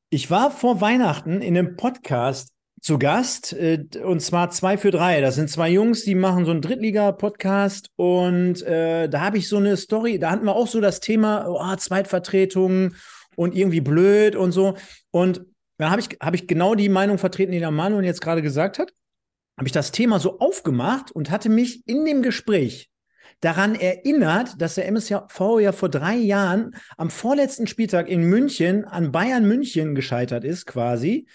Ich 0.09 0.29
war 0.29 0.51
vor 0.51 0.81
Weihnachten 0.81 1.41
in 1.41 1.57
einem 1.57 1.75
Podcast 1.75 2.53
zu 2.81 2.99
Gast 2.99 3.53
äh, 3.53 3.85
und 4.03 4.21
zwar 4.21 4.49
zwei 4.49 4.77
für 4.77 4.91
drei. 4.91 5.21
Das 5.21 5.35
sind 5.35 5.49
zwei 5.49 5.69
Jungs, 5.69 6.03
die 6.03 6.15
machen 6.15 6.45
so 6.45 6.51
einen 6.51 6.61
Drittliga-Podcast 6.61 7.91
und 7.95 8.61
äh, 8.63 9.07
da 9.07 9.21
habe 9.21 9.37
ich 9.37 9.47
so 9.47 9.57
eine 9.57 9.77
Story, 9.77 10.19
da 10.19 10.31
hatten 10.31 10.45
wir 10.45 10.55
auch 10.55 10.67
so 10.67 10.81
das 10.81 10.99
Thema 10.99 11.47
oh, 11.47 11.75
Zweitvertretung 11.77 12.93
und 13.35 13.55
irgendwie 13.55 13.81
blöd 13.81 14.35
und 14.35 14.51
so. 14.51 14.75
Und 15.11 15.45
dann 15.77 15.91
habe 15.91 16.01
ich, 16.01 16.17
hab 16.19 16.33
ich 16.33 16.47
genau 16.47 16.75
die 16.75 16.89
Meinung 16.89 17.17
vertreten, 17.17 17.51
die 17.51 17.59
der 17.59 17.71
Manuel 17.71 18.05
jetzt 18.05 18.21
gerade 18.21 18.41
gesagt 18.41 18.79
hat. 18.79 18.93
Habe 19.57 19.67
ich 19.67 19.73
das 19.73 19.91
Thema 19.91 20.19
so 20.19 20.39
aufgemacht 20.39 21.11
und 21.11 21.29
hatte 21.29 21.49
mich 21.49 21.87
in 21.87 22.05
dem 22.05 22.23
Gespräch 22.23 22.89
daran 23.41 23.75
erinnert, 23.75 24.61
dass 24.61 24.75
der 24.75 24.87
MSV 24.87 25.13
ja 25.59 25.71
vor 25.71 25.89
drei 25.89 26.15
Jahren 26.15 26.75
am 26.97 27.09
vorletzten 27.09 27.67
Spieltag 27.67 28.07
in 28.07 28.23
München 28.23 28.85
an 28.85 29.11
Bayern 29.11 29.45
München 29.45 29.95
gescheitert 29.95 30.43
ist, 30.43 30.65
quasi, 30.65 31.27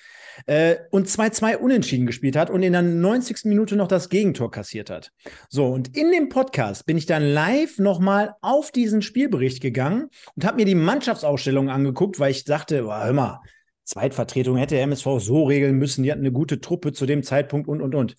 äh, 0.46 0.77
und 0.90 1.09
2-2 1.09 1.57
unentschieden 1.57 2.07
gespielt 2.07 2.37
hat 2.37 2.51
und 2.51 2.62
in 2.62 2.72
der 2.72 2.83
90. 2.83 3.44
Minute 3.44 3.77
noch 3.77 3.88
das 3.88 4.09
Gegentor 4.09 4.51
kassiert 4.51 4.90
hat. 4.90 5.12
So, 5.48 5.66
und 5.66 5.96
in 5.96 6.11
dem 6.11 6.29
Podcast 6.29 6.87
bin 6.87 6.96
ich 6.96 7.07
dann 7.07 7.22
live 7.22 7.79
nochmal 7.79 8.35
auf 8.40 8.70
diesen 8.72 9.03
Spielbericht 9.03 9.61
gegangen 9.61 10.09
und 10.35 10.44
habe 10.44 10.57
mir 10.57 10.66
die 10.66 10.74
Mannschaftsausstellung 10.74 11.70
angeguckt, 11.70 12.18
weil 12.20 12.31
ich 12.31 12.44
dachte, 12.44 12.85
hör 12.85 13.12
mal, 13.12 13.40
Zweitvertretung 13.85 14.59
hätte 14.59 14.74
der 14.74 14.85
MSV 14.85 15.18
so 15.18 15.44
regeln 15.44 15.77
müssen, 15.77 16.03
die 16.03 16.12
hatten 16.12 16.20
eine 16.20 16.33
gute 16.33 16.61
Truppe 16.61 16.92
zu 16.92 17.07
dem 17.07 17.22
Zeitpunkt 17.22 17.68
und, 17.68 17.81
und, 17.81 17.94
und. 17.94 18.16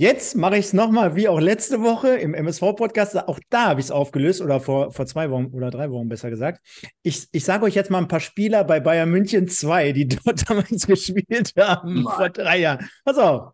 Jetzt 0.00 0.36
mache 0.36 0.56
ich 0.56 0.66
es 0.66 0.72
nochmal 0.72 1.16
wie 1.16 1.26
auch 1.26 1.40
letzte 1.40 1.82
Woche 1.82 2.10
im 2.10 2.32
MSV-Podcast. 2.32 3.16
Auch 3.26 3.40
da 3.50 3.66
habe 3.66 3.80
ich 3.80 3.86
es 3.86 3.90
aufgelöst 3.90 4.40
oder 4.40 4.60
vor, 4.60 4.92
vor 4.92 5.06
zwei 5.06 5.28
Wochen 5.28 5.46
oder 5.46 5.72
drei 5.72 5.90
Wochen 5.90 6.08
besser 6.08 6.30
gesagt. 6.30 6.64
Ich, 7.02 7.26
ich 7.32 7.44
sage 7.44 7.64
euch 7.64 7.74
jetzt 7.74 7.90
mal 7.90 7.98
ein 7.98 8.06
paar 8.06 8.20
Spieler 8.20 8.62
bei 8.62 8.78
Bayern 8.78 9.10
München 9.10 9.48
2, 9.48 9.90
die 9.90 10.06
dort 10.24 10.48
damals 10.48 10.86
gespielt 10.86 11.52
haben 11.58 12.02
Mann. 12.02 12.14
vor 12.14 12.30
drei 12.30 12.58
Jahren. 12.58 12.88
Pass 13.04 13.18
auf. 13.18 13.52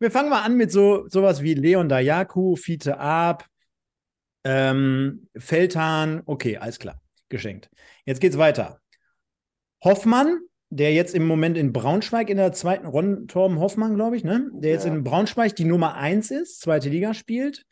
Wir 0.00 0.10
fangen 0.10 0.30
mal 0.30 0.42
an 0.42 0.56
mit 0.56 0.72
so 0.72 1.08
sowas 1.08 1.42
wie 1.42 1.54
Leon 1.54 1.88
Dayaku, 1.88 2.56
Fiete 2.56 2.98
Ab, 2.98 3.46
ähm, 4.42 5.28
Feldhahn. 5.36 6.22
Okay, 6.26 6.56
alles 6.56 6.80
klar. 6.80 7.00
Geschenkt. 7.28 7.70
Jetzt 8.04 8.20
geht's 8.20 8.36
weiter. 8.36 8.80
Hoffmann, 9.84 10.40
der 10.74 10.92
jetzt 10.92 11.14
im 11.14 11.24
Moment 11.24 11.56
in 11.56 11.72
Braunschweig 11.72 12.28
in 12.28 12.36
der 12.36 12.52
zweiten 12.52 12.86
Ron 12.86 13.28
Torben 13.28 13.60
Hoffmann, 13.60 13.94
glaube 13.94 14.16
ich, 14.16 14.24
ne? 14.24 14.50
Der 14.54 14.72
jetzt 14.72 14.86
ja. 14.86 14.92
in 14.92 15.04
Braunschweig 15.04 15.54
die 15.54 15.64
Nummer 15.64 15.94
1 15.94 16.32
ist, 16.32 16.60
zweite 16.60 16.88
Liga 16.88 17.14
spielt. 17.14 17.64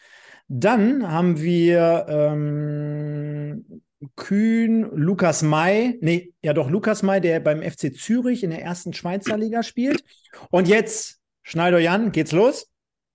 Dann 0.46 1.10
haben 1.10 1.40
wir 1.40 2.06
ähm, 2.08 3.82
Kühn, 4.14 4.88
Lukas 4.94 5.42
May, 5.42 5.98
nee, 6.00 6.32
ja 6.42 6.52
doch, 6.52 6.70
Lukas 6.70 7.02
May, 7.02 7.20
der 7.20 7.40
beim 7.40 7.62
FC 7.62 7.92
Zürich 7.92 8.44
in 8.44 8.50
der 8.50 8.62
ersten 8.62 8.92
Schweizer 8.92 9.36
Liga 9.36 9.64
spielt. 9.64 10.04
Und 10.50 10.68
jetzt, 10.68 11.18
Schneider 11.42 11.80
Jan, 11.80 12.12
geht's 12.12 12.30
los? 12.30 12.68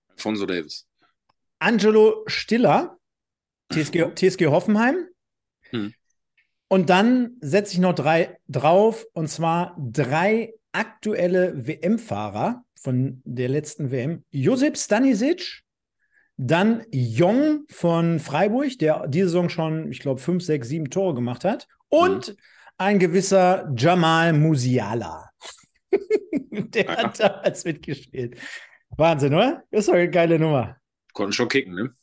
Alfonso 0.08 0.44
Davis. 0.44 0.86
Angelo 1.60 2.24
Stiller, 2.26 2.98
TSG, 3.72 4.14
TSG 4.14 4.46
Hoffenheim. 4.48 5.06
Hm. 5.70 5.94
Und 6.68 6.90
dann 6.90 7.36
setze 7.40 7.72
ich 7.72 7.78
noch 7.78 7.94
drei 7.94 8.38
drauf, 8.46 9.06
und 9.14 9.28
zwar 9.28 9.76
drei 9.78 10.54
aktuelle 10.72 11.66
WM-Fahrer 11.66 12.62
von 12.80 13.22
der 13.24 13.48
letzten 13.48 13.90
WM. 13.90 14.24
Josip 14.30 14.76
Stanisic, 14.76 15.62
dann 16.36 16.84
Jong 16.90 17.64
von 17.68 18.20
Freiburg, 18.20 18.78
der 18.78 19.08
diese 19.08 19.28
Saison 19.28 19.48
schon, 19.48 19.90
ich 19.90 19.98
glaube, 20.00 20.20
fünf, 20.20 20.44
sechs, 20.44 20.68
sieben 20.68 20.90
Tore 20.90 21.14
gemacht 21.14 21.44
hat. 21.44 21.66
Und 21.88 22.28
mhm. 22.28 22.36
ein 22.76 22.98
gewisser 22.98 23.72
Jamal 23.76 24.32
Musiala. 24.34 25.30
der 26.50 26.96
hat 26.96 27.18
damals 27.20 27.64
mitgespielt. 27.64 28.36
Wahnsinn, 28.90 29.34
oder? 29.34 29.64
Ist 29.70 29.88
doch 29.88 29.94
eine 29.94 30.10
geile 30.10 30.38
Nummer. 30.38 30.76
Konnten 31.12 31.32
schon 31.32 31.48
kicken, 31.48 31.74
ne? 31.74 31.94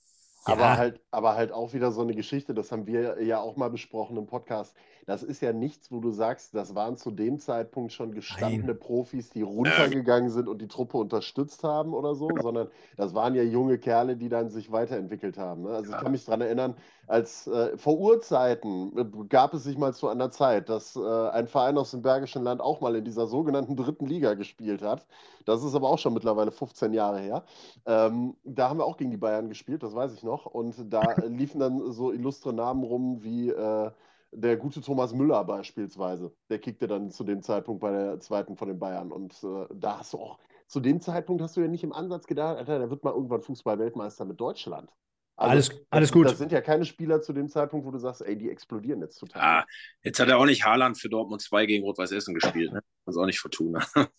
Aber, 0.45 0.61
ja. 0.61 0.77
halt, 0.77 1.01
aber 1.11 1.35
halt 1.35 1.51
auch 1.51 1.73
wieder 1.73 1.91
so 1.91 2.01
eine 2.01 2.13
Geschichte, 2.13 2.53
das 2.53 2.71
haben 2.71 2.85
wir 2.85 3.21
ja 3.23 3.39
auch 3.39 3.55
mal 3.55 3.69
besprochen 3.69 4.17
im 4.17 4.27
Podcast. 4.27 4.75
Das 5.07 5.21
ist 5.21 5.41
ja 5.41 5.53
nichts, 5.53 5.91
wo 5.91 5.99
du 5.99 6.11
sagst, 6.11 6.55
das 6.55 6.73
waren 6.73 6.97
zu 6.97 7.11
dem 7.11 7.37
Zeitpunkt 7.39 7.93
schon 7.93 8.11
gestandene 8.11 8.73
Nein. 8.73 8.79
Profis, 8.79 9.29
die 9.29 9.43
runtergegangen 9.43 10.31
sind 10.31 10.47
und 10.47 10.61
die 10.61 10.67
Truppe 10.67 10.97
unterstützt 10.97 11.63
haben 11.63 11.93
oder 11.93 12.15
so, 12.15 12.29
sondern 12.41 12.69
das 12.97 13.13
waren 13.13 13.35
ja 13.35 13.43
junge 13.43 13.77
Kerle, 13.77 14.17
die 14.17 14.29
dann 14.29 14.49
sich 14.49 14.71
weiterentwickelt 14.71 15.37
haben. 15.37 15.63
Ne? 15.63 15.69
Also 15.69 15.91
ja. 15.91 15.97
ich 15.97 16.03
kann 16.03 16.11
mich 16.11 16.25
daran 16.25 16.41
erinnern, 16.41 16.75
als 17.07 17.45
äh, 17.45 17.77
vor 17.77 17.99
Urzeiten 17.99 18.97
äh, 18.97 19.27
gab 19.29 19.53
es 19.53 19.63
sich 19.63 19.77
mal 19.77 19.93
zu 19.93 20.07
einer 20.07 20.31
Zeit, 20.31 20.69
dass 20.69 20.95
äh, 20.95 21.29
ein 21.29 21.47
Verein 21.47 21.77
aus 21.77 21.91
dem 21.91 22.01
Bergischen 22.01 22.43
Land 22.43 22.61
auch 22.61 22.81
mal 22.81 22.95
in 22.95 23.05
dieser 23.05 23.27
sogenannten 23.27 23.75
dritten 23.75 24.07
Liga 24.07 24.33
gespielt 24.33 24.81
hat. 24.81 25.05
Das 25.45 25.63
ist 25.63 25.75
aber 25.75 25.89
auch 25.89 25.99
schon 25.99 26.13
mittlerweile 26.13 26.51
15 26.51 26.93
Jahre 26.93 27.19
her. 27.19 27.43
Ähm, 27.85 28.35
da 28.43 28.69
haben 28.69 28.79
wir 28.79 28.85
auch 28.85 28.97
gegen 28.97 29.11
die 29.11 29.17
Bayern 29.17 29.49
gespielt, 29.49 29.83
das 29.83 29.93
weiß 29.93 30.13
ich 30.13 30.23
noch. 30.23 30.34
Und 30.43 30.91
da 30.91 31.13
liefen 31.25 31.59
dann 31.59 31.91
so 31.91 32.11
illustre 32.11 32.53
Namen 32.53 32.83
rum 32.83 33.23
wie 33.23 33.49
äh, 33.49 33.91
der 34.31 34.57
gute 34.57 34.81
Thomas 34.81 35.13
Müller 35.13 35.43
beispielsweise. 35.45 36.33
Der 36.49 36.59
kickte 36.59 36.87
dann 36.87 37.09
zu 37.11 37.23
dem 37.23 37.41
Zeitpunkt 37.41 37.81
bei 37.81 37.91
der 37.91 38.19
zweiten 38.19 38.57
von 38.57 38.67
den 38.67 38.79
Bayern. 38.79 39.11
Und 39.11 39.41
äh, 39.43 39.67
da 39.73 39.99
hast 39.99 40.13
du 40.13 40.19
auch, 40.19 40.39
zu 40.67 40.79
dem 40.79 40.99
Zeitpunkt 41.01 41.41
hast 41.41 41.55
du 41.57 41.61
ja 41.61 41.67
nicht 41.67 41.83
im 41.83 41.93
Ansatz 41.93 42.27
gedacht, 42.27 42.57
Alter, 42.57 42.79
der 42.79 42.89
wird 42.89 43.03
mal 43.03 43.13
irgendwann 43.13 43.41
Fußball-Weltmeister 43.41 44.25
mit 44.25 44.39
Deutschland. 44.39 44.91
Also, 45.37 45.51
alles, 45.51 45.69
das, 45.69 45.77
alles 45.89 46.11
gut. 46.13 46.25
Das 46.27 46.37
sind 46.37 46.51
ja 46.53 46.61
keine 46.61 46.85
Spieler 46.85 47.21
zu 47.21 47.33
dem 47.33 47.49
Zeitpunkt, 47.49 47.85
wo 47.85 47.91
du 47.91 47.97
sagst, 47.97 48.21
ey, 48.21 48.37
die 48.37 48.49
explodieren 48.49 49.01
jetzt 49.01 49.17
total. 49.17 49.41
Ah, 49.41 49.65
jetzt 50.01 50.19
hat 50.19 50.29
er 50.29 50.37
auch 50.37 50.45
nicht 50.45 50.63
Haaland 50.65 50.97
für 50.97 51.09
Dortmund 51.09 51.41
2 51.41 51.65
gegen 51.65 51.83
Rot-Weiß 51.83 52.11
Essen 52.13 52.33
gespielt. 52.33 52.71
Ne? 52.71 52.81
Das 53.05 53.15
ist 53.15 53.21
auch 53.21 53.25
nicht 53.25 53.39
Fortuna. 53.39 53.85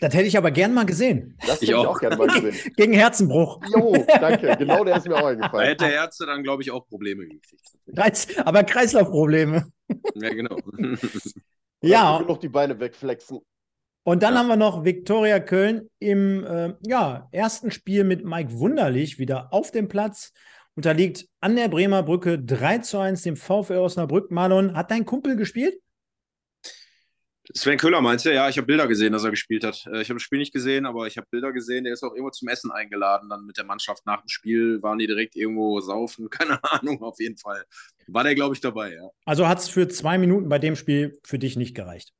Das 0.00 0.14
hätte 0.14 0.28
ich 0.28 0.38
aber 0.38 0.52
gern 0.52 0.72
mal 0.72 0.86
gesehen. 0.86 1.36
Das 1.40 1.54
hätte 1.54 1.64
ich 1.64 1.70
ich 1.70 1.74
auch. 1.74 1.86
auch 1.88 1.98
gerne 1.98 2.16
mal 2.16 2.28
gesehen. 2.28 2.72
Gegen 2.76 2.92
Herzenbruch. 2.92 3.60
Jo, 3.74 3.92
danke. 4.20 4.54
Genau 4.56 4.84
der 4.84 4.98
ist 4.98 5.08
mir 5.08 5.16
auch 5.16 5.22
Da 5.22 5.26
eingefallen. 5.30 5.66
hätte 5.66 5.86
Ärzte 5.86 6.26
dann, 6.26 6.44
glaube 6.44 6.62
ich, 6.62 6.70
auch 6.70 6.86
Probleme 6.86 7.26
gekriegt. 7.26 7.60
Kreis, 7.96 8.28
aber 8.38 8.62
Kreislaufprobleme. 8.62 9.66
Ja, 10.14 10.28
genau. 10.32 10.58
Ja, 11.82 12.20
Noch 12.20 12.38
die 12.38 12.48
Beine 12.48 12.78
wegflexen. 12.78 13.40
und 14.04 14.22
dann 14.22 14.34
Ja. 14.34 14.40
haben 14.40 14.46
wir 14.48 14.56
noch 14.56 14.84
Viktoria 14.84 15.40
Köln 15.40 15.90
im 15.98 16.44
äh, 16.44 16.74
ja, 16.86 17.28
ersten 17.32 17.70
Spiel 17.72 18.04
mit 18.04 18.24
Mike 18.24 18.52
Wunderlich 18.52 19.18
wieder 19.18 19.52
auf 19.52 19.70
dem 19.72 19.88
Platz. 19.88 20.32
Unterliegt 20.76 21.26
an 21.40 21.56
der 21.56 21.68
Bremer 21.68 22.02
Brücke 22.02 22.38
3 22.38 22.78
zu 22.78 22.98
1 22.98 23.22
dem 23.22 23.36
VfL 23.36 23.78
Osnabrück. 23.78 24.30
Marlon, 24.30 24.74
hat 24.76 24.90
dein 24.90 25.04
Kumpel 25.04 25.36
gespielt? 25.36 25.74
Sven 27.52 27.76
Köhler 27.76 28.00
meinst 28.00 28.24
du? 28.24 28.32
Ja, 28.34 28.48
ich 28.48 28.56
habe 28.56 28.66
Bilder 28.66 28.88
gesehen, 28.88 29.12
dass 29.12 29.22
er 29.22 29.30
gespielt 29.30 29.64
hat. 29.64 29.86
Äh, 29.86 30.00
Ich 30.00 30.08
habe 30.08 30.14
das 30.16 30.22
Spiel 30.22 30.38
nicht 30.38 30.52
gesehen, 30.52 30.86
aber 30.86 31.06
ich 31.06 31.18
habe 31.18 31.26
Bilder 31.30 31.52
gesehen. 31.52 31.84
Der 31.84 31.92
ist 31.92 32.02
auch 32.02 32.12
irgendwo 32.12 32.30
zum 32.30 32.48
Essen 32.48 32.72
eingeladen. 32.72 33.28
Dann 33.28 33.44
mit 33.44 33.58
der 33.58 33.66
Mannschaft 33.66 34.06
nach 34.06 34.22
dem 34.22 34.28
Spiel 34.28 34.82
waren 34.82 34.98
die 34.98 35.06
direkt 35.06 35.36
irgendwo 35.36 35.78
saufen. 35.80 36.30
Keine 36.30 36.58
Ahnung, 36.64 37.02
auf 37.02 37.20
jeden 37.20 37.36
Fall. 37.36 37.64
War 38.06 38.24
der, 38.24 38.34
glaube 38.34 38.54
ich, 38.54 38.60
dabei, 38.60 38.94
ja. 38.94 39.10
Also 39.26 39.46
hat 39.46 39.58
es 39.58 39.68
für 39.68 39.88
zwei 39.88 40.16
Minuten 40.16 40.48
bei 40.48 40.58
dem 40.58 40.74
Spiel 40.74 41.18
für 41.22 41.38
dich 41.38 41.56
nicht 41.56 41.74
gereicht. 41.74 42.12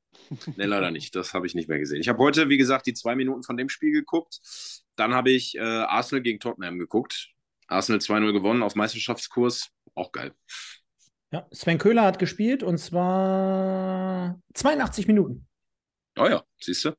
Nee, 0.55 0.65
leider 0.65 0.91
nicht. 0.91 1.15
Das 1.15 1.33
habe 1.33 1.47
ich 1.47 1.55
nicht 1.55 1.69
mehr 1.69 1.79
gesehen. 1.79 1.99
Ich 2.01 2.07
habe 2.07 2.19
heute, 2.19 2.47
wie 2.49 2.57
gesagt, 2.57 2.85
die 2.85 2.93
zwei 2.93 3.15
Minuten 3.15 3.43
von 3.43 3.57
dem 3.57 3.67
Spiel 3.69 3.91
geguckt. 3.91 4.39
Dann 4.95 5.13
habe 5.13 5.31
ich 5.31 5.55
äh, 5.55 5.59
Arsenal 5.59 6.21
gegen 6.21 6.39
Tottenham 6.39 6.77
geguckt. 6.79 7.31
Arsenal 7.67 7.99
2-0 7.99 8.33
gewonnen 8.33 8.63
auf 8.63 8.75
Meisterschaftskurs. 8.75 9.69
Auch 9.93 10.11
geil. 10.11 10.33
Ja, 11.31 11.47
Sven 11.51 11.77
Köhler 11.77 12.03
hat 12.03 12.19
gespielt 12.19 12.63
und 12.63 12.77
zwar 12.77 14.39
82 14.53 15.07
Minuten. 15.07 15.47
Oh 16.17 16.27
ja, 16.27 16.43
siehst 16.61 16.85
du? 16.85 16.91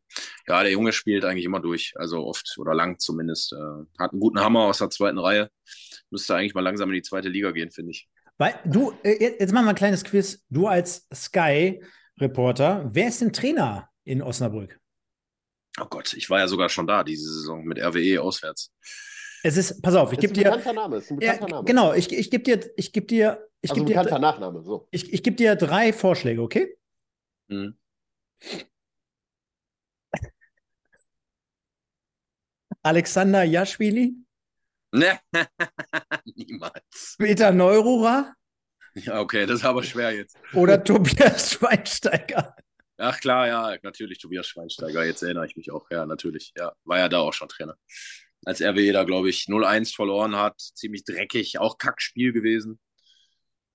Ja, 0.46 0.62
der 0.62 0.72
Junge 0.72 0.92
spielt 0.92 1.24
eigentlich 1.24 1.46
immer 1.46 1.60
durch. 1.60 1.94
Also 1.96 2.26
oft 2.26 2.54
oder 2.58 2.74
lang 2.74 2.98
zumindest. 2.98 3.52
Äh, 3.52 3.56
hat 3.98 4.12
einen 4.12 4.20
guten 4.20 4.40
Hammer 4.40 4.64
aus 4.64 4.78
der 4.78 4.90
zweiten 4.90 5.18
Reihe. 5.18 5.50
Müsste 6.10 6.34
eigentlich 6.34 6.54
mal 6.54 6.60
langsam 6.60 6.90
in 6.90 6.96
die 6.96 7.02
zweite 7.02 7.28
Liga 7.28 7.50
gehen, 7.52 7.70
finde 7.70 7.92
ich. 7.92 8.08
Weil 8.36 8.60
du, 8.66 8.92
äh, 9.02 9.36
jetzt 9.38 9.52
machen 9.52 9.64
wir 9.64 9.70
ein 9.70 9.76
kleines 9.76 10.04
Quiz. 10.04 10.44
Du 10.50 10.66
als 10.66 11.06
Sky-Reporter, 11.14 12.90
wer 12.92 13.08
ist 13.08 13.22
denn 13.22 13.32
Trainer 13.32 13.88
in 14.04 14.20
Osnabrück? 14.20 14.78
Oh 15.80 15.86
Gott, 15.88 16.12
ich 16.12 16.28
war 16.28 16.40
ja 16.40 16.48
sogar 16.48 16.68
schon 16.68 16.86
da 16.86 17.02
diese 17.02 17.32
Saison 17.32 17.64
mit 17.64 17.78
RWE 17.78 18.20
auswärts. 18.20 18.72
Es 19.46 19.56
ist, 19.56 19.80
pass 19.80 19.94
auf, 19.94 20.12
ich 20.12 20.18
Ist 20.18 20.22
gebe 20.22 20.32
ein 20.32 20.34
dir. 20.34 20.44
bekannter 20.44 20.72
Name. 20.72 20.96
Ist 20.96 21.10
ein 21.10 21.16
Ja, 21.20 21.32
bekannter 21.32 21.48
Name. 21.48 21.66
genau, 21.66 21.92
ich, 21.94 22.12
ich 22.12 22.30
gebe 22.30 22.42
dir, 22.42 22.60
ich 22.76 22.92
gebe 22.92 23.06
dir, 23.06 23.48
ich 23.60 23.70
Also 23.70 23.74
gebe 23.74 23.84
ein 23.84 23.86
bekannter 23.86 24.18
dir, 24.18 24.20
Nachname. 24.20 24.62
So. 24.62 24.88
ich, 24.90 25.12
ich 25.12 25.22
gebe 25.22 25.36
dir 25.36 25.54
drei 25.54 25.92
Vorschläge, 25.92 26.42
okay? 26.42 26.76
Hm. 27.48 27.70
Alexander 32.82 33.44
Jaschwili, 33.44 34.14
Ne, 34.92 35.18
niemals. 36.36 37.18
Peter 37.18 37.52
Neururer 37.52 38.34
Ja, 38.94 39.20
okay, 39.20 39.46
das 39.46 39.60
ist 39.60 39.64
aber 39.64 39.82
schwer 39.82 40.10
jetzt. 40.12 40.36
oder 40.52 40.82
Tobias 40.84 41.52
Schweinsteiger. 41.52 42.56
Ach 42.98 43.20
klar, 43.20 43.46
ja, 43.46 43.76
natürlich 43.82 44.18
Tobias 44.18 44.46
Schweinsteiger. 44.48 45.04
Jetzt 45.04 45.22
erinnere 45.22 45.46
ich 45.46 45.56
mich 45.56 45.70
auch. 45.70 45.90
Ja, 45.90 46.06
natürlich. 46.06 46.52
Ja, 46.56 46.72
war 46.84 46.98
ja 46.98 47.08
da 47.08 47.18
auch 47.20 47.32
schon 47.34 47.48
Trainer. 47.48 47.76
Als 48.46 48.62
RWE 48.62 48.92
da, 48.92 49.04
glaube 49.04 49.28
ich, 49.28 49.46
0-1 49.48 49.94
verloren 49.94 50.36
hat. 50.36 50.58
Ziemlich 50.58 51.04
dreckig. 51.04 51.58
Auch 51.58 51.78
Kackspiel 51.78 52.32
gewesen. 52.32 52.78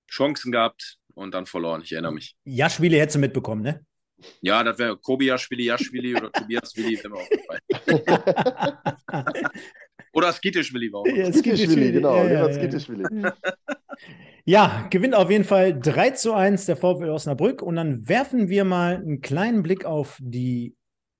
Chancen 0.09 0.51
gehabt 0.51 0.97
und 1.13 1.33
dann 1.33 1.45
verloren. 1.45 1.81
Ich 1.83 1.91
erinnere 1.91 2.13
mich. 2.13 2.35
Jaschwili 2.45 2.97
hättest 2.97 3.17
du 3.17 3.19
mitbekommen, 3.19 3.61
ne? 3.61 3.85
Ja, 4.41 4.63
das 4.63 4.77
wäre 4.77 4.97
Kobi 4.97 5.25
Jaschwili, 5.25 5.65
Jaschwili 5.65 6.15
oder 6.15 6.31
Tobias 6.31 6.75
Willi, 6.75 6.97
wäre 6.97 7.09
mir 7.09 7.17
aufgefallen. 7.17 7.61
Oder 10.13 10.31
Skitischwili 10.31 10.91
war 10.93 11.01
auch. 11.01 11.07
Ja, 11.07 11.31
Skitischwili, 11.33 11.91
genau. 11.91 12.15
Ja, 12.17 12.23
Ja, 12.23 12.31
ja, 12.31 12.47
ja. 12.47 12.53
Skitischwili. 12.53 13.03
Ja, 14.45 14.87
gewinnt 14.89 15.15
auf 15.15 15.29
jeden 15.29 15.43
Fall 15.43 15.79
3 15.79 16.11
zu 16.11 16.33
1 16.33 16.65
der 16.65 16.77
VfL 16.77 17.09
Osnabrück. 17.09 17.61
Und 17.61 17.75
dann 17.75 18.07
werfen 18.07 18.49
wir 18.49 18.63
mal 18.63 18.95
einen 18.95 19.21
kleinen 19.21 19.63
Blick 19.63 19.85
auf 19.85 20.17
die 20.19 20.75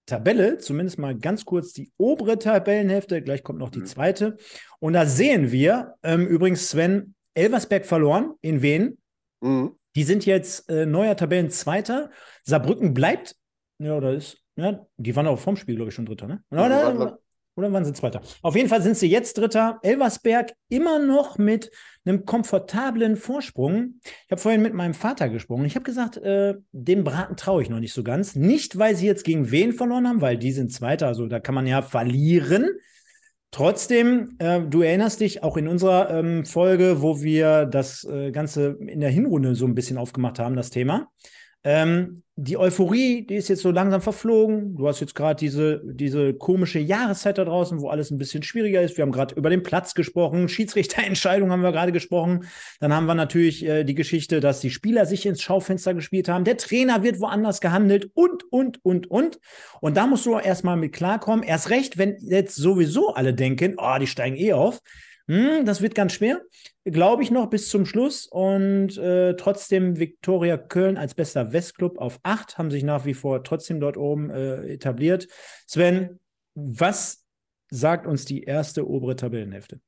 Tabelle, 0.05 0.57
zumindest 0.57 0.99
mal 0.99 1.15
ganz 1.17 1.45
kurz 1.45 1.73
die 1.73 1.91
obere 1.97 2.37
Tabellenhälfte. 2.39 3.21
Gleich 3.21 3.43
kommt 3.43 3.59
noch 3.59 3.69
die 3.69 3.79
Mhm. 3.79 3.85
zweite. 3.85 4.37
Und 4.79 4.93
da 4.93 5.05
sehen 5.05 5.51
wir 5.51 5.95
ähm, 6.03 6.25
übrigens 6.27 6.69
Sven 6.69 7.15
Elversberg 7.33 7.85
verloren 7.85 8.33
in 8.41 8.61
Wien. 8.61 8.97
Mhm. 9.41 9.77
Die 9.95 10.03
sind 10.03 10.25
jetzt 10.25 10.69
äh, 10.69 10.85
neuer 10.85 11.15
Tabellenzweiter. 11.15 12.09
Saarbrücken 12.43 12.93
bleibt, 12.93 13.35
ja, 13.79 13.95
oder 13.95 14.13
ist, 14.13 14.37
ja, 14.55 14.85
die 14.97 15.15
waren 15.15 15.27
auch 15.27 15.39
vom 15.39 15.55
Spiel, 15.55 15.75
glaube 15.75 15.89
ich, 15.89 15.95
schon 15.95 16.05
Dritter, 16.05 16.27
ne? 16.27 16.43
Ja, 16.51 16.65
Oder, 16.65 16.99
waren, 16.99 17.17
oder, 17.55 17.71
waren 17.73 17.85
sie 17.85 17.93
Zweiter? 17.93 18.21
Auf 18.41 18.55
jeden 18.55 18.69
Fall 18.69 18.81
sind 18.81 18.97
sie 18.97 19.09
jetzt 19.09 19.37
Dritter. 19.37 19.79
Elversberg 19.81 20.53
immer 20.69 20.99
noch 20.99 21.37
mit 21.37 21.71
einem 22.05 22.25
komfortablen 22.25 23.17
Vorsprung. 23.17 23.99
Ich 24.03 24.31
habe 24.31 24.41
vorhin 24.41 24.61
mit 24.61 24.73
meinem 24.73 24.93
Vater 24.93 25.29
gesprochen. 25.29 25.65
Ich 25.65 25.75
habe 25.75 25.83
gesagt, 25.83 26.17
äh, 26.17 26.55
dem 26.71 27.03
Braten 27.03 27.35
traue 27.35 27.61
ich 27.61 27.69
noch 27.69 27.79
nicht 27.79 27.93
so 27.93 28.03
ganz. 28.03 28.35
Nicht, 28.35 28.77
weil 28.77 28.95
sie 28.95 29.05
jetzt 29.05 29.23
gegen 29.23 29.51
wen 29.51 29.73
verloren 29.73 30.07
haben, 30.07 30.21
weil 30.21 30.37
die 30.37 30.51
sind 30.51 30.71
Zweiter, 30.71 31.07
also 31.07 31.27
da 31.27 31.39
kann 31.39 31.55
man 31.55 31.67
ja 31.67 31.81
verlieren. 31.81 32.69
Trotzdem, 33.51 34.37
äh, 34.39 34.61
du 34.61 34.81
erinnerst 34.81 35.19
dich 35.19 35.43
auch 35.43 35.57
in 35.57 35.67
unserer 35.67 36.09
ähm, 36.09 36.45
Folge, 36.45 37.01
wo 37.01 37.21
wir 37.21 37.65
das 37.65 38.05
äh, 38.05 38.31
Ganze 38.31 38.77
in 38.79 39.01
der 39.01 39.09
Hinrunde 39.09 39.55
so 39.55 39.65
ein 39.65 39.75
bisschen 39.75 39.97
aufgemacht 39.97 40.39
haben, 40.39 40.55
das 40.55 40.69
Thema. 40.69 41.11
Ähm, 41.63 42.23
die 42.37 42.57
Euphorie, 42.57 43.25
die 43.27 43.35
ist 43.35 43.49
jetzt 43.49 43.61
so 43.61 43.69
langsam 43.69 44.01
verflogen. 44.01 44.75
Du 44.75 44.87
hast 44.87 44.99
jetzt 44.99 45.13
gerade 45.13 45.35
diese, 45.35 45.81
diese 45.85 46.33
komische 46.33 46.79
Jahreszeit 46.79 47.37
da 47.37 47.45
draußen, 47.45 47.81
wo 47.81 47.89
alles 47.89 48.09
ein 48.09 48.17
bisschen 48.17 48.41
schwieriger 48.41 48.81
ist. 48.81 48.97
Wir 48.97 49.03
haben 49.03 49.11
gerade 49.11 49.35
über 49.35 49.49
den 49.49 49.61
Platz 49.61 49.93
gesprochen, 49.93 50.49
Schiedsrichterentscheidung 50.49 51.51
haben 51.51 51.61
wir 51.61 51.71
gerade 51.71 51.91
gesprochen. 51.91 52.45
Dann 52.79 52.93
haben 52.93 53.05
wir 53.05 53.13
natürlich 53.13 53.65
äh, 53.65 53.83
die 53.83 53.93
Geschichte, 53.95 54.39
dass 54.39 54.59
die 54.59 54.71
Spieler 54.71 55.05
sich 55.05 55.25
ins 55.25 55.41
Schaufenster 55.41 55.93
gespielt 55.93 56.29
haben. 56.29 56.43
Der 56.43 56.57
Trainer 56.57 57.03
wird 57.03 57.19
woanders 57.19 57.61
gehandelt 57.61 58.09
und, 58.15 58.43
und, 58.51 58.83
und, 58.83 59.11
und. 59.11 59.39
Und 59.79 59.97
da 59.97 60.07
musst 60.07 60.25
du 60.25 60.39
erstmal 60.39 60.77
mit 60.77 60.93
klarkommen. 60.93 61.43
Erst 61.43 61.69
recht, 61.69 61.97
wenn 61.97 62.17
jetzt 62.21 62.55
sowieso 62.55 63.13
alle 63.13 63.35
denken, 63.35 63.75
oh, 63.77 63.97
die 63.99 64.07
steigen 64.07 64.35
eh 64.35 64.53
auf. 64.53 64.79
Hm, 65.31 65.63
das 65.65 65.81
wird 65.81 65.95
ganz 65.95 66.11
schwer, 66.11 66.41
glaube 66.83 67.23
ich 67.23 67.31
noch 67.31 67.49
bis 67.49 67.69
zum 67.69 67.85
Schluss. 67.85 68.27
Und 68.27 68.97
äh, 68.97 69.33
trotzdem 69.37 69.97
Viktoria 69.97 70.57
Köln 70.57 70.97
als 70.97 71.13
bester 71.15 71.53
Westclub 71.53 71.99
auf 71.99 72.19
8 72.23 72.57
haben 72.57 72.69
sich 72.69 72.83
nach 72.83 73.05
wie 73.05 73.13
vor 73.13 73.41
trotzdem 73.45 73.79
dort 73.79 73.95
oben 73.95 74.29
äh, 74.29 74.73
etabliert. 74.73 75.29
Sven, 75.65 76.19
was 76.53 77.23
sagt 77.69 78.07
uns 78.07 78.25
die 78.25 78.43
erste 78.43 78.85
obere 78.85 79.15
Tabellenhälfte? 79.15 79.79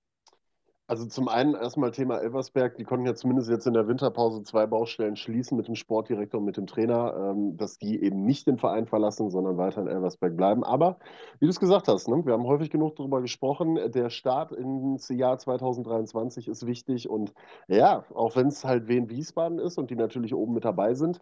Also 0.85 1.05
zum 1.05 1.29
einen 1.29 1.55
erstmal 1.55 1.91
Thema 1.91 2.17
Elversberg. 2.19 2.75
Die 2.75 2.83
konnten 2.83 3.05
ja 3.05 3.15
zumindest 3.15 3.49
jetzt 3.49 3.65
in 3.65 3.73
der 3.73 3.87
Winterpause 3.87 4.43
zwei 4.43 4.67
Baustellen 4.67 5.15
schließen 5.15 5.55
mit 5.55 5.67
dem 5.67 5.75
Sportdirektor 5.75 6.39
und 6.39 6.45
mit 6.45 6.57
dem 6.57 6.67
Trainer, 6.67 7.15
ähm, 7.15 7.55
dass 7.55 7.77
die 7.77 8.03
eben 8.03 8.25
nicht 8.25 8.47
den 8.47 8.57
Verein 8.57 8.85
verlassen, 8.85 9.29
sondern 9.29 9.57
weiter 9.57 9.81
in 9.81 9.87
Elversberg 9.87 10.35
bleiben. 10.35 10.65
Aber 10.65 10.99
wie 11.39 11.45
du 11.45 11.49
es 11.49 11.61
gesagt 11.61 11.87
hast, 11.87 12.09
ne, 12.09 12.25
wir 12.25 12.33
haben 12.33 12.45
häufig 12.47 12.69
genug 12.69 12.97
darüber 12.97 13.21
gesprochen, 13.21 13.79
der 13.93 14.09
Start 14.09 14.51
ins 14.51 15.07
Jahr 15.07 15.37
2023 15.37 16.49
ist 16.49 16.67
wichtig. 16.67 17.09
Und 17.09 17.33
ja, 17.69 18.03
auch 18.13 18.35
wenn 18.35 18.47
es 18.47 18.65
halt 18.65 18.89
Wien 18.89 19.09
Wiesbaden 19.09 19.59
ist 19.59 19.77
und 19.77 19.89
die 19.89 19.95
natürlich 19.95 20.33
oben 20.35 20.53
mit 20.53 20.65
dabei 20.65 20.95
sind, 20.95 21.19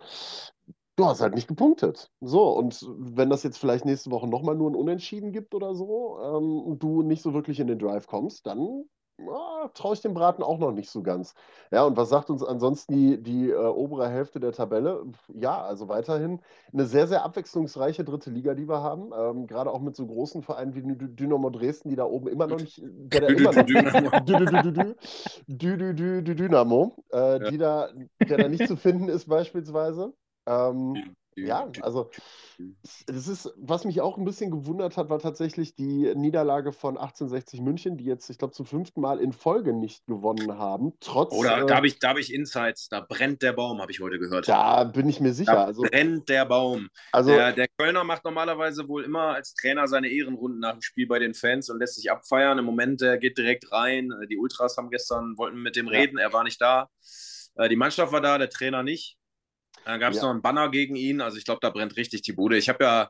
Du 0.98 1.06
hast 1.06 1.22
halt 1.22 1.34
nicht 1.34 1.48
gepunktet. 1.48 2.12
So, 2.20 2.50
und 2.50 2.86
wenn 3.00 3.30
das 3.30 3.44
jetzt 3.44 3.58
vielleicht 3.58 3.86
nächste 3.86 4.12
Woche 4.12 4.28
nochmal 4.28 4.56
nur 4.56 4.70
ein 4.70 4.76
Unentschieden 4.76 5.32
gibt 5.32 5.56
oder 5.56 5.74
so, 5.74 6.20
ähm, 6.22 6.60
und 6.60 6.84
du 6.84 7.02
nicht 7.02 7.24
so 7.24 7.34
wirklich 7.34 7.60
in 7.60 7.68
den 7.68 7.80
Drive 7.80 8.08
kommst, 8.08 8.46
dann 8.46 8.84
ah, 9.30 9.70
traue 9.74 9.94
ich 9.94 10.02
dem 10.02 10.14
Braten 10.14 10.44
auch 10.44 10.58
noch 10.58 10.72
nicht 10.72 10.90
so 10.90 11.02
ganz. 11.02 11.34
Ja, 11.72 11.84
und 11.84 11.98
was 11.98 12.10
sagt 12.10 12.30
uns 12.30 12.44
ansonsten 12.44 12.94
die, 12.94 13.22
die 13.22 13.50
äh, 13.50 13.56
obere 13.56 14.10
Hälfte 14.10 14.40
der 14.40 14.52
Tabelle? 14.52 15.04
Ja, 15.34 15.62
also 15.62 15.88
weiterhin 15.88 16.40
eine 16.74 16.86
sehr, 16.86 17.08
sehr 17.08 17.24
abwechslungsreiche 17.24 18.04
dritte 18.04 18.30
Liga, 18.30 18.54
die 18.54 18.68
wir 18.68 18.82
haben. 18.82 19.12
Ähm, 19.18 19.48
Gerade 19.48 19.72
auch 19.72 19.82
mit 19.82 19.96
so 19.96 20.06
großen 20.06 20.42
Vereinen 20.42 20.76
wie 20.76 20.82
Dynamo 20.82 21.50
Dresden, 21.50 21.90
die 21.90 21.96
da 21.96 22.06
oben 22.06 22.28
immer 22.28 22.48
noch 22.48 22.60
nicht. 22.60 22.82
Der, 22.84 23.22
der 23.22 23.30
immer 23.30 23.52
noch, 23.52 23.66
Dynamo, 26.26 26.96
die 27.14 27.58
da, 27.58 27.90
der 28.28 28.38
da 28.38 28.48
nicht 28.48 28.68
zu 28.68 28.76
finden 28.76 29.08
ist, 29.10 29.28
beispielsweise. 29.28 30.14
Ähm, 30.48 31.16
ja, 31.36 31.70
also 31.82 32.10
das 33.06 33.28
ist, 33.28 33.54
was 33.58 33.86
mich 33.86 34.02
auch 34.02 34.18
ein 34.18 34.26
bisschen 34.26 34.50
gewundert 34.50 34.98
hat, 34.98 35.10
war 35.10 35.20
tatsächlich 35.20 35.76
die 35.76 36.14
Niederlage 36.16 36.72
von 36.72 36.98
1860 36.98 37.62
München, 37.62 37.98
die 37.98 38.06
jetzt, 38.06 38.30
ich 38.30 38.38
glaube, 38.40 38.54
zum 38.54 38.66
fünften 38.66 39.02
Mal 39.02 39.20
in 39.20 39.34
Folge 39.34 39.74
nicht 39.74 40.06
gewonnen 40.08 40.58
haben. 40.58 40.94
Trotz. 41.00 41.34
Oder 41.34 41.62
äh, 41.64 41.66
da 41.68 41.76
habe 41.76 41.88
ich, 41.88 42.00
da 42.00 42.10
hab 42.10 42.18
ich 42.18 42.34
Insights, 42.34 42.90
da 42.90 43.00
brennt 43.02 43.44
der 43.44 43.54
Baum, 43.54 43.82
habe 43.82 43.92
ich 43.92 44.00
heute 44.00 44.18
gehört. 44.18 44.48
da 44.48 44.84
bin 44.84 45.08
ich 45.10 45.20
mir 45.20 45.34
sicher. 45.34 45.52
Da 45.54 45.66
Also, 45.66 45.84
brennt 45.84 46.28
der 46.30 46.46
Baum. 46.46 46.90
also 47.12 47.32
Der, 47.32 47.54
der 47.54 47.68
Kölner 47.68 48.04
macht 48.04 48.26
normalerweise 48.26 48.88
wohl 48.88 49.04
immer 49.04 49.34
als 49.36 49.54
Trainer 49.54 49.88
seine 49.88 50.10
Ehrenrunden 50.10 50.60
nach 50.60 50.74
dem 50.74 50.82
Spiel 50.82 51.08
bei 51.08 51.20
den 51.20 51.34
Fans 51.36 51.70
und 51.70 51.80
lässt 51.80 51.96
sich 51.96 52.12
abfeiern. 52.12 52.58
Im 52.58 52.66
Moment, 52.66 53.02
der 53.02 53.18
geht 53.18 53.38
direkt 53.38 53.72
rein. 53.72 54.12
Die 54.30 54.38
Ultras 54.38 54.78
haben 54.78 54.90
gestern, 54.90 55.38
wollten 55.38 55.62
mit 55.62 55.76
dem 55.76 55.88
Ja. 55.88 56.00
reden, 56.00 56.18
er 56.18 56.34
war 56.34 56.44
nicht 56.44 56.60
da. 56.62 56.90
Äh, 57.56 57.70
Die 57.70 57.76
Mannschaft 57.76 58.12
war 58.12 58.22
da, 58.22 58.38
der 58.38 58.50
Trainer 58.50 58.82
nicht. 58.82 59.18
Dann 59.86 60.00
gab 60.00 60.12
es 60.12 60.18
Ja. 60.18 60.24
noch 60.24 60.32
einen 60.32 60.42
Banner 60.42 60.70
gegen 60.70 60.96
ihn. 60.96 61.22
Also 61.22 61.38
ich 61.38 61.46
glaube, 61.46 61.60
da 61.62 61.70
brennt 61.70 61.98
richtig 61.98 62.22
die 62.22 62.34
Bude. 62.34 62.58
Ich 62.58 62.70
habe 62.70 62.84
ja, 62.84 63.10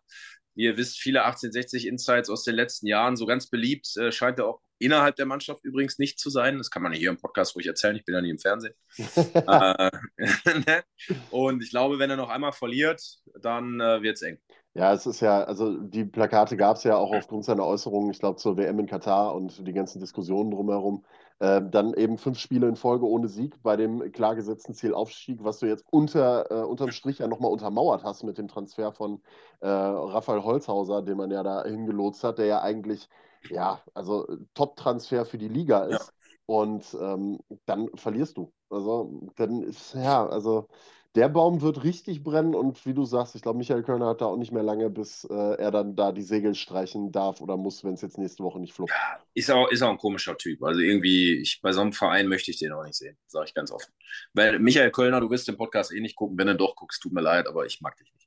wie 0.55 0.63
ihr 0.65 0.77
wisst, 0.77 0.99
viele 0.99 1.23
1860 1.23 1.87
Insights 1.87 2.29
aus 2.29 2.43
den 2.43 2.55
letzten 2.55 2.87
Jahren. 2.87 3.15
So 3.15 3.25
ganz 3.25 3.49
beliebt 3.49 3.95
äh, 3.97 4.11
scheint 4.11 4.39
er 4.39 4.47
auch 4.47 4.61
innerhalb 4.79 5.15
der 5.15 5.25
Mannschaft 5.27 5.63
übrigens 5.63 5.99
nicht 5.99 6.19
zu 6.19 6.29
sein. 6.29 6.57
Das 6.57 6.71
kann 6.71 6.81
man 6.81 6.93
ja 6.93 6.99
hier 6.99 7.09
im 7.09 7.17
Podcast 7.17 7.55
ruhig 7.55 7.67
erzählen. 7.67 7.95
Ich 7.95 8.05
bin 8.05 8.15
ja 8.15 8.21
nie 8.21 8.31
im 8.31 8.39
Fernsehen. 8.39 8.73
äh, 8.97 9.91
ne? 10.65 10.83
und 11.29 11.63
ich 11.63 11.69
glaube, 11.69 11.99
wenn 11.99 12.09
er 12.09 12.17
noch 12.17 12.29
einmal 12.29 12.51
verliert, 12.51 13.01
dann 13.41 13.79
äh, 13.79 14.01
wird 14.01 14.15
es 14.17 14.21
eng. 14.23 14.39
Ja, 14.73 14.93
es 14.93 15.05
ist 15.05 15.19
ja, 15.19 15.43
also 15.43 15.77
die 15.77 16.05
Plakate 16.05 16.55
gab 16.55 16.77
es 16.77 16.83
ja 16.83 16.95
auch 16.95 17.13
aufgrund 17.13 17.43
seiner 17.43 17.65
Äußerungen, 17.65 18.11
ich 18.11 18.19
glaube, 18.19 18.37
zur 18.37 18.57
WM 18.57 18.79
in 18.79 18.87
Katar 18.87 19.35
und 19.35 19.67
die 19.67 19.73
ganzen 19.73 19.99
Diskussionen 19.99 20.51
drumherum. 20.51 21.05
Äh, 21.41 21.61
dann 21.71 21.93
eben 21.95 22.17
fünf 22.19 22.37
Spiele 22.39 22.67
in 22.69 22.75
Folge 22.75 23.07
ohne 23.07 23.27
Sieg 23.27 23.61
bei 23.63 23.75
dem 23.75 24.11
klar 24.11 24.35
gesetzten 24.35 24.75
Ziel 24.75 24.93
Aufstieg, 24.93 25.43
was 25.43 25.59
du 25.59 25.65
jetzt 25.67 25.85
unter, 25.89 26.51
äh, 26.51 26.63
unterm 26.65 26.91
Strich 26.91 27.19
ja 27.19 27.27
nochmal 27.27 27.51
untermauert 27.51 28.03
hast 28.03 28.23
mit 28.23 28.37
dem 28.37 28.47
Transfer 28.47 28.91
von 28.93 29.23
äh, 29.61 29.67
Raphael 29.67 30.43
Holzhauser, 30.43 31.01
den 31.01 31.17
man 31.17 31.31
ja 31.31 31.43
da 31.43 31.63
hingelotst 31.65 32.23
hat, 32.23 32.37
der 32.39 32.45
ja 32.47 32.61
eigentlich, 32.61 33.09
ja, 33.49 33.81
also 33.95 34.27
Top-Transfer 34.53 35.25
für 35.25 35.39
die 35.39 35.49
Liga 35.49 35.85
Ja. 35.89 35.97
ist. 35.97 36.13
Und 36.45 36.95
ähm, 37.01 37.39
dann 37.65 37.89
verlierst 37.95 38.37
du. 38.37 38.53
Also, 38.71 39.29
dann 39.35 39.63
ist, 39.63 39.93
ja, 39.93 40.25
also 40.25 40.67
der 41.15 41.27
Baum 41.27 41.61
wird 41.61 41.83
richtig 41.83 42.23
brennen 42.23 42.55
und 42.55 42.85
wie 42.85 42.93
du 42.93 43.03
sagst, 43.03 43.35
ich 43.35 43.41
glaube, 43.41 43.57
Michael 43.57 43.83
Kölner 43.83 44.07
hat 44.07 44.21
da 44.21 44.27
auch 44.27 44.37
nicht 44.37 44.53
mehr 44.53 44.63
lange, 44.63 44.89
bis 44.89 45.25
äh, 45.25 45.55
er 45.55 45.69
dann 45.69 45.95
da 45.95 46.13
die 46.13 46.21
Segel 46.21 46.55
streichen 46.55 47.11
darf 47.11 47.41
oder 47.41 47.57
muss, 47.57 47.83
wenn 47.83 47.95
es 47.95 48.01
jetzt 48.01 48.17
nächste 48.17 48.43
Woche 48.43 48.59
nicht 48.61 48.73
fluppt. 48.73 48.93
Ist 49.33 49.51
auch, 49.51 49.69
ist 49.69 49.81
auch 49.81 49.89
ein 49.89 49.97
komischer 49.97 50.37
Typ. 50.37 50.63
Also 50.63 50.79
irgendwie, 50.79 51.41
ich, 51.41 51.59
bei 51.61 51.73
so 51.73 51.81
einem 51.81 51.91
Verein 51.91 52.27
möchte 52.27 52.51
ich 52.51 52.59
den 52.59 52.71
auch 52.71 52.85
nicht 52.85 52.95
sehen, 52.95 53.17
sage 53.27 53.45
ich 53.47 53.53
ganz 53.53 53.71
offen. 53.71 53.91
Weil 54.33 54.59
Michael 54.59 54.91
Kölner, 54.91 55.19
du 55.19 55.29
wirst 55.29 55.49
den 55.49 55.57
Podcast 55.57 55.93
eh 55.93 55.99
nicht 55.99 56.15
gucken. 56.15 56.37
Wenn 56.37 56.47
du 56.47 56.55
doch 56.55 56.77
guckst, 56.77 57.01
tut 57.01 57.11
mir 57.11 57.21
leid, 57.21 57.45
aber 57.47 57.65
ich 57.65 57.81
mag 57.81 57.97
dich 57.97 58.13
nicht. 58.13 58.21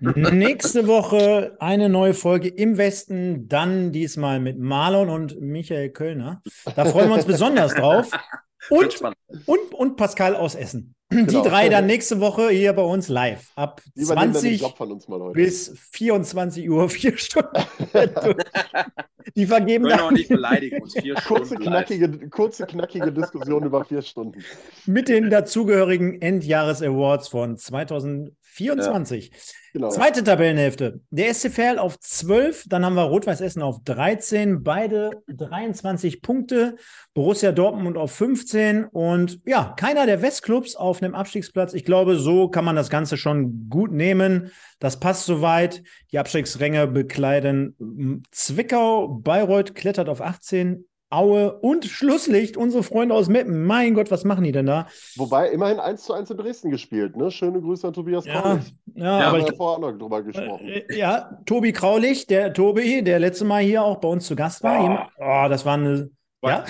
Nächste 0.32 0.88
Woche 0.88 1.56
eine 1.60 1.88
neue 1.88 2.14
Folge 2.14 2.48
im 2.48 2.78
Westen, 2.78 3.48
dann 3.48 3.92
diesmal 3.92 4.40
mit 4.40 4.58
Marlon 4.58 5.08
und 5.08 5.40
Michael 5.40 5.90
Kölner. 5.90 6.42
Da 6.74 6.84
freuen 6.84 7.08
wir 7.10 7.14
uns 7.14 7.26
besonders 7.26 7.74
drauf. 7.74 8.10
Und, 8.70 9.00
und, 9.46 9.74
und 9.74 9.96
Pascal 9.96 10.34
aus 10.36 10.54
Essen. 10.54 10.94
Die 11.12 11.24
Genau. 11.24 11.42
drei 11.44 11.68
dann 11.68 11.86
nächste 11.86 12.20
Woche 12.20 12.48
hier 12.50 12.72
bei 12.72 12.82
uns 12.82 13.08
live. 13.08 13.52
Ab 13.54 13.80
Die 13.94 14.00
den 14.00 14.06
20 14.06 14.60
Job 14.60 14.76
von 14.76 14.90
uns 14.92 15.06
mal 15.08 15.20
heute. 15.20 15.34
bis 15.34 15.72
24 15.92 16.68
Uhr, 16.68 16.88
vier 16.88 17.16
Stunden. 17.16 17.50
Die 19.34 19.46
vergeben 19.46 19.84
Kölner 19.84 20.06
und 20.06 20.12
dann 20.12 20.20
ich 20.20 20.28
beleidigen 20.28 20.82
uns 20.82 20.94
vier 21.00 21.14
Kurze 21.14 21.46
Stunden 21.46 21.64
live. 21.64 21.86
knackige, 21.86 22.28
kurze, 22.28 22.66
knackige 22.66 23.12
Diskussion 23.12 23.64
über 23.64 23.84
vier 23.84 24.02
Stunden. 24.02 24.42
mit 24.86 25.08
den 25.08 25.30
dazugehörigen 25.30 26.20
Endjahres-Awards 26.20 27.28
von 27.28 27.56
2024. 27.56 29.32
Genau. 29.76 29.90
Zweite 29.90 30.24
Tabellenhälfte. 30.24 31.00
Der 31.10 31.34
SCFL 31.34 31.78
auf 31.78 32.00
12, 32.00 32.64
dann 32.66 32.82
haben 32.82 32.94
wir 32.94 33.02
Rot-Weiß 33.02 33.42
Essen 33.42 33.60
auf 33.60 33.84
13, 33.84 34.62
beide 34.62 35.22
23 35.28 36.22
Punkte, 36.22 36.76
Borussia 37.12 37.52
Dortmund 37.52 37.98
auf 37.98 38.10
15 38.12 38.84
und 38.84 39.38
ja, 39.44 39.74
keiner 39.76 40.06
der 40.06 40.22
Westclubs 40.22 40.76
auf 40.76 41.02
einem 41.02 41.14
Abstiegsplatz. 41.14 41.74
Ich 41.74 41.84
glaube, 41.84 42.16
so 42.16 42.48
kann 42.48 42.64
man 42.64 42.74
das 42.74 42.88
Ganze 42.88 43.18
schon 43.18 43.68
gut 43.68 43.92
nehmen. 43.92 44.50
Das 44.78 45.00
passt 45.00 45.26
soweit. 45.26 45.82
Die 46.12 46.18
Abstiegsränge 46.18 46.86
bekleiden 46.86 47.74
mm, 47.78 48.22
Zwickau, 48.30 49.08
Bayreuth 49.08 49.74
klettert 49.74 50.08
auf 50.08 50.20
18, 50.20 50.86
Aue 51.08 51.52
und 51.60 51.84
Schlusslicht, 51.84 52.56
unsere 52.56 52.82
Freunde 52.82 53.14
aus 53.14 53.28
Meppen. 53.28 53.64
Mein 53.64 53.94
Gott, 53.94 54.10
was 54.10 54.24
machen 54.24 54.42
die 54.42 54.50
denn 54.50 54.66
da? 54.66 54.88
Wobei 55.14 55.50
immerhin 55.50 55.78
1 55.78 56.02
zu 56.02 56.12
1 56.12 56.30
in 56.30 56.36
Dresden 56.36 56.70
gespielt. 56.70 57.16
Ne? 57.16 57.30
Schöne 57.30 57.60
Grüße 57.60 57.86
an 57.86 57.92
Tobias 57.92 58.26
Ja, 58.26 58.40
Kraulich. 58.40 58.74
ja, 58.94 59.18
Da 59.20 59.28
aber 59.28 59.38
ich, 59.38 59.56
vorher 59.56 59.76
auch 59.76 59.92
noch 59.92 59.96
drüber 59.96 60.22
gesprochen. 60.22 60.66
Äh, 60.66 60.84
Ja, 60.96 61.38
Tobi 61.46 61.72
Kraulich, 61.72 62.26
der 62.26 62.52
Tobi, 62.52 63.02
der 63.04 63.20
letzte 63.20 63.44
Mal 63.44 63.62
hier 63.62 63.84
auch 63.84 63.98
bei 63.98 64.08
uns 64.08 64.26
zu 64.26 64.34
Gast 64.34 64.64
war. 64.64 65.10
Oh. 65.18 65.22
Oh, 65.24 65.48
das 65.48 65.64
war 65.64 65.74
eine. 65.74 66.10
Ja? 66.48 66.64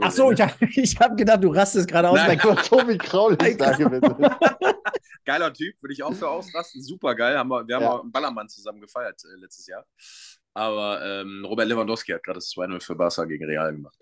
Ach 0.00 0.10
so, 0.10 0.30
ich 0.32 0.40
habe 0.40 0.52
hab 1.00 1.16
gedacht, 1.16 1.42
du 1.44 1.48
rastest 1.50 1.88
gerade 1.88 2.08
aus. 2.10 2.16
Nein. 2.16 2.38
Bei, 2.42 2.54
Tobi 2.56 2.98
Kraulich 2.98 3.56
da 3.56 3.72
gewesen 3.72 4.02
ist. 4.02 4.30
Geiler 5.24 5.52
Typ, 5.52 5.74
würde 5.80 5.92
ich 5.94 6.02
auch 6.02 6.12
für 6.12 6.28
ausrasten. 6.28 6.82
Super 6.82 7.14
geil. 7.14 7.38
Haben 7.38 7.48
wir, 7.48 7.66
wir 7.66 7.76
haben 7.76 7.82
Ja. 7.82 7.92
auch 7.92 8.02
einen 8.02 8.12
Ballermann 8.12 8.48
zusammen 8.48 8.80
gefeiert 8.80 9.22
äh, 9.24 9.40
letztes 9.40 9.66
Jahr. 9.66 9.84
Aber 10.52 11.00
ähm, 11.04 11.44
Robert 11.46 11.66
Lewandowski 11.68 12.12
hat 12.12 12.22
gerade 12.22 12.36
das 12.38 12.50
2-0 12.52 12.80
für 12.82 12.94
Barca 12.94 13.24
gegen 13.24 13.44
Real 13.44 13.72
gemacht. 13.72 13.96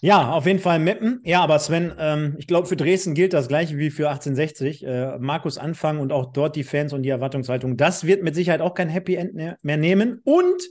ja, 0.00 0.30
auf 0.30 0.46
jeden 0.46 0.60
Fall 0.60 0.78
Meppen. 0.78 1.20
Ja, 1.24 1.42
aber 1.42 1.58
Sven, 1.58 1.92
ähm, 1.98 2.36
ich 2.38 2.46
glaube, 2.46 2.66
für 2.66 2.76
Dresden 2.76 3.12
gilt 3.14 3.34
das 3.34 3.48
gleiche 3.48 3.76
wie 3.76 3.90
für 3.90 4.08
1860. 4.08 4.86
Äh, 4.86 5.18
Markus 5.18 5.58
Anfang 5.58 5.98
und 6.00 6.12
auch 6.12 6.32
dort 6.32 6.56
die 6.56 6.64
Fans 6.64 6.92
und 6.94 7.02
die 7.02 7.10
Erwartungshaltung. 7.10 7.76
Das 7.76 8.06
wird 8.06 8.22
mit 8.22 8.34
Sicherheit 8.34 8.62
auch 8.62 8.74
kein 8.74 8.88
Happy 8.88 9.16
End 9.16 9.34
mehr 9.34 9.58
mehr 9.62 9.76
nehmen. 9.76 10.20
Und 10.24 10.62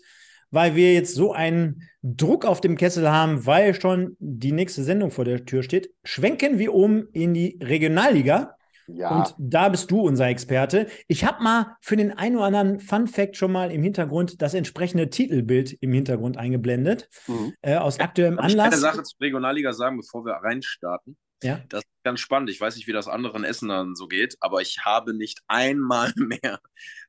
weil 0.52 0.76
wir 0.76 0.94
jetzt 0.94 1.16
so 1.16 1.34
einen 1.34 1.84
Druck 2.02 2.46
auf 2.46 2.62
dem 2.62 2.78
Kessel 2.78 3.10
haben, 3.10 3.46
weil 3.46 3.80
schon 3.80 4.16
die 4.20 4.52
nächste 4.52 4.84
Sendung 4.84 5.12
vor 5.12 5.26
der 5.26 5.46
Tür 5.46 5.64
steht, 5.64 5.92
schwenken 6.04 6.60
wir 6.60 6.74
um 6.74 7.08
in 7.12 7.34
die 7.34 7.60
Regionalliga. 7.62 8.56
Ja, 8.92 9.18
Und 9.18 9.36
da 9.38 9.70
bist 9.70 9.92
du 9.92 10.02
unser 10.02 10.28
Experte. 10.28 10.88
Ich 11.08 11.24
habe 11.24 11.44
mal 11.44 11.78
für 11.82 11.96
den 11.96 12.12
einen 12.12 12.38
oder 12.38 12.46
anderen 12.46 12.80
Fun 12.80 13.06
Fact 13.06 13.38
schon 13.38 13.52
mal 13.52 13.72
im 13.72 13.84
Hintergrund 13.84 14.42
das 14.42 14.56
entsprechende 14.56 15.12
Titelbild 15.12 15.74
im 15.82 15.94
Hintergrund 15.94 16.38
eingeblendet. 16.38 17.08
Mhm. 17.28 17.54
Äh, 17.62 17.76
aus 17.76 18.00
aktuellem 18.00 18.38
Darf 18.38 18.48
ich 18.48 18.54
eine 18.54 18.64
Anlass. 18.64 18.82
Sache 18.82 19.04
zur 19.04 19.20
Regionalliga 19.22 19.74
sagen, 19.74 19.98
bevor 19.98 20.26
wir 20.26 20.34
reinstarten? 20.34 21.18
Ja. 21.44 21.60
Das 21.70 21.84
ganz 22.10 22.22
spannend. 22.22 22.50
Ich 22.50 22.60
weiß 22.60 22.76
nicht, 22.76 22.88
wie 22.88 22.92
das 22.92 23.08
anderen 23.08 23.44
Essenern 23.44 23.94
so 23.94 24.08
geht, 24.08 24.36
aber 24.40 24.62
ich 24.62 24.80
habe 24.84 25.14
nicht 25.14 25.42
einmal 25.48 26.12
mehr 26.16 26.60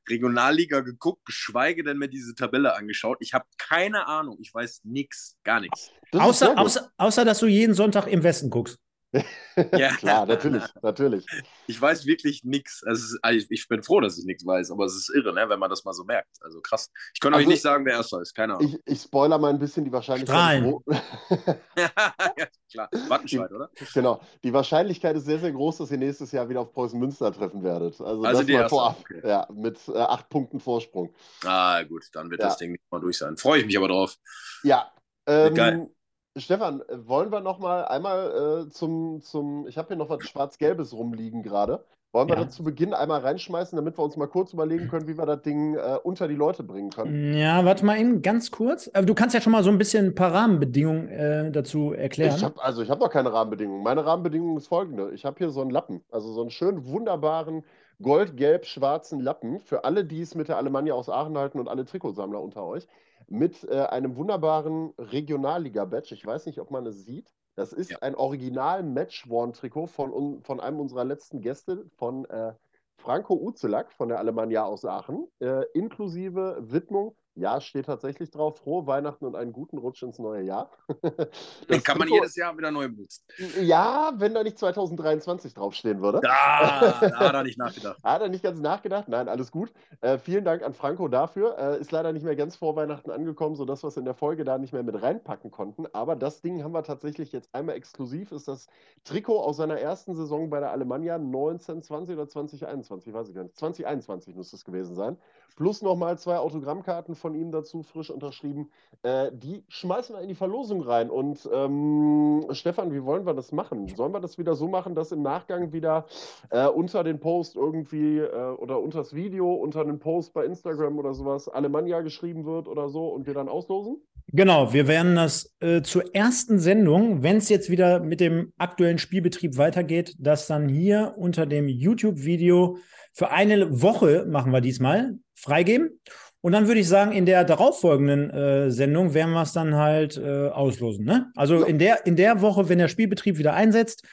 Regionalliga 0.07 0.81
geguckt, 0.81 1.25
geschweige 1.25 1.83
denn 1.83 1.97
mir 1.97 2.07
diese 2.07 2.35
Tabelle 2.35 2.75
angeschaut. 2.75 3.17
Ich 3.19 3.33
habe 3.33 3.45
keine 3.57 4.07
Ahnung. 4.07 4.37
Ich 4.41 4.53
weiß 4.53 4.81
nichts, 4.83 5.37
gar 5.43 5.59
nichts. 5.59 5.89
Außer, 6.11 6.55
außer, 6.55 6.91
außer, 6.97 7.25
dass 7.25 7.39
du 7.39 7.47
jeden 7.47 7.73
Sonntag 7.73 8.05
im 8.05 8.21
Westen 8.21 8.51
guckst. 8.51 8.77
Ja. 9.13 9.89
Klar, 9.97 10.25
natürlich, 10.25 10.63
natürlich. 10.81 11.25
Ich 11.67 11.81
weiß 11.81 12.05
wirklich 12.05 12.43
nichts. 12.45 12.81
Also 12.85 13.17
also 13.21 13.45
ich 13.49 13.67
bin 13.67 13.83
froh, 13.83 13.99
dass 13.99 14.17
ich 14.17 14.23
nichts 14.25 14.45
weiß, 14.45 14.71
aber 14.71 14.85
es 14.85 14.95
ist 14.95 15.09
irre, 15.13 15.33
ne, 15.33 15.49
wenn 15.49 15.59
man 15.59 15.69
das 15.69 15.83
mal 15.83 15.91
so 15.93 16.03
merkt. 16.05 16.37
Also 16.41 16.61
krass. 16.61 16.89
Ich 17.13 17.19
kann 17.19 17.33
euch 17.33 17.39
Also- 17.39 17.49
nicht 17.49 17.61
sagen, 17.61 17.85
wer 17.85 17.93
erster 17.95 18.21
ist. 18.21 18.33
Keine 18.33 18.55
Ahnung. 18.55 18.75
Ich, 18.85 18.93
ich 18.93 19.01
spoiler 19.01 19.37
mal 19.37 19.49
ein 19.49 19.59
bisschen 19.59 19.83
die 19.83 19.91
Wahrscheinlichkeit. 19.91 20.33
Strahlen. 20.63 20.77
ja, 21.77 22.47
klar. 22.71 22.89
Wattenscheid, 23.09 23.51
oder? 23.51 23.69
genau. 23.93 24.21
Die 24.43 24.53
Wahrscheinlichkeit 24.53 25.15
ist 25.17 25.25
sehr, 25.25 25.39
sehr 25.39 25.51
groß, 25.51 25.79
dass 25.79 25.91
ihr 25.91 25.97
nächstes 25.97 26.31
Jahr 26.31 26.47
wieder 26.47 26.61
auf 26.61 26.71
Preußen 26.71 26.99
Münster 26.99 27.31
treffen 27.33 27.63
werdet. 27.63 27.99
Also, 27.99 28.23
Also 28.23 28.39
das 28.39 28.45
die 28.45 28.53
mal 28.53 28.59
erste, 28.61 28.69
vorab. 28.69 28.97
okay. 29.01 29.21
Ja, 29.27 29.47
mit 29.53 29.77
äh, 29.89 29.97
acht 29.97 30.29
Punkten 30.29 30.59
Vorsprung. 30.59 31.13
Ah, 31.43 31.83
gut, 31.83 32.05
dann 32.13 32.29
wird 32.31 32.39
Ja. 32.41 32.47
das 32.47 32.57
Ding 32.57 32.71
nicht 32.71 32.83
mal 32.91 33.01
durch 33.01 33.17
sein. 33.17 33.35
Freue 33.37 33.59
ich 33.59 33.65
mich 33.65 33.77
aber 33.77 33.89
drauf. 33.89 34.15
Ja. 34.63 34.91
Ähm, 35.27 35.53
Geil. 35.53 35.89
Stefan, 36.37 36.81
äh, 36.81 37.07
wollen 37.07 37.31
wir 37.31 37.41
noch 37.41 37.59
mal 37.59 37.85
einmal 37.85 38.65
äh, 38.65 38.69
zum, 38.69 39.21
zum, 39.21 39.67
ich 39.67 39.77
habe 39.77 39.89
hier 39.89 39.97
noch 39.97 40.09
was 40.09 40.23
Schwarz-Gelbes 40.23 40.93
rumliegen 40.93 41.43
gerade. 41.43 41.83
Wollen 42.13 42.27
wir 42.29 42.35
Ja. 42.37 42.43
das 42.43 42.55
zu 42.55 42.63
Beginn 42.63 42.93
einmal 42.93 43.21
reinschmeißen, 43.21 43.75
damit 43.77 43.97
wir 43.97 44.03
uns 44.03 44.17
mal 44.17 44.27
kurz 44.27 44.51
überlegen 44.51 44.89
können, 44.89 45.07
wie 45.07 45.17
wir 45.17 45.25
das 45.25 45.41
Ding 45.43 45.75
äh, 45.75 45.97
unter 46.03 46.27
die 46.27 46.35
Leute 46.35 46.61
bringen 46.63 46.89
können? 46.89 47.33
Ja, 47.37 47.63
warte 47.63 47.85
mal 47.85 47.97
eben 47.99 48.21
ganz 48.21 48.51
kurz. 48.51 48.89
Aber 48.93 49.05
du 49.05 49.13
kannst 49.13 49.33
ja 49.33 49.39
schon 49.39 49.53
mal 49.53 49.63
so 49.63 49.69
ein 49.69 49.77
bisschen 49.77 50.07
ein 50.07 50.15
paar 50.15 50.33
Rahmenbedingungen 50.33 51.07
äh, 51.07 51.51
dazu 51.51 51.93
erklären. 51.93 52.35
Ich 52.35 52.43
habe 52.43 52.61
also 52.61 52.81
ich 52.81 52.89
habe 52.89 52.99
noch 53.01 53.09
keine 53.09 53.31
Rahmenbedingungen. 53.31 53.81
Meine 53.81 54.05
Rahmenbedingung 54.05 54.57
ist 54.57 54.67
folgende: 54.67 55.11
Ich 55.11 55.23
habe 55.23 55.37
hier 55.37 55.51
so 55.51 55.61
einen 55.61 55.69
Lappen, 55.69 56.01
also 56.11 56.33
so 56.33 56.41
einen 56.41 56.49
schönen 56.49 56.85
wunderbaren 56.85 57.63
gold-gelb-schwarzen 58.01 59.19
Lappen 59.21 59.61
für 59.61 59.85
alle, 59.85 60.03
die 60.03 60.21
es 60.21 60.35
mit 60.35 60.49
der 60.49 60.57
Alemannia 60.57 60.93
aus 60.93 61.07
Aachen 61.09 61.37
halten 61.37 61.59
und 61.59 61.67
alle 61.69 61.85
Trikotsammler 61.85 62.41
unter 62.41 62.65
euch, 62.65 62.87
mit 63.31 63.63
äh, 63.63 63.79
einem 63.85 64.17
wunderbaren 64.17 64.93
Regionalliga-Badge. 64.97 66.13
Ich 66.15 66.25
weiß 66.25 66.45
nicht, 66.45 66.59
ob 66.59 66.69
man 66.69 66.85
es 66.85 67.05
sieht. 67.05 67.33
Das 67.55 67.71
ist 67.73 67.91
Ja. 67.91 67.97
ein 68.01 68.15
Original-Match-Worn-Trikot 68.15 69.87
von, 69.87 70.41
von 70.43 70.59
einem 70.59 70.79
unserer 70.79 71.05
letzten 71.05 71.41
Gäste, 71.41 71.85
von 71.95 72.25
äh, 72.25 72.53
Franco 72.97 73.33
Uzelak 73.35 73.91
von 73.93 74.09
der 74.09 74.19
Alemannia 74.19 74.63
aus 74.65 74.85
Aachen, 74.85 75.27
äh, 75.39 75.63
inklusive 75.73 76.57
Widmung 76.61 77.15
Ja, 77.35 77.61
steht 77.61 77.85
tatsächlich 77.85 78.29
drauf. 78.29 78.57
Frohe 78.57 78.85
Weihnachten 78.87 79.25
und 79.25 79.35
einen 79.35 79.53
guten 79.53 79.77
Rutsch 79.77 80.03
ins 80.03 80.19
neue 80.19 80.43
Jahr. 80.43 80.69
Den 81.69 81.81
kann 81.81 81.97
man 81.97 82.09
jedes 82.09 82.35
Jahr 82.35 82.57
wieder 82.57 82.71
neu 82.71 82.89
benutzen. 82.89 83.23
Ja, 83.61 84.11
wenn 84.17 84.33
da 84.33 84.43
nicht 84.43 84.59
2023 84.59 85.53
draufstehen 85.53 86.01
würde. 86.01 86.19
Da, 86.21 86.93
da 87.01 87.19
hat 87.19 87.33
er 87.33 87.43
nicht 87.43 87.57
nachgedacht. 87.57 88.03
hat 88.03 88.21
er 88.21 88.27
nicht 88.27 88.43
ganz 88.43 88.59
nachgedacht? 88.59 89.07
Nein, 89.07 89.29
alles 89.29 89.49
gut. 89.49 89.71
Äh, 90.01 90.17
vielen 90.17 90.43
Dank 90.43 90.61
an 90.61 90.73
Franco 90.73 91.07
dafür. 91.07 91.57
Äh, 91.57 91.79
ist 91.79 91.91
leider 91.93 92.11
nicht 92.11 92.23
mehr 92.23 92.35
ganz 92.35 92.57
vor 92.57 92.75
Weihnachten 92.75 93.11
angekommen, 93.11 93.55
sodass 93.55 93.81
wir 93.81 93.87
es 93.87 93.97
in 93.97 94.05
der 94.05 94.13
Folge 94.13 94.43
da 94.43 94.57
nicht 94.57 94.73
mehr 94.73 94.83
mit 94.83 95.01
reinpacken 95.01 95.51
konnten. 95.51 95.85
Aber 95.93 96.17
das 96.17 96.41
Ding 96.41 96.63
haben 96.63 96.73
wir 96.73 96.83
tatsächlich 96.83 97.31
jetzt 97.31 97.55
einmal 97.55 97.75
exklusiv. 97.75 98.33
Ist 98.33 98.49
das 98.49 98.67
Trikot 99.05 99.39
aus 99.39 99.55
seiner 99.55 99.79
ersten 99.79 100.15
Saison 100.15 100.49
bei 100.49 100.59
der 100.59 100.71
Alemannia 100.71 101.15
1920 101.15 102.15
oder 102.15 102.27
2021? 102.27 103.13
Weiß 103.13 103.29
ich 103.29 103.35
gar 103.35 103.43
nicht. 103.43 103.57
2021 103.57 104.35
muss 104.35 104.51
es 104.51 104.65
gewesen 104.65 104.95
sein. 104.95 105.17
Plus 105.55 105.81
nochmal 105.81 106.17
zwei 106.17 106.37
Autogrammkarten 106.37 107.15
von 107.15 107.35
ihm 107.35 107.51
dazu, 107.51 107.83
frisch 107.83 108.09
unterschrieben. 108.09 108.69
Äh, 109.03 109.31
die 109.33 109.63
schmeißen 109.67 110.15
wir 110.15 110.21
in 110.21 110.29
die 110.29 110.35
Verlosung 110.35 110.81
rein. 110.81 111.09
Und 111.09 111.49
ähm, 111.51 112.45
Stefan, 112.51 112.93
wie 112.93 113.03
wollen 113.03 113.25
wir 113.25 113.33
das 113.33 113.51
machen? 113.51 113.87
Sollen 113.95 114.13
wir 114.13 114.19
das 114.19 114.37
wieder 114.37 114.55
so 114.55 114.67
machen, 114.67 114.95
dass 114.95 115.11
im 115.11 115.21
Nachgang 115.21 115.71
wieder 115.73 116.05
äh, 116.49 116.67
unter 116.67 117.03
den 117.03 117.19
Post 117.19 117.55
irgendwie 117.55 118.19
äh, 118.19 118.51
oder 118.57 118.79
unter 118.79 118.99
das 118.99 119.13
Video, 119.13 119.53
unter 119.53 119.83
den 119.83 119.99
Post 119.99 120.33
bei 120.33 120.45
Instagram 120.45 120.97
oder 120.97 121.13
sowas 121.13 121.47
Alemannia 121.47 122.01
geschrieben 122.01 122.45
wird 122.45 122.67
oder 122.67 122.89
so 122.89 123.07
und 123.09 123.25
wir 123.27 123.33
dann 123.33 123.49
auslosen? 123.49 124.01
Genau, 124.33 124.71
wir 124.71 124.87
werden 124.87 125.15
das 125.15 125.53
äh, 125.59 125.81
zur 125.81 126.15
ersten 126.15 126.57
Sendung, 126.57 127.21
wenn 127.21 127.37
es 127.37 127.49
jetzt 127.49 127.69
wieder 127.69 127.99
mit 127.99 128.21
dem 128.21 128.53
aktuellen 128.57 128.97
Spielbetrieb 128.97 129.57
weitergeht, 129.57 130.15
das 130.19 130.47
dann 130.47 130.69
hier 130.69 131.15
unter 131.17 131.45
dem 131.45 131.67
YouTube-Video 131.67 132.77
für 133.13 133.31
eine 133.31 133.81
Woche 133.81 134.25
machen 134.29 134.53
wir 134.53 134.61
diesmal 134.61 135.15
freigeben. 135.35 135.99
Und 136.39 136.53
dann 136.53 136.67
würde 136.67 136.79
ich 136.79 136.87
sagen, 136.87 137.11
in 137.11 137.25
der 137.25 137.43
darauffolgenden 137.43 138.29
äh, 138.31 138.71
Sendung 138.71 139.13
werden 139.13 139.33
wir 139.33 139.41
es 139.41 139.51
dann 139.51 139.75
halt 139.75 140.17
äh, 140.17 140.47
auslosen. 140.47 141.05
Ne? 141.05 141.29
Also 141.35 141.59
ja. 141.59 141.65
in, 141.65 141.77
der, 141.77 142.05
in 142.05 142.15
der 142.15 142.41
Woche, 142.41 142.69
wenn 142.69 142.79
der 142.79 142.87
Spielbetrieb 142.87 143.37
wieder 143.37 143.53
einsetzt, 143.53 144.07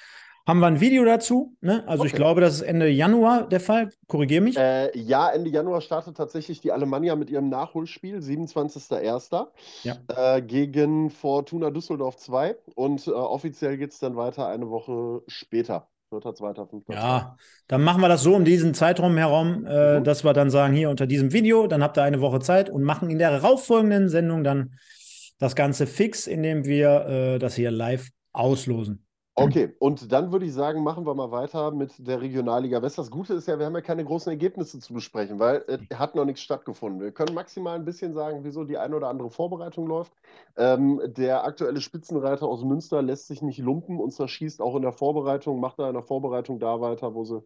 haben 0.49 0.61
wir 0.61 0.67
ein 0.67 0.81
Video 0.81 1.05
dazu. 1.05 1.55
Ne? 1.61 1.85
Also 1.87 2.01
okay. 2.01 2.09
ich 2.09 2.15
glaube, 2.15 2.41
das 2.41 2.55
ist 2.55 2.63
Ende 2.63 2.89
Januar 2.89 3.47
der 3.47 3.61
Fall. 3.61 3.91
Korrigiere 4.07 4.41
mich. 4.41 4.57
Äh, 4.57 4.97
ja, 4.99 5.29
Ende 5.29 5.51
Januar 5.51 5.83
startet 5.83 6.17
tatsächlich 6.17 6.63
die 6.63 6.73
Alemannia 6.73 7.17
mit 7.17 7.29
ihrem 7.29 7.51
Nachholspiel, 7.51 8.21
27.01. 8.21 9.47
Ja. 9.83 9.97
Äh, 10.09 10.41
gegen 10.41 11.11
Fortuna 11.11 11.71
Düsseldorf 11.71 12.17
2. 12.17 12.57
Und 12.75 13.07
äh, 13.07 13.11
offiziell 13.11 13.77
geht 13.77 13.93
es 13.93 13.99
dann 13.99 14.17
weiter 14.17 14.49
eine 14.49 14.71
Woche 14.71 15.23
später. 15.27 15.87
Vierter, 16.09 16.35
zweiter, 16.35 16.67
fünfter. 16.67 16.95
Ja, 16.95 17.37
dann 17.67 17.85
machen 17.85 18.01
wir 18.01 18.09
das 18.09 18.23
so 18.23 18.35
um 18.35 18.47
diesen 18.47 18.73
Zeitraum 18.73 19.19
herum, 19.19 19.67
äh, 19.67 19.99
mhm. 19.99 20.05
dass 20.05 20.25
wir 20.25 20.33
dann 20.33 20.49
sagen, 20.49 20.73
hier 20.73 20.89
unter 20.89 21.07
diesem 21.07 21.35
Video, 21.35 21.67
dann 21.67 21.83
habt 21.83 21.99
ihr 21.99 22.03
eine 22.03 22.23
Woche 22.23 22.41
Zeit 22.41 22.71
und 22.71 22.83
machen 22.83 23.11
in 23.11 23.19
der 23.19 23.31
darauffolgenden 23.31 24.09
Sendung 24.09 24.43
dann 24.43 24.73
das 25.39 25.55
Ganze 25.55 25.87
fix, 25.87 26.27
indem 26.27 26.65
wir 26.65 27.07
äh, 27.07 27.39
das 27.39 27.55
hier 27.55 27.71
live 27.71 28.09
auslosen. 28.33 29.05
Okay, 29.41 29.73
und 29.79 30.11
dann 30.11 30.33
würde 30.33 30.47
ich 30.47 30.53
sagen, 30.53 30.83
machen 30.83 31.07
wir 31.07 31.15
mal 31.15 31.31
weiter 31.31 31.71
mit 31.71 31.95
der 31.99 32.21
Regionalliga 32.21 32.83
West. 32.83 32.99
Das 32.99 33.11
Gute 33.11 33.35
ist 33.35 33.47
ja, 33.47 33.57
wir 33.59 33.67
haben 33.67 33.75
ja 33.75 33.81
keine 33.81 34.05
großen 34.05 34.31
Ergebnisse 34.31 34.81
zu 34.81 34.93
besprechen, 34.93 35.39
weil 35.39 35.65
es 35.69 35.97
hat 35.97 36.17
noch 36.17 36.25
nichts 36.25 36.41
stattgefunden. 36.41 37.01
Wir 37.01 37.13
können 37.13 37.35
maximal 37.35 37.77
ein 37.77 37.85
bisschen 37.85 38.15
sagen, 38.15 38.41
wieso 38.43 38.65
die 38.65 38.79
eine 38.79 38.97
oder 38.97 39.09
andere 39.09 39.31
Vorbereitung 39.31 39.87
läuft. 39.87 40.13
Ähm, 40.57 41.01
der 41.05 41.45
aktuelle 41.45 41.81
Spitzenreiter 41.81 42.47
aus 42.47 42.65
Münster 42.65 43.01
lässt 43.01 43.29
sich 43.29 43.41
nicht 43.41 43.59
lumpen 43.59 44.01
und 44.01 44.11
zerschießt 44.11 44.61
auch 44.61 44.75
in 44.75 44.83
der 44.83 44.93
Vorbereitung, 44.93 45.61
macht 45.61 45.79
da 45.79 45.87
in 45.87 45.95
der 45.95 46.03
Vorbereitung 46.03 46.59
da 46.59 46.81
weiter, 46.81 47.15
wo 47.15 47.25
sie 47.25 47.41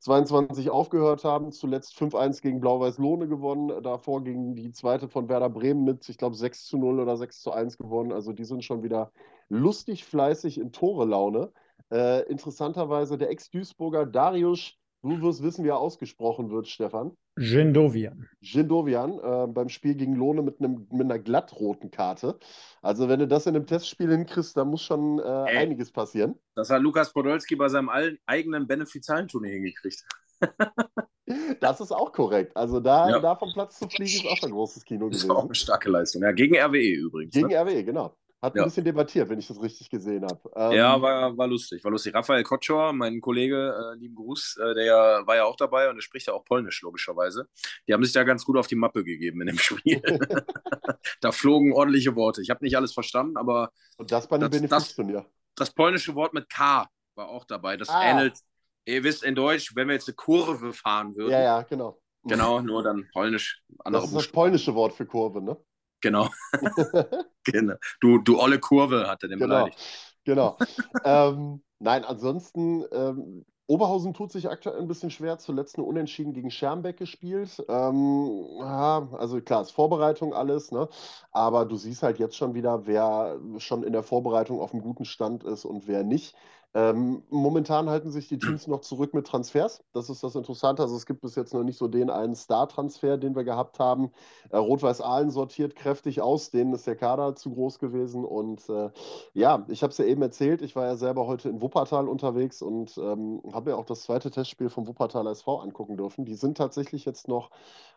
22 0.00 0.70
aufgehört 0.70 1.24
haben. 1.24 1.52
Zuletzt 1.52 1.96
5-1 1.98 2.40
gegen 2.40 2.60
Blau-Weiß 2.60 2.98
Lohne 2.98 3.28
gewonnen. 3.28 3.82
Davor 3.82 4.22
gegen 4.22 4.54
die 4.54 4.70
zweite 4.72 5.08
von 5.08 5.28
Werder 5.28 5.50
Bremen 5.50 5.84
mit, 5.84 6.08
ich 6.08 6.18
glaube, 6.18 6.36
6 6.36 6.66
zu 6.66 6.78
0 6.78 7.00
oder 7.00 7.16
6 7.16 7.40
zu 7.40 7.52
1 7.52 7.78
gewonnen. 7.78 8.12
Also 8.12 8.32
die 8.32 8.44
sind 8.44 8.64
schon 8.64 8.82
wieder 8.82 9.10
lustig 9.48 10.04
fleißig 10.04 10.58
in 10.58 10.72
Tore-Laune. 10.72 11.52
Äh, 11.90 12.22
interessanterweise 12.30 13.18
der 13.18 13.30
Ex-Duisburger 13.30 14.06
Darius, 14.06 14.74
du 15.02 15.20
wirst 15.22 15.42
wissen, 15.42 15.64
wie 15.64 15.68
er 15.68 15.78
ausgesprochen 15.78 16.50
wird, 16.50 16.68
Stefan. 16.68 17.16
Jindovian. 17.38 18.28
Jindovian 18.40 19.18
äh, 19.18 19.46
beim 19.46 19.68
Spiel 19.68 19.94
gegen 19.94 20.14
Lohne 20.14 20.42
mit, 20.42 20.60
einem, 20.60 20.86
mit 20.90 21.02
einer 21.02 21.18
glattroten 21.18 21.90
Karte. 21.90 22.38
Also, 22.82 23.08
wenn 23.08 23.20
du 23.20 23.28
das 23.28 23.46
in 23.46 23.54
einem 23.54 23.66
Testspiel 23.66 24.10
hinkriegst, 24.10 24.56
da 24.56 24.64
muss 24.64 24.82
schon 24.82 25.18
äh, 25.18 25.22
einiges 25.22 25.92
passieren. 25.92 26.34
Das 26.54 26.70
hat 26.70 26.82
Lukas 26.82 27.12
Podolski 27.12 27.56
bei 27.56 27.68
seinem 27.68 27.90
eigenen 28.26 28.66
Benefizialenturnier 28.66 29.52
hingekriegt. 29.52 30.04
das 31.60 31.80
ist 31.80 31.92
auch 31.92 32.12
korrekt. 32.12 32.56
Also, 32.56 32.80
da, 32.80 33.08
ja. 33.08 33.18
da 33.20 33.36
vom 33.36 33.52
Platz 33.52 33.78
zu 33.78 33.88
fliegen, 33.88 34.26
ist 34.26 34.26
auch 34.26 34.46
ein 34.46 34.52
großes 34.52 34.84
Kino 34.84 35.06
gewesen. 35.06 35.28
Das 35.28 35.36
ist 35.36 35.42
auch 35.42 35.44
eine 35.44 35.54
starke 35.54 35.90
Leistung. 35.90 36.22
Ja, 36.22 36.32
gegen 36.32 36.56
RWE 36.56 36.94
übrigens. 36.94 37.34
Gegen 37.34 37.48
ne? 37.48 37.60
RWE, 37.60 37.84
genau. 37.84 38.16
Hat 38.40 38.56
ein 38.56 38.64
bisschen 38.64 38.84
debattiert, 38.84 39.28
wenn 39.28 39.40
ich 39.40 39.48
das 39.48 39.60
richtig 39.60 39.90
gesehen 39.90 40.24
habe. 40.24 40.40
Ähm, 40.54 40.72
ja, 40.72 41.02
war, 41.02 41.36
war 41.36 41.48
lustig. 41.48 41.82
War 41.82 41.90
lustig. 41.90 42.14
Raphael 42.14 42.44
Kotschor, 42.44 42.92
mein 42.92 43.20
Kollege, 43.20 43.74
äh, 43.74 43.98
lieben 43.98 44.14
Gruß, 44.14 44.58
äh, 44.62 44.74
der 44.74 45.22
war 45.26 45.34
ja 45.34 45.44
auch 45.44 45.56
dabei 45.56 45.90
und 45.90 45.96
er 45.96 46.02
spricht 46.02 46.28
ja 46.28 46.34
auch 46.34 46.44
Polnisch, 46.44 46.82
logischerweise. 46.82 47.48
Die 47.88 47.94
haben 47.94 48.04
sich 48.04 48.12
da 48.12 48.22
ganz 48.22 48.44
gut 48.44 48.56
auf 48.56 48.68
die 48.68 48.76
Mappe 48.76 49.02
gegeben 49.02 49.40
in 49.40 49.48
dem 49.48 49.58
Spiel. 49.58 50.00
da 51.20 51.32
flogen 51.32 51.72
ordentliche 51.72 52.14
Worte. 52.14 52.40
Ich 52.40 52.50
habe 52.50 52.64
nicht 52.64 52.76
alles 52.76 52.92
verstanden, 52.92 53.36
aber. 53.36 53.72
Und 53.96 54.12
das 54.12 54.28
bei 54.28 54.38
dem 54.38 54.50
Benefizturnier. 54.50 55.26
Das, 55.56 55.68
das 55.68 55.74
polnische 55.74 56.14
Wort 56.14 56.32
mit 56.32 56.48
K 56.48 56.88
war 57.16 57.28
auch 57.28 57.44
dabei. 57.44 57.76
Das 57.76 57.88
ah. 57.88 58.04
ähnelt, 58.04 58.38
ihr 58.84 59.02
wisst 59.02 59.24
in 59.24 59.34
Deutsch, 59.34 59.74
wenn 59.74 59.88
wir 59.88 59.94
jetzt 59.94 60.06
eine 60.06 60.14
Kurve 60.14 60.72
fahren 60.72 61.16
würden. 61.16 61.32
Ja, 61.32 61.40
ja, 61.40 61.62
genau. 61.62 62.00
Genau, 62.22 62.60
nur 62.60 62.82
dann 62.82 63.08
polnisch. 63.12 63.62
Das 63.84 64.04
ist 64.04 64.14
das 64.14 64.28
polnische 64.28 64.74
Wort 64.74 64.92
für 64.92 65.06
Kurve, 65.06 65.42
ne? 65.42 65.56
Genau. 66.00 66.28
genau. 67.44 67.74
Du, 68.00 68.18
du 68.18 68.40
olle 68.40 68.58
Kurve 68.58 69.08
hatte 69.08 69.28
den 69.28 69.38
genau. 69.38 69.64
beleidigt. 69.64 69.78
Genau. 70.24 70.56
ähm, 71.04 71.62
nein, 71.78 72.04
ansonsten, 72.04 72.84
ähm, 72.92 73.44
Oberhausen 73.68 74.14
tut 74.14 74.32
sich 74.32 74.48
aktuell 74.48 74.80
ein 74.80 74.88
bisschen 74.88 75.10
schwer. 75.10 75.38
Zuletzt 75.38 75.76
eine 75.76 75.86
Unentschieden 75.86 76.32
gegen 76.32 76.50
Schermbeck 76.50 76.96
gespielt. 76.96 77.62
Ähm, 77.68 78.46
ja, 78.60 79.06
also 79.12 79.42
klar, 79.42 79.60
ist 79.60 79.72
Vorbereitung 79.72 80.32
alles, 80.32 80.72
ne? 80.72 80.88
Aber 81.32 81.66
du 81.66 81.76
siehst 81.76 82.02
halt 82.02 82.18
jetzt 82.18 82.36
schon 82.36 82.54
wieder, 82.54 82.86
wer 82.86 83.38
schon 83.58 83.82
in 83.82 83.92
der 83.92 84.02
Vorbereitung 84.02 84.58
auf 84.60 84.72
einem 84.72 84.82
guten 84.82 85.04
Stand 85.04 85.44
ist 85.44 85.66
und 85.66 85.86
wer 85.86 86.02
nicht. 86.02 86.34
Ähm, 86.74 87.22
momentan 87.30 87.88
halten 87.88 88.10
sich 88.10 88.28
die 88.28 88.38
Teams 88.38 88.66
noch 88.66 88.80
zurück 88.82 89.14
mit 89.14 89.26
Transfers. 89.26 89.82
Das 89.94 90.10
ist 90.10 90.22
das 90.22 90.34
Interessante. 90.34 90.82
Also 90.82 90.96
es 90.96 91.06
gibt 91.06 91.22
bis 91.22 91.34
jetzt 91.34 91.54
noch 91.54 91.64
nicht 91.64 91.78
so 91.78 91.88
den 91.88 92.10
einen 92.10 92.34
Star-Transfer, 92.34 93.16
den 93.16 93.34
wir 93.34 93.44
gehabt 93.44 93.78
haben. 93.78 94.10
Äh, 94.50 94.58
Rot-Weiß 94.58 95.00
Aalen 95.00 95.30
sortiert 95.30 95.76
kräftig 95.76 96.20
aus, 96.20 96.50
denen 96.50 96.74
ist 96.74 96.86
der 96.86 96.96
Kader 96.96 97.34
zu 97.34 97.52
groß 97.52 97.78
gewesen. 97.78 98.24
Und 98.24 98.68
äh, 98.68 98.90
ja, 99.32 99.64
ich 99.68 99.82
habe 99.82 99.92
es 99.92 99.98
ja 99.98 100.04
eben 100.04 100.20
erzählt, 100.20 100.60
ich 100.60 100.76
war 100.76 100.84
ja 100.84 100.96
selber 100.96 101.26
heute 101.26 101.48
in 101.48 101.62
Wuppertal 101.62 102.06
unterwegs 102.06 102.60
und 102.60 102.98
ähm, 102.98 103.42
habe 103.52 103.70
mir 103.70 103.76
auch 103.76 103.86
das 103.86 104.02
zweite 104.02 104.30
Testspiel 104.30 104.68
vom 104.68 104.86
Wuppertal 104.86 105.26
SV 105.26 105.60
angucken 105.60 105.96
dürfen. 105.96 106.26
Die 106.26 106.34
sind 106.34 106.58
tatsächlich 106.58 107.06
jetzt 107.06 107.28
noch 107.28 107.50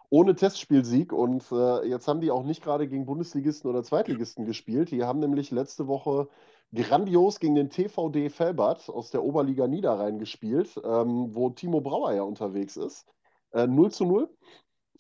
ohne 0.10 0.36
Testspielsieg 0.36 1.14
und 1.14 1.46
äh, 1.54 1.88
jetzt 1.88 2.08
haben 2.08 2.20
die 2.20 2.32
auch 2.32 2.44
nicht 2.44 2.62
gerade 2.62 2.88
gegen 2.88 3.06
Bundesligisten 3.06 3.70
oder 3.70 3.82
Zweitligisten 3.82 4.46
gespielt. 4.46 4.92
Die 4.92 5.04
haben 5.04 5.20
nämlich 5.20 5.52
letzte 5.52 5.88
Woche 5.88 6.28
grandios 6.74 7.40
gegen 7.40 7.56
den 7.56 7.70
TVD 7.70 8.30
Felbert 8.30 8.90
aus 8.90 9.12
der 9.12 9.24
Oberliga 9.24 9.68
Niederrhein 9.68 10.20
gespielt, 10.20 10.80
ähm, 10.84 11.36
wo 11.36 11.50
Timo 11.50 11.82
Brauer 11.82 12.14
ja 12.14 12.24
unterwegs 12.24 12.78
ist. 12.78 13.06
Äh, 13.52 13.68
0 13.68 13.92
zu 13.92 14.06
0. 14.06 14.30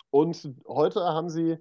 Und 0.09 0.53
heute 0.67 1.01
haben 1.01 1.29
sie 1.29 1.57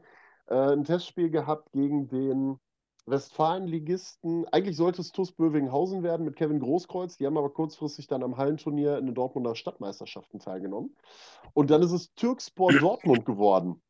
äh, 0.47 0.73
ein 0.73 0.85
Testspiel 0.85 1.31
gehabt 1.31 1.71
gegen 1.73 2.09
den 2.09 2.59
Westfalenligisten. 3.07 4.47
Eigentlich 4.49 4.77
sollte 4.77 5.01
es 5.01 5.13
TuS 5.13 5.33
Bövinghausen 5.33 6.03
werden 6.03 6.25
mit 6.25 6.37
Kevin 6.37 6.61
Großkreuz. 6.61 7.17
Die 7.17 7.27
haben 7.27 7.39
aber 7.39 7.51
kurzfristig 7.51 8.09
dann 8.09 8.23
am 8.23 8.37
Hallenturnier 8.37 8.99
in 8.99 9.07
den 9.07 9.15
Dortmunder 9.15 9.55
Stadtmeisterschaften 9.55 10.41
teilgenommen. 10.41 10.97
Und 11.55 11.71
dann 11.71 11.83
ist 11.83 11.93
es 11.93 12.13
Türkspor 12.15 12.73
Dortmund 12.73 13.25
geworden 13.25 13.81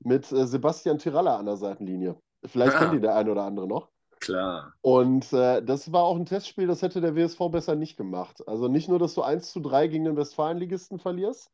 mit 0.00 0.30
äh, 0.32 0.46
Sebastian 0.46 0.98
Tiralla 0.98 1.36
an 1.36 1.46
der 1.46 1.56
Seitenlinie. 1.56 2.16
Vielleicht 2.44 2.76
ah. 2.76 2.78
kennt 2.80 2.94
ihr 2.94 3.00
der 3.00 3.16
eine 3.16 3.30
oder 3.30 3.44
andere 3.44 3.66
noch. 3.66 3.93
Klar. 4.24 4.72
Und 4.80 5.32
äh, 5.32 5.62
das 5.62 5.92
war 5.92 6.04
auch 6.04 6.16
ein 6.16 6.24
Testspiel, 6.24 6.66
das 6.66 6.80
hätte 6.80 7.00
der 7.00 7.14
WSV 7.14 7.38
besser 7.50 7.74
nicht 7.74 7.96
gemacht. 7.96 8.46
Also 8.48 8.68
nicht 8.68 8.88
nur, 8.88 8.98
dass 8.98 9.14
du 9.14 9.22
1 9.22 9.52
zu 9.52 9.60
3 9.60 9.88
gegen 9.88 10.04
den 10.04 10.16
Westfalenligisten 10.16 10.98
verlierst, 10.98 11.50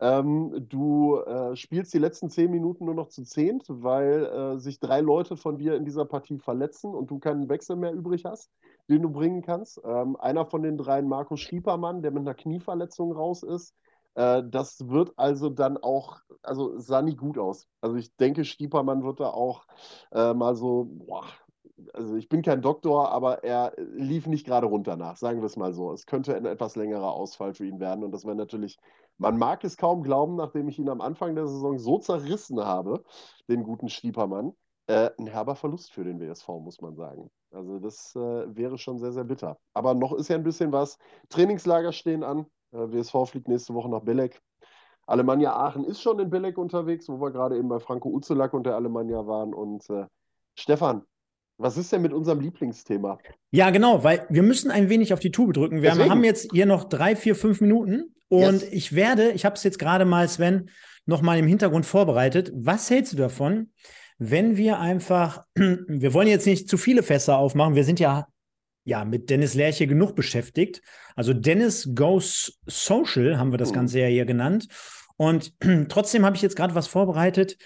ähm, 0.00 0.66
du 0.68 1.18
äh, 1.18 1.54
spielst 1.54 1.92
die 1.94 1.98
letzten 1.98 2.30
10 2.30 2.50
Minuten 2.50 2.86
nur 2.86 2.94
noch 2.94 3.08
zu 3.08 3.22
10, 3.22 3.62
weil 3.68 4.24
äh, 4.24 4.58
sich 4.58 4.80
drei 4.80 5.00
Leute 5.00 5.36
von 5.36 5.58
dir 5.58 5.76
in 5.76 5.84
dieser 5.84 6.04
Partie 6.04 6.38
verletzen 6.38 6.94
und 6.94 7.10
du 7.10 7.18
keinen 7.18 7.48
Wechsel 7.48 7.76
mehr 7.76 7.92
übrig 7.92 8.24
hast, 8.24 8.50
den 8.88 9.02
du 9.02 9.10
bringen 9.10 9.42
kannst. 9.42 9.80
Ähm, 9.84 10.16
einer 10.16 10.46
von 10.46 10.62
den 10.62 10.78
dreien, 10.78 11.08
Markus 11.08 11.40
Schiepermann, 11.40 12.02
der 12.02 12.10
mit 12.10 12.22
einer 12.22 12.34
Knieverletzung 12.34 13.12
raus 13.12 13.42
ist. 13.42 13.74
Äh, 14.14 14.42
das 14.48 14.88
wird 14.88 15.12
also 15.16 15.48
dann 15.50 15.76
auch, 15.76 16.20
also 16.42 16.78
sah 16.78 17.02
nicht 17.02 17.18
gut 17.18 17.38
aus. 17.38 17.68
Also 17.80 17.96
ich 17.96 18.16
denke, 18.16 18.44
Stiepermann 18.44 19.04
wird 19.04 19.20
da 19.20 19.28
auch 19.28 19.64
äh, 20.12 20.34
mal 20.34 20.56
so 20.56 20.88
boah, 20.90 21.24
also 21.92 22.16
ich 22.16 22.28
bin 22.28 22.42
kein 22.42 22.62
Doktor, 22.62 23.10
aber 23.10 23.44
er 23.44 23.72
lief 23.76 24.26
nicht 24.26 24.46
gerade 24.46 24.66
runter 24.66 24.96
nach, 24.96 25.16
sagen 25.16 25.40
wir 25.40 25.46
es 25.46 25.56
mal 25.56 25.72
so. 25.72 25.92
Es 25.92 26.06
könnte 26.06 26.36
ein 26.36 26.46
etwas 26.46 26.76
längerer 26.76 27.12
Ausfall 27.12 27.54
für 27.54 27.66
ihn 27.66 27.80
werden 27.80 28.04
und 28.04 28.12
das 28.12 28.24
wäre 28.24 28.36
natürlich, 28.36 28.78
man 29.18 29.38
mag 29.38 29.64
es 29.64 29.76
kaum 29.76 30.02
glauben, 30.02 30.36
nachdem 30.36 30.68
ich 30.68 30.78
ihn 30.78 30.88
am 30.88 31.00
Anfang 31.00 31.34
der 31.34 31.46
Saison 31.46 31.78
so 31.78 31.98
zerrissen 31.98 32.64
habe, 32.64 33.04
den 33.48 33.62
guten 33.62 33.88
Stiepermann, 33.88 34.52
äh, 34.86 35.10
ein 35.18 35.26
herber 35.26 35.56
Verlust 35.56 35.92
für 35.92 36.04
den 36.04 36.20
WSV, 36.20 36.48
muss 36.60 36.80
man 36.80 36.94
sagen. 36.94 37.30
Also 37.50 37.78
das 37.78 38.14
äh, 38.16 38.56
wäre 38.56 38.78
schon 38.78 38.98
sehr, 38.98 39.12
sehr 39.12 39.24
bitter. 39.24 39.58
Aber 39.72 39.94
noch 39.94 40.12
ist 40.12 40.28
ja 40.28 40.36
ein 40.36 40.42
bisschen 40.42 40.72
was. 40.72 40.98
Trainingslager 41.28 41.92
stehen 41.92 42.22
an. 42.22 42.46
Äh, 42.72 42.92
WSV 42.92 43.26
fliegt 43.26 43.48
nächste 43.48 43.74
Woche 43.74 43.88
nach 43.88 44.02
Belek. 44.02 44.40
Alemannia 45.06 45.54
Aachen 45.54 45.84
ist 45.84 46.00
schon 46.00 46.18
in 46.18 46.30
Belek 46.30 46.58
unterwegs, 46.58 47.08
wo 47.08 47.20
wir 47.20 47.30
gerade 47.30 47.56
eben 47.56 47.68
bei 47.68 47.78
Franco 47.78 48.08
Uzelak 48.08 48.54
und 48.54 48.64
der 48.64 48.74
Alemannia 48.74 49.26
waren. 49.26 49.54
Und 49.54 49.88
äh, 49.90 50.06
Stefan, 50.54 51.04
was 51.56 51.76
ist 51.76 51.92
denn 51.92 52.02
mit 52.02 52.12
unserem 52.12 52.40
Lieblingsthema? 52.40 53.18
Ja, 53.50 53.70
genau, 53.70 54.02
weil 54.02 54.26
wir 54.28 54.42
müssen 54.42 54.70
ein 54.70 54.88
wenig 54.88 55.12
auf 55.12 55.20
die 55.20 55.30
Tube 55.30 55.52
drücken. 55.52 55.82
Wir 55.82 55.90
Deswegen. 55.90 56.10
haben 56.10 56.24
jetzt 56.24 56.50
hier 56.52 56.66
noch 56.66 56.84
drei, 56.84 57.16
vier, 57.16 57.34
fünf 57.34 57.60
Minuten 57.60 58.14
und 58.28 58.62
yes. 58.62 58.68
ich 58.72 58.94
werde, 58.94 59.30
ich 59.30 59.44
habe 59.44 59.54
es 59.54 59.62
jetzt 59.62 59.78
gerade 59.78 60.04
mal, 60.04 60.28
Sven, 60.28 60.70
noch 61.06 61.22
mal 61.22 61.38
im 61.38 61.46
Hintergrund 61.46 61.86
vorbereitet. 61.86 62.52
Was 62.54 62.90
hältst 62.90 63.12
du 63.12 63.16
davon, 63.16 63.72
wenn 64.18 64.56
wir 64.56 64.80
einfach, 64.80 65.44
wir 65.54 66.14
wollen 66.14 66.28
jetzt 66.28 66.46
nicht 66.46 66.68
zu 66.68 66.76
viele 66.76 67.02
Fässer 67.02 67.36
aufmachen, 67.38 67.74
wir 67.74 67.84
sind 67.84 68.00
ja 68.00 68.26
ja, 68.84 69.04
mit 69.04 69.30
Dennis 69.30 69.54
Lerche 69.54 69.86
genug 69.86 70.14
beschäftigt. 70.14 70.82
Also 71.16 71.32
Dennis 71.32 71.90
Goes 71.94 72.60
Social 72.66 73.38
haben 73.38 73.50
wir 73.50 73.58
das 73.58 73.70
mhm. 73.70 73.74
Ganze 73.74 74.00
ja 74.00 74.06
hier 74.06 74.26
genannt. 74.26 74.68
Und 75.16 75.54
trotzdem 75.88 76.24
habe 76.24 76.36
ich 76.36 76.42
jetzt 76.42 76.56
gerade 76.56 76.74
was 76.74 76.86
vorbereitet. 76.86 77.56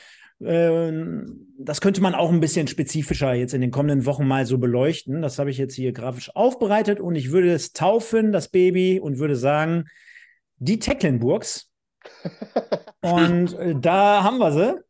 Ähm, 0.41 1.49
das 1.59 1.81
könnte 1.81 2.01
man 2.01 2.15
auch 2.15 2.31
ein 2.31 2.41
bisschen 2.41 2.69
spezifischer 2.69 3.35
jetzt 3.35 3.55
in 3.55 3.61
den 3.61 3.71
kommenden 3.71 4.07
Wochen 4.07 4.27
mal 4.27 4.47
so 4.47 4.59
beleuchten. 4.59 5.23
Das 5.23 5.39
habe 5.39 5.51
ich 5.51 5.59
jetzt 5.59 5.75
hier 5.75 5.93
grafisch 5.93 6.35
aufbereitet 6.35 7.01
und 7.01 7.17
ich 7.17 7.33
würde 7.33 7.53
es 7.53 7.73
taufen, 7.73 8.33
das 8.33 8.49
Baby, 8.49 9.01
und 9.01 9.19
würde 9.19 9.37
sagen, 9.37 9.87
die 10.59 10.79
Tecklenburgs. 10.79 11.71
und 13.01 13.59
äh, 13.59 13.75
da 13.81 14.23
haben 14.23 14.39
wir 14.39 14.53
sie. 14.53 14.89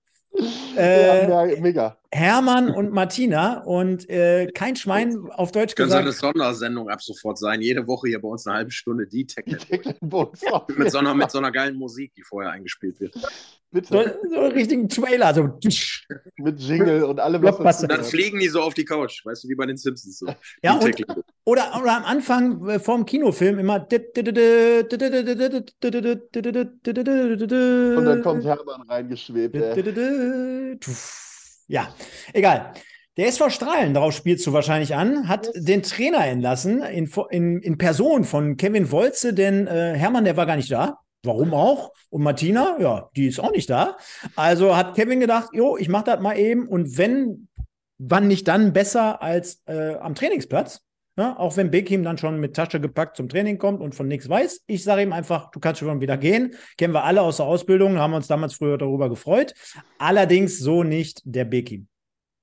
Äh, 0.77 1.29
ja, 1.29 1.61
mega. 1.61 1.99
Hermann 2.11 2.71
und 2.71 2.91
Martina 2.93 3.63
und 3.65 4.09
äh, 4.09 4.47
kein 4.53 4.77
Schwein 4.77 5.29
auf 5.31 5.53
Deutsch 5.53 5.75
Können 5.75 5.89
gesagt. 5.89 6.05
Könnte 6.05 6.27
eine 6.27 6.33
Sondersendung 6.33 6.89
ab 6.89 7.03
sofort 7.03 7.39
sein. 7.39 7.61
Jede 7.61 7.87
Woche 7.87 8.09
hier 8.09 8.21
bei 8.21 8.29
uns 8.29 8.47
eine 8.47 8.57
halbe 8.57 8.71
Stunde 8.71 9.07
die 9.07 9.27
Tecklenburg. 9.27 10.35
mit, 10.77 10.91
so 10.91 10.99
einer, 10.99 11.15
mit 11.15 11.31
so 11.31 11.37
einer 11.39 11.53
geilen 11.53 11.77
Musik, 11.77 12.15
die 12.15 12.23
vorher 12.23 12.53
eingespielt 12.53 12.99
wird. 13.01 13.15
Bitte. 13.71 13.89
So, 13.89 14.03
so 14.31 14.41
einen 14.41 14.53
richtigen 14.53 14.89
Trailer. 14.89 15.35
So. 15.35 15.59
Mit 16.39 16.59
Jingle 16.61 17.05
und 17.05 17.21
allem. 17.21 17.43
Was 17.43 17.83
dann 17.83 18.03
fliegen 18.03 18.39
die 18.39 18.49
so 18.49 18.63
auf 18.63 18.73
die 18.73 18.87
Couch, 18.87 19.23
weißt 19.27 19.45
du, 19.45 19.49
wie 19.51 19.55
bei 19.55 19.67
den 19.67 19.77
Simpsons. 19.77 20.19
So. 20.19 20.27
Ja, 20.63 20.79
und, 20.79 21.05
oder, 21.45 21.79
oder 21.79 21.97
am 21.99 22.05
Anfang 22.05 22.67
äh, 22.67 22.79
vorm 22.79 23.05
Kinofilm 23.05 23.59
immer. 23.59 23.81
Und 23.81 23.91
dann 28.05 28.23
kommt 28.23 28.45
Hermann 28.45 28.83
reingeschwebt. 28.89 29.55
Ja, 31.69 31.95
egal. 32.33 32.73
Der 33.17 33.27
SV 33.27 33.51
Strahlen, 33.51 33.95
darauf 33.95 34.15
spielst 34.15 34.47
du 34.47 34.53
wahrscheinlich 34.53 34.95
an, 34.95 35.29
hat 35.29 35.51
den 35.55 35.83
Trainer 35.83 36.25
entlassen 36.25 36.83
in, 36.83 37.11
in, 37.31 37.61
in 37.61 37.77
Person 37.77 38.25
von 38.25 38.57
Kevin 38.57 38.91
Wolze, 38.93 39.35
denn 39.35 39.67
äh, 39.67 39.95
Hermann, 39.97 40.25
der 40.25 40.37
war 40.37 40.47
gar 40.47 40.57
nicht 40.57 40.71
da. 40.71 40.99
Warum 41.25 41.53
auch? 41.53 41.93
Und 42.11 42.23
Martina, 42.23 42.77
ja, 42.81 43.11
die 43.17 43.27
ist 43.27 43.41
auch 43.41 43.51
nicht 43.51 43.69
da. 43.69 43.97
Also 44.37 44.77
hat 44.77 44.95
Kevin 44.95 45.19
gedacht, 45.19 45.49
jo, 45.53 45.77
ich 45.77 45.89
mach 45.89 46.05
das 46.05 46.21
mal 46.21 46.39
eben 46.39 46.69
und 46.69 46.97
wenn, 46.97 47.49
wann 47.99 48.29
nicht 48.29 48.47
dann 48.47 48.73
besser 48.73 49.21
als 49.21 49.63
äh, 49.67 49.97
am 49.97 50.15
Trainingsplatz? 50.15 50.81
Ja, 51.19 51.37
auch 51.37 51.57
wenn 51.57 51.73
Bekim 51.73 52.05
dann 52.05 52.17
schon 52.17 52.39
mit 52.39 52.55
Tasche 52.55 52.81
gepackt 52.81 53.17
zum 53.17 53.29
Training 53.29 53.59
kommt 53.59 53.81
und 53.81 53.97
von 53.97 54.07
nichts 54.07 54.29
weiß. 54.29 54.63
Ich 54.69 54.85
sage 54.85 55.03
ihm 55.03 55.13
einfach, 55.13 55.51
du 55.51 55.59
kannst 55.59 55.81
schon 55.81 56.01
wieder 56.01 56.17
gehen. 56.17 56.55
Kennen 56.77 56.95
wir 56.95 57.03
alle 57.03 57.23
aus 57.23 57.39
der 57.39 57.47
Ausbildung, 57.47 57.99
haben 57.99 58.15
uns 58.15 58.29
damals 58.29 58.55
früher 58.55 58.79
darüber 58.79 59.09
gefreut. 59.09 59.53
Allerdings 59.99 60.61
so 60.61 60.85
nicht 60.85 61.23
der 61.25 61.45
Bekim. 61.45 61.89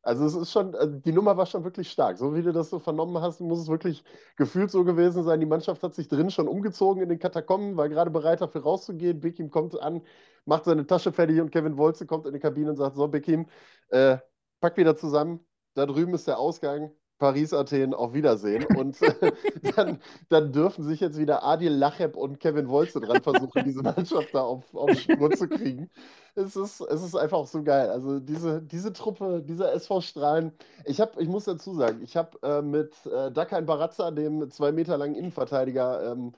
Also 0.01 0.25
es 0.25 0.35
ist 0.35 0.51
schon, 0.51 0.75
also 0.75 0.99
die 0.99 1.13
Nummer 1.13 1.37
war 1.37 1.45
schon 1.45 1.63
wirklich 1.63 1.89
stark. 1.89 2.17
So 2.17 2.35
wie 2.35 2.41
du 2.41 2.51
das 2.51 2.69
so 2.69 2.79
vernommen 2.79 3.21
hast, 3.21 3.39
muss 3.39 3.61
es 3.61 3.69
wirklich 3.69 4.03
gefühlt 4.35 4.69
so 4.69 4.83
gewesen 4.83 5.23
sein. 5.23 5.39
Die 5.39 5.45
Mannschaft 5.45 5.81
hat 5.81 5.95
sich 5.95 6.09
drin 6.09 6.29
schon 6.29 6.49
umgezogen 6.49 7.01
in 7.01 7.07
den 7.07 7.17
Katakomben, 7.17 7.77
war 7.77 7.87
gerade 7.87 8.11
bereit 8.11 8.41
dafür 8.41 8.63
rauszugehen. 8.63 9.21
Bekim 9.21 9.49
kommt 9.51 9.79
an, 9.79 10.01
macht 10.43 10.65
seine 10.65 10.85
Tasche 10.85 11.13
fertig 11.13 11.39
und 11.39 11.49
Kevin 11.49 11.77
Wolze 11.77 12.05
kommt 12.05 12.27
in 12.27 12.33
die 12.33 12.39
Kabine 12.39 12.71
und 12.71 12.75
sagt, 12.75 12.97
so 12.97 13.07
Bekim, 13.07 13.47
äh, 13.87 14.17
pack 14.59 14.75
wieder 14.75 14.97
zusammen. 14.97 15.39
Da 15.75 15.85
drüben 15.85 16.13
ist 16.13 16.27
der 16.27 16.39
Ausgang. 16.39 16.91
Paris, 17.17 17.53
Athen, 17.53 17.93
auf 17.93 18.13
Wiedersehen. 18.13 18.65
Und 18.75 19.01
äh, 19.01 19.31
dann, 19.75 19.99
dann, 20.29 20.51
dürfen 20.51 20.83
sich 20.83 20.99
jetzt 20.99 21.17
wieder 21.17 21.43
Adil 21.43 21.71
Lacheb 21.71 22.15
und 22.15 22.39
Kevin 22.39 22.67
Wolze 22.67 22.99
dran 22.99 23.21
versuchen, 23.21 23.63
diese 23.65 23.81
Mannschaft 23.81 24.33
da 24.33 24.41
auf, 24.41 24.63
auf 24.73 24.91
Spur 24.99 25.31
zu 25.31 25.47
kriegen. 25.47 25.89
Es 26.35 26.55
ist, 26.55 26.81
es 26.81 27.01
ist 27.01 27.15
einfach 27.15 27.47
so 27.47 27.63
geil. 27.63 27.89
Also 27.89 28.19
diese, 28.19 28.61
diese 28.61 28.91
Truppe, 28.91 29.41
dieser 29.41 29.73
SV 29.73 30.01
Strahlen. 30.01 30.51
Ich, 30.83 30.99
hab, 30.99 31.19
ich 31.19 31.29
muss 31.29 31.45
dazu 31.45 31.73
sagen, 31.73 32.01
ich 32.03 32.17
habe 32.17 32.37
äh, 32.43 32.61
mit 32.61 32.93
äh, 33.05 33.31
Dakan 33.31 33.65
Barazza, 33.65 34.11
dem 34.11 34.49
zwei 34.51 34.71
Meter 34.71 34.97
langen 34.97 35.15
Innenverteidiger, 35.15 36.11
ähm, 36.11 36.33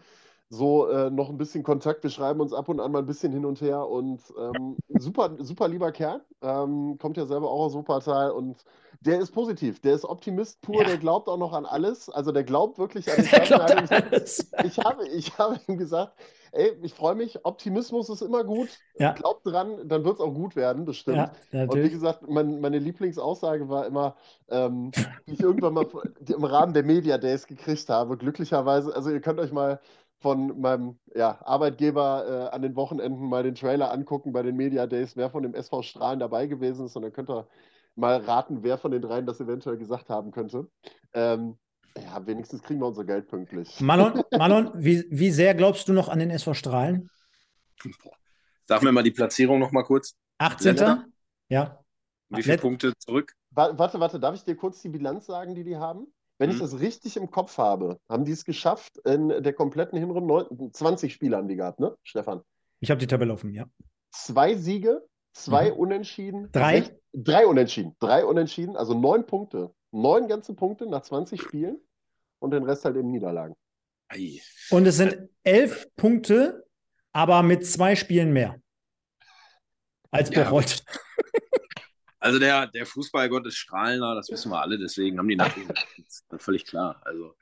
so 0.50 0.88
äh, 0.88 1.10
noch 1.10 1.30
ein 1.30 1.38
bisschen 1.38 1.64
Kontakt. 1.64 2.04
Wir 2.04 2.10
schreiben 2.10 2.40
uns 2.40 2.54
ab 2.54 2.70
und 2.70 2.80
an 2.80 2.92
mal 2.92 3.00
ein 3.00 3.06
bisschen 3.06 3.34
hin 3.34 3.46
und 3.46 3.60
her 3.62 3.88
und 3.88 4.22
ähm, 4.40 4.78
super, 4.98 5.36
super 5.40 5.68
lieber 5.68 5.92
Kerl. 5.92 6.22
Ähm, 6.42 6.98
kommt 7.00 7.18
ja 7.18 7.26
selber 7.26 7.50
auch 7.50 7.66
aus 7.66 7.74
Wuppertal 7.74 8.32
und 8.32 8.64
der 9.02 9.20
ist 9.20 9.32
positiv. 9.32 9.82
Der 9.82 9.94
ist 9.94 10.06
Optimist 10.06 10.62
pur, 10.62 10.82
ja. 10.82 10.88
der 10.88 10.98
glaubt 10.98 11.28
auch 11.28 11.38
noch 11.38 11.54
an 11.54 11.66
alles. 11.66 12.10
Also 12.10 12.32
der 12.32 12.44
glaubt 12.44 12.78
wirklich 12.80 13.08
an, 13.12 13.60
an 13.62 13.90
alles. 13.90 14.50
Ich 14.64 14.80
habe, 14.80 15.08
ich 15.10 15.38
habe 15.38 15.60
ihm 15.68 15.78
gesagt, 15.78 16.14
ey, 16.54 16.72
ich 16.82 16.94
freue 16.94 17.16
mich, 17.16 17.46
Optimismus 17.46 18.10
ist 18.10 18.22
immer 18.22 18.44
gut. 18.44 18.70
Ja. 18.98 19.12
Glaubt 19.14 19.46
dran, 19.46 19.88
dann 19.88 20.06
wird 20.06 20.16
es 20.16 20.22
auch 20.22 20.34
gut 20.34 20.56
werden, 20.56 20.86
bestimmt. 20.86 21.30
Ja, 21.52 21.64
und 21.64 21.76
wie 21.76 21.90
gesagt, 21.90 22.28
mein, 22.28 22.62
meine 22.62 22.80
Lieblingsaussage 22.80 23.70
war 23.70 23.86
immer, 23.86 24.16
ähm, 24.50 24.92
die 25.28 25.34
ich 25.34 25.42
irgendwann 25.42 25.74
mal 25.74 25.88
im 26.28 26.44
Rahmen 26.44 26.74
der 26.74 26.84
Media 26.84 27.18
Days 27.18 27.48
gekriegt 27.48 27.90
habe. 27.90 28.18
Glücklicherweise, 28.18 28.96
also 28.96 29.10
ihr 29.10 29.22
könnt 29.22 29.40
euch 29.40 29.52
mal 29.52 29.80
von 30.20 30.60
meinem 30.60 30.98
ja, 31.16 31.40
Arbeitgeber 31.44 32.50
äh, 32.52 32.56
an 32.56 32.62
den 32.62 32.76
Wochenenden 32.76 33.28
mal 33.30 33.44
den 33.44 33.56
Trailer 33.56 33.92
angucken 33.92 34.34
bei 34.34 34.42
den 34.42 34.56
Media 34.56 34.88
Days, 34.88 35.16
wer 35.16 35.30
von 35.30 35.44
dem 35.44 35.54
SV 35.54 35.84
Strahlen 35.84 36.20
dabei 36.20 36.48
gewesen 36.48 36.86
ist. 36.86 36.96
Und 36.96 37.04
dann 37.04 37.14
könnt 37.14 37.30
ihr 37.30 37.48
mal 37.96 38.18
raten, 38.18 38.64
wer 38.64 38.78
von 38.78 38.92
den 38.92 39.02
dreien 39.02 39.26
das 39.26 39.40
eventuell 39.40 39.78
gesagt 39.78 40.10
haben 40.10 40.32
könnte. 40.32 40.68
Ähm, 41.14 41.58
ja, 41.98 42.26
wenigstens 42.26 42.62
kriegen 42.62 42.80
wir 42.80 42.88
unser 42.88 43.06
Geld 43.06 43.28
pünktlich. 43.28 43.80
Malon, 43.80 44.22
Malon 44.38 44.72
wie, 44.76 45.06
wie 45.10 45.32
sehr 45.32 45.54
glaubst 45.56 45.88
du 45.88 45.94
noch 45.94 46.10
an 46.10 46.20
den 46.20 46.30
SV 46.30 46.54
Strahlen? 46.54 47.10
Sag 48.66 48.84
mir 48.84 48.92
mal 48.92 49.04
die 49.04 49.12
Platzierung 49.12 49.60
noch 49.60 49.72
mal 49.72 49.84
kurz. 49.84 50.16
18. 50.40 51.06
Ja. 51.50 51.80
Wie 52.30 52.44
viele 52.44 52.58
Punkte 52.58 52.94
zurück? 52.98 53.34
Warte, 53.52 54.00
warte, 54.00 54.20
darf 54.20 54.36
ich 54.36 54.44
dir 54.44 54.56
kurz 54.56 54.82
die 54.82 54.90
Bilanz 54.90 55.26
sagen, 55.26 55.56
die 55.56 55.64
die 55.64 55.78
haben? 55.78 56.08
Wenn 56.38 56.50
mhm. 56.50 56.56
ich 56.56 56.62
das 56.62 56.80
richtig 56.80 57.18
im 57.18 57.32
Kopf 57.32 57.58
habe, 57.58 58.00
haben 58.10 58.26
die 58.26 58.32
es 58.32 58.46
geschafft, 58.46 58.98
in 59.06 59.30
der 59.30 59.54
kompletten 59.54 59.98
Hinrunde 59.98 60.72
20 60.72 61.14
Spiele 61.14 61.38
haben 61.38 61.48
die 61.48 61.56
gehabt, 61.56 61.80
ne, 61.80 61.96
Stefan? 62.04 62.42
Ich 62.80 62.92
habe 62.92 63.00
die 63.00 63.08
Tabelle 63.08 63.34
offen, 63.34 63.54
ja. 63.54 63.66
Zwei 64.12 64.56
Siege, 64.56 65.04
zwei 65.34 65.72
mhm. 65.72 65.78
Unentschieden. 65.78 66.52
Drei? 66.52 66.82
Sech, 66.82 66.92
drei 67.14 67.48
Unentschieden. 67.48 67.96
Drei 68.00 68.26
Unentschieden, 68.26 68.76
also 68.76 68.94
neun 68.94 69.26
Punkte. 69.26 69.72
Neun 69.92 70.28
ganze 70.28 70.54
Punkte 70.54 70.86
nach 70.86 71.02
20 71.02 71.42
Spielen 71.42 71.80
und 72.40 72.52
den 72.52 72.64
Rest 72.64 72.86
halt 72.86 72.98
eben 72.98 73.10
Niederlagen. 73.10 73.56
Und 74.70 74.86
es 74.86 74.98
sind 74.98 75.30
elf 75.44 75.88
Punkte, 75.96 76.66
aber 77.14 77.42
mit 77.44 77.66
zwei 77.66 77.96
Spielen 77.96 78.32
mehr. 78.32 78.62
Als 80.12 80.30
ja. 80.30 80.44
Also 82.20 82.40
der, 82.40 82.68
der 82.68 82.86
Fußballgott 82.86 83.46
ist 83.48 83.58
strahlender, 83.58 84.16
das 84.16 84.30
wissen 84.30 84.52
wir 84.52 84.62
alle, 84.62 84.78
deswegen 84.78 85.20
haben 85.20 85.28
die 85.28 85.36
natürlich 85.36 85.68
das 85.98 85.98
ist 85.98 86.26
völlig 86.38 86.66
klar. 86.66 87.02
Also 87.04 87.36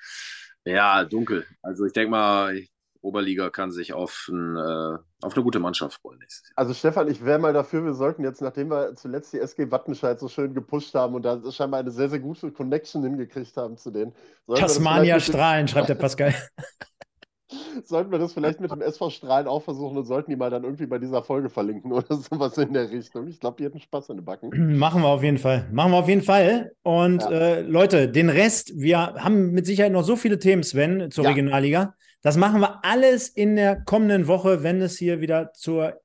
ja, 0.65 1.05
dunkel. 1.05 1.45
Also 1.61 1.85
ich 1.85 1.93
denke 1.93 2.11
mal, 2.11 2.59
Oberliga 3.05 3.51
kann 3.51 3.71
sich 3.71 3.93
auf, 3.93 4.27
ein, 4.29 4.57
äh, 4.57 4.97
auf 5.21 5.35
eine 5.35 5.43
gute 5.43 5.59
Mannschaft 5.59 6.01
freuen 6.01 6.17
nächstes 6.19 6.49
Jahr. 6.49 6.57
Also 6.57 6.73
Stefan, 6.73 7.07
ich 7.07 7.23
wäre 7.23 7.37
mal 7.37 7.53
dafür, 7.53 7.85
wir 7.85 7.93
sollten 7.93 8.23
jetzt, 8.23 8.41
nachdem 8.41 8.71
wir 8.71 8.95
zuletzt 8.95 9.31
die 9.31 9.39
SG 9.39 9.69
Wattenscheid 9.69 10.19
so 10.19 10.27
schön 10.27 10.55
gepusht 10.55 10.95
haben 10.95 11.13
und 11.13 11.23
da 11.23 11.39
scheinbar 11.51 11.81
eine 11.81 11.91
sehr, 11.91 12.09
sehr 12.09 12.19
gute 12.19 12.51
Connection 12.51 13.03
hingekriegt 13.03 13.55
haben 13.57 13.77
zu 13.77 13.91
denen. 13.91 14.13
Tasmania 14.47 15.19
Strahlen, 15.19 15.67
schreibt 15.67 15.89
der 15.89 15.95
Pascal. 15.95 16.33
sollten 17.83 18.11
wir 18.11 18.19
das 18.19 18.33
vielleicht 18.33 18.59
mit 18.59 18.71
dem 18.71 18.81
SV 18.81 19.09
Strahlen 19.09 19.47
auch 19.47 19.61
versuchen 19.61 19.97
und 19.97 20.05
sollten 20.05 20.31
die 20.31 20.37
mal 20.37 20.49
dann 20.49 20.63
irgendwie 20.63 20.87
bei 20.87 20.97
dieser 20.97 21.23
Folge 21.23 21.49
verlinken 21.49 21.91
oder 21.91 22.15
sowas 22.15 22.57
in 22.57 22.73
der 22.73 22.89
Richtung. 22.89 23.27
Ich 23.27 23.39
glaube, 23.39 23.57
die 23.57 23.65
hätten 23.65 23.79
Spaß 23.79 24.09
in 24.09 24.17
den 24.17 24.25
Backen. 24.25 24.49
Machen 24.77 25.01
wir 25.01 25.09
auf 25.09 25.23
jeden 25.23 25.37
Fall. 25.37 25.67
Machen 25.71 25.91
wir 25.91 25.99
auf 25.99 26.07
jeden 26.07 26.23
Fall. 26.23 26.71
Und 26.83 27.21
ja. 27.21 27.29
äh, 27.29 27.61
Leute, 27.61 28.09
den 28.09 28.29
Rest, 28.29 28.73
wir 28.75 28.99
haben 28.99 29.51
mit 29.51 29.65
Sicherheit 29.65 29.91
noch 29.91 30.03
so 30.03 30.15
viele 30.15 30.39
Themen, 30.39 30.63
Sven, 30.63 31.11
zur 31.11 31.23
ja. 31.23 31.29
Regionalliga. 31.31 31.95
Das 32.21 32.37
machen 32.37 32.59
wir 32.59 32.83
alles 32.83 33.29
in 33.29 33.55
der 33.55 33.83
kommenden 33.83 34.27
Woche, 34.27 34.63
wenn 34.63 34.81
es 34.81 34.97
hier 34.97 35.21
wieder 35.21 35.53
zur. 35.53 36.01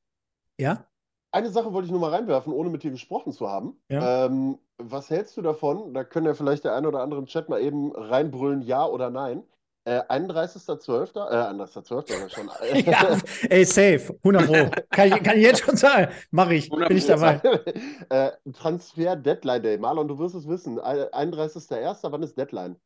Ja? 0.58 0.84
Eine 1.32 1.48
Sache 1.48 1.72
wollte 1.72 1.86
ich 1.86 1.92
nur 1.92 2.00
mal 2.00 2.10
reinwerfen, 2.10 2.52
ohne 2.52 2.68
mit 2.68 2.82
dir 2.82 2.90
gesprochen 2.90 3.32
zu 3.32 3.48
haben. 3.48 3.80
Ja. 3.88 4.26
Ähm, 4.26 4.58
was 4.76 5.08
hältst 5.08 5.36
du 5.38 5.42
davon? 5.42 5.94
Da 5.94 6.04
können 6.04 6.26
ja 6.26 6.34
vielleicht 6.34 6.64
der 6.64 6.74
eine 6.74 6.88
oder 6.88 7.00
andere 7.00 7.20
im 7.20 7.26
Chat 7.26 7.48
mal 7.48 7.60
eben 7.62 7.92
reinbrüllen, 7.92 8.60
ja 8.60 8.84
oder 8.84 9.08
nein. 9.08 9.44
Äh, 9.90 10.02
31.12., 10.08 11.16
äh, 11.16 11.64
31.12. 11.64 12.22
war 12.22 12.28
schon. 12.28 12.48
ja, 12.86 13.18
ey, 13.48 13.64
safe, 13.64 14.16
100 14.22 14.46
Pro. 14.46 14.70
Kann 14.88 15.08
ich, 15.08 15.22
kann 15.24 15.36
ich 15.36 15.42
jetzt 15.42 15.64
schon 15.64 15.76
sagen. 15.76 16.12
Mache 16.30 16.54
ich, 16.54 16.70
bin 16.70 16.96
ich 16.96 17.06
dabei. 17.06 17.40
äh, 18.08 18.30
Transfer 18.52 19.16
Deadline 19.16 19.62
Day. 19.64 19.78
Marlon, 19.78 20.06
du 20.06 20.16
wirst 20.20 20.36
es 20.36 20.46
wissen. 20.46 20.78
31.01., 20.78 21.98
wann 22.04 22.22
ist 22.22 22.38
Deadline? 22.38 22.76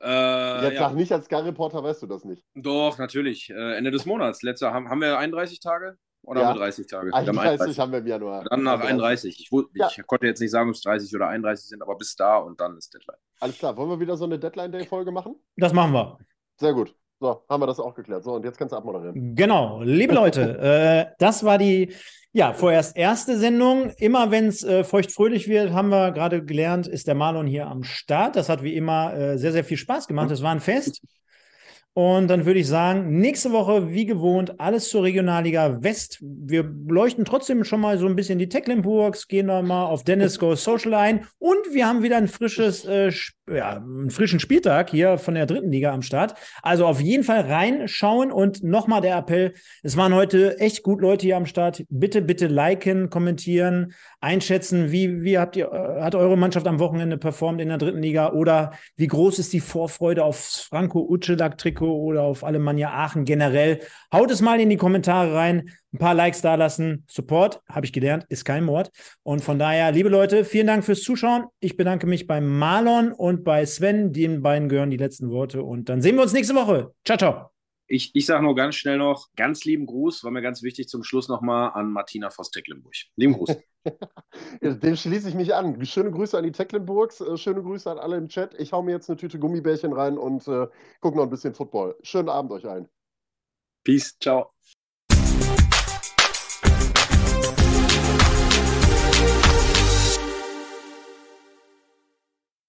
Äh, 0.00 0.66
Jetzt 0.66 0.74
ja. 0.74 0.88
sag 0.88 0.94
nicht, 0.94 1.10
als 1.10 1.24
Sky 1.24 1.36
Reporter 1.36 1.82
weißt 1.82 2.02
du 2.02 2.06
das 2.06 2.24
nicht. 2.24 2.44
Doch, 2.54 2.98
natürlich. 2.98 3.50
Äh, 3.50 3.76
Ende 3.76 3.90
des 3.90 4.06
Monats. 4.06 4.42
Letzter, 4.42 4.72
haben, 4.72 4.88
haben 4.88 5.00
wir 5.00 5.18
31 5.18 5.58
Tage 5.58 5.98
oder 6.24 6.40
Ja. 6.40 6.46
haben 6.48 6.56
wir 6.56 6.60
30 6.60 6.86
Tage? 6.86 7.06
Wir 7.08 7.12
haben 7.14 7.38
31 7.38 7.78
haben 7.78 7.92
wir 7.92 7.98
im 8.00 8.06
Januar. 8.06 8.44
Dann 8.44 8.62
nach 8.62 8.80
31. 8.80 9.38
Ich, 9.40 9.48
wus- 9.50 9.66
Ja. 9.74 9.88
ich 9.94 10.06
konnte 10.06 10.26
jetzt 10.26 10.40
nicht 10.40 10.50
sagen, 10.50 10.68
ob 10.70 10.74
es 10.76 10.82
30 10.82 11.14
oder 11.14 11.28
31 11.28 11.66
sind, 11.68 11.82
aber 11.82 11.96
bis 11.96 12.14
da 12.16 12.38
und 12.38 12.60
dann 12.60 12.76
ist 12.76 12.92
Deadline. 12.94 13.18
Alles 13.40 13.58
klar, 13.58 13.76
wollen 13.76 13.90
wir 13.90 14.00
wieder 14.00 14.16
so 14.16 14.24
eine 14.24 14.38
Deadline 14.38 14.72
Day 14.72 14.86
Folge 14.86 15.10
machen? 15.10 15.36
Das 15.56 15.72
machen 15.72 15.92
wir. 15.92 16.18
Sehr 16.58 16.72
gut. 16.72 16.94
So, 17.20 17.42
haben 17.48 17.62
wir 17.62 17.66
das 17.66 17.78
auch 17.80 17.94
geklärt. 17.94 18.24
So, 18.24 18.34
und 18.34 18.44
jetzt 18.44 18.58
kannst 18.58 18.72
du 18.72 18.76
abmoderieren. 18.76 19.34
Genau, 19.34 19.80
liebe 19.82 20.14
Leute, 20.14 20.58
äh, 21.10 21.14
das 21.18 21.44
war 21.44 21.58
die, 21.58 21.94
ja, 22.32 22.52
vorerst 22.52 22.96
erste 22.96 23.38
Sendung. 23.38 23.90
Immer 23.98 24.30
wenn 24.30 24.46
es 24.48 24.62
äh, 24.64 24.82
feuchtfröhlich 24.84 25.48
wird, 25.48 25.72
haben 25.72 25.88
wir 25.90 26.10
gerade 26.12 26.44
gelernt, 26.44 26.86
ist 26.88 27.06
der 27.06 27.14
Marlon 27.14 27.46
hier 27.46 27.68
am 27.68 27.82
Start. 27.84 28.36
Das 28.36 28.48
hat 28.48 28.62
wie 28.62 28.74
immer 28.74 29.14
äh, 29.14 29.38
sehr, 29.38 29.52
sehr 29.52 29.64
viel 29.64 29.76
Spaß 29.76 30.06
gemacht. 30.08 30.30
Das 30.30 30.42
war 30.42 30.50
ein 30.52 30.60
Fest. 30.60 31.00
Und 31.96 32.26
dann 32.26 32.44
würde 32.44 32.58
ich 32.58 32.66
sagen, 32.66 33.20
nächste 33.20 33.52
Woche, 33.52 33.92
wie 33.92 34.04
gewohnt, 34.04 34.58
alles 34.58 34.88
zur 34.88 35.04
Regionalliga 35.04 35.80
West. 35.80 36.18
Wir 36.20 36.64
leuchten 36.88 37.24
trotzdem 37.24 37.62
schon 37.62 37.80
mal 37.80 37.98
so 37.98 38.06
ein 38.06 38.16
bisschen 38.16 38.40
die 38.40 38.48
Tecklenburgs, 38.48 39.28
gehen 39.28 39.46
da 39.46 39.62
mal 39.62 39.84
auf 39.84 40.02
Dennis 40.02 40.40
Goes 40.40 40.64
Social 40.64 40.94
ein. 40.94 41.24
Und 41.38 41.72
wir 41.72 41.86
haben 41.86 42.02
wieder 42.02 42.16
ein 42.16 42.26
frisches, 42.26 42.84
äh, 42.84 43.08
Sp- 43.14 43.38
ja, 43.48 43.76
einen 43.76 44.10
frischen 44.10 44.40
Spieltag 44.40 44.90
hier 44.90 45.18
von 45.18 45.34
der 45.34 45.46
dritten 45.46 45.70
Liga 45.70 45.92
am 45.92 46.02
Start. 46.02 46.34
Also 46.62 46.86
auf 46.86 47.00
jeden 47.00 47.24
Fall 47.24 47.40
reinschauen 47.40 48.32
und 48.32 48.62
nochmal 48.62 49.02
der 49.02 49.16
Appell. 49.16 49.52
Es 49.82 49.96
waren 49.96 50.14
heute 50.14 50.58
echt 50.60 50.82
gut 50.82 51.02
Leute 51.02 51.26
hier 51.26 51.36
am 51.36 51.46
Start. 51.46 51.84
Bitte, 51.90 52.22
bitte 52.22 52.46
liken, 52.46 53.10
kommentieren, 53.10 53.92
einschätzen, 54.20 54.92
wie, 54.92 55.22
wie 55.22 55.38
habt 55.38 55.56
ihr, 55.56 55.70
äh, 55.70 56.02
hat 56.02 56.14
eure 56.14 56.38
Mannschaft 56.38 56.66
am 56.66 56.78
Wochenende 56.78 57.18
performt 57.18 57.60
in 57.60 57.68
der 57.68 57.78
dritten 57.78 58.02
Liga 58.02 58.32
oder 58.32 58.72
wie 58.96 59.08
groß 59.08 59.38
ist 59.38 59.52
die 59.52 59.60
Vorfreude 59.60 60.24
aufs 60.24 60.60
Franco 60.60 61.00
Uccelak-Trikot 61.00 62.02
oder 62.02 62.22
auf 62.22 62.44
Alemannia 62.44 62.90
Aachen 62.90 63.24
generell? 63.24 63.80
Haut 64.12 64.30
es 64.30 64.40
mal 64.40 64.58
in 64.60 64.70
die 64.70 64.76
Kommentare 64.78 65.34
rein, 65.34 65.70
ein 65.94 65.98
paar 65.98 66.14
Likes 66.14 66.42
da 66.42 66.56
lassen. 66.56 67.04
Support, 67.08 67.62
habe 67.68 67.86
ich 67.86 67.92
gelernt, 67.92 68.26
ist 68.28 68.44
kein 68.44 68.64
Mord. 68.64 68.90
Und 69.22 69.42
von 69.42 69.58
daher, 69.58 69.92
liebe 69.92 70.08
Leute, 70.08 70.44
vielen 70.44 70.66
Dank 70.66 70.84
fürs 70.84 71.02
Zuschauen. 71.02 71.44
Ich 71.60 71.76
bedanke 71.76 72.06
mich 72.06 72.26
bei 72.26 72.40
Marlon 72.40 73.12
und 73.12 73.44
bei 73.44 73.64
Sven. 73.64 74.12
Den 74.12 74.42
beiden 74.42 74.68
gehören 74.68 74.90
die 74.90 74.96
letzten 74.96 75.30
Worte. 75.30 75.62
Und 75.62 75.88
dann 75.88 76.02
sehen 76.02 76.16
wir 76.16 76.22
uns 76.22 76.32
nächste 76.32 76.54
Woche. 76.56 76.92
Ciao, 77.04 77.16
ciao. 77.16 77.50
Ich, 77.86 78.12
ich 78.14 78.26
sage 78.26 78.42
nur 78.42 78.56
ganz 78.56 78.74
schnell 78.74 78.96
noch, 78.96 79.28
ganz 79.36 79.64
lieben 79.64 79.86
Gruß, 79.86 80.24
war 80.24 80.30
mir 80.30 80.40
ganz 80.40 80.62
wichtig 80.62 80.88
zum 80.88 81.04
Schluss 81.04 81.28
nochmal 81.28 81.72
an 81.74 81.92
Martina 81.92 82.30
Voss-Tecklenburg. 82.30 82.94
Lieben 83.14 83.34
Gruß. 83.34 83.56
Dem 84.62 84.96
schließe 84.96 85.28
ich 85.28 85.34
mich 85.34 85.54
an. 85.54 85.84
Schöne 85.84 86.10
Grüße 86.10 86.36
an 86.36 86.44
die 86.44 86.52
Tecklenburgs, 86.52 87.20
äh, 87.20 87.36
schöne 87.36 87.62
Grüße 87.62 87.88
an 87.90 87.98
alle 87.98 88.16
im 88.16 88.28
Chat. 88.28 88.54
Ich 88.58 88.72
hau 88.72 88.82
mir 88.82 88.92
jetzt 88.92 89.10
eine 89.10 89.18
Tüte 89.18 89.38
Gummibärchen 89.38 89.92
rein 89.92 90.16
und 90.16 90.48
äh, 90.48 90.66
gucke 91.00 91.18
noch 91.18 91.24
ein 91.24 91.30
bisschen 91.30 91.54
Football. 91.54 91.94
Schönen 92.02 92.30
Abend 92.30 92.50
euch 92.52 92.66
allen. 92.66 92.88
Peace, 93.84 94.16
ciao. 94.18 94.50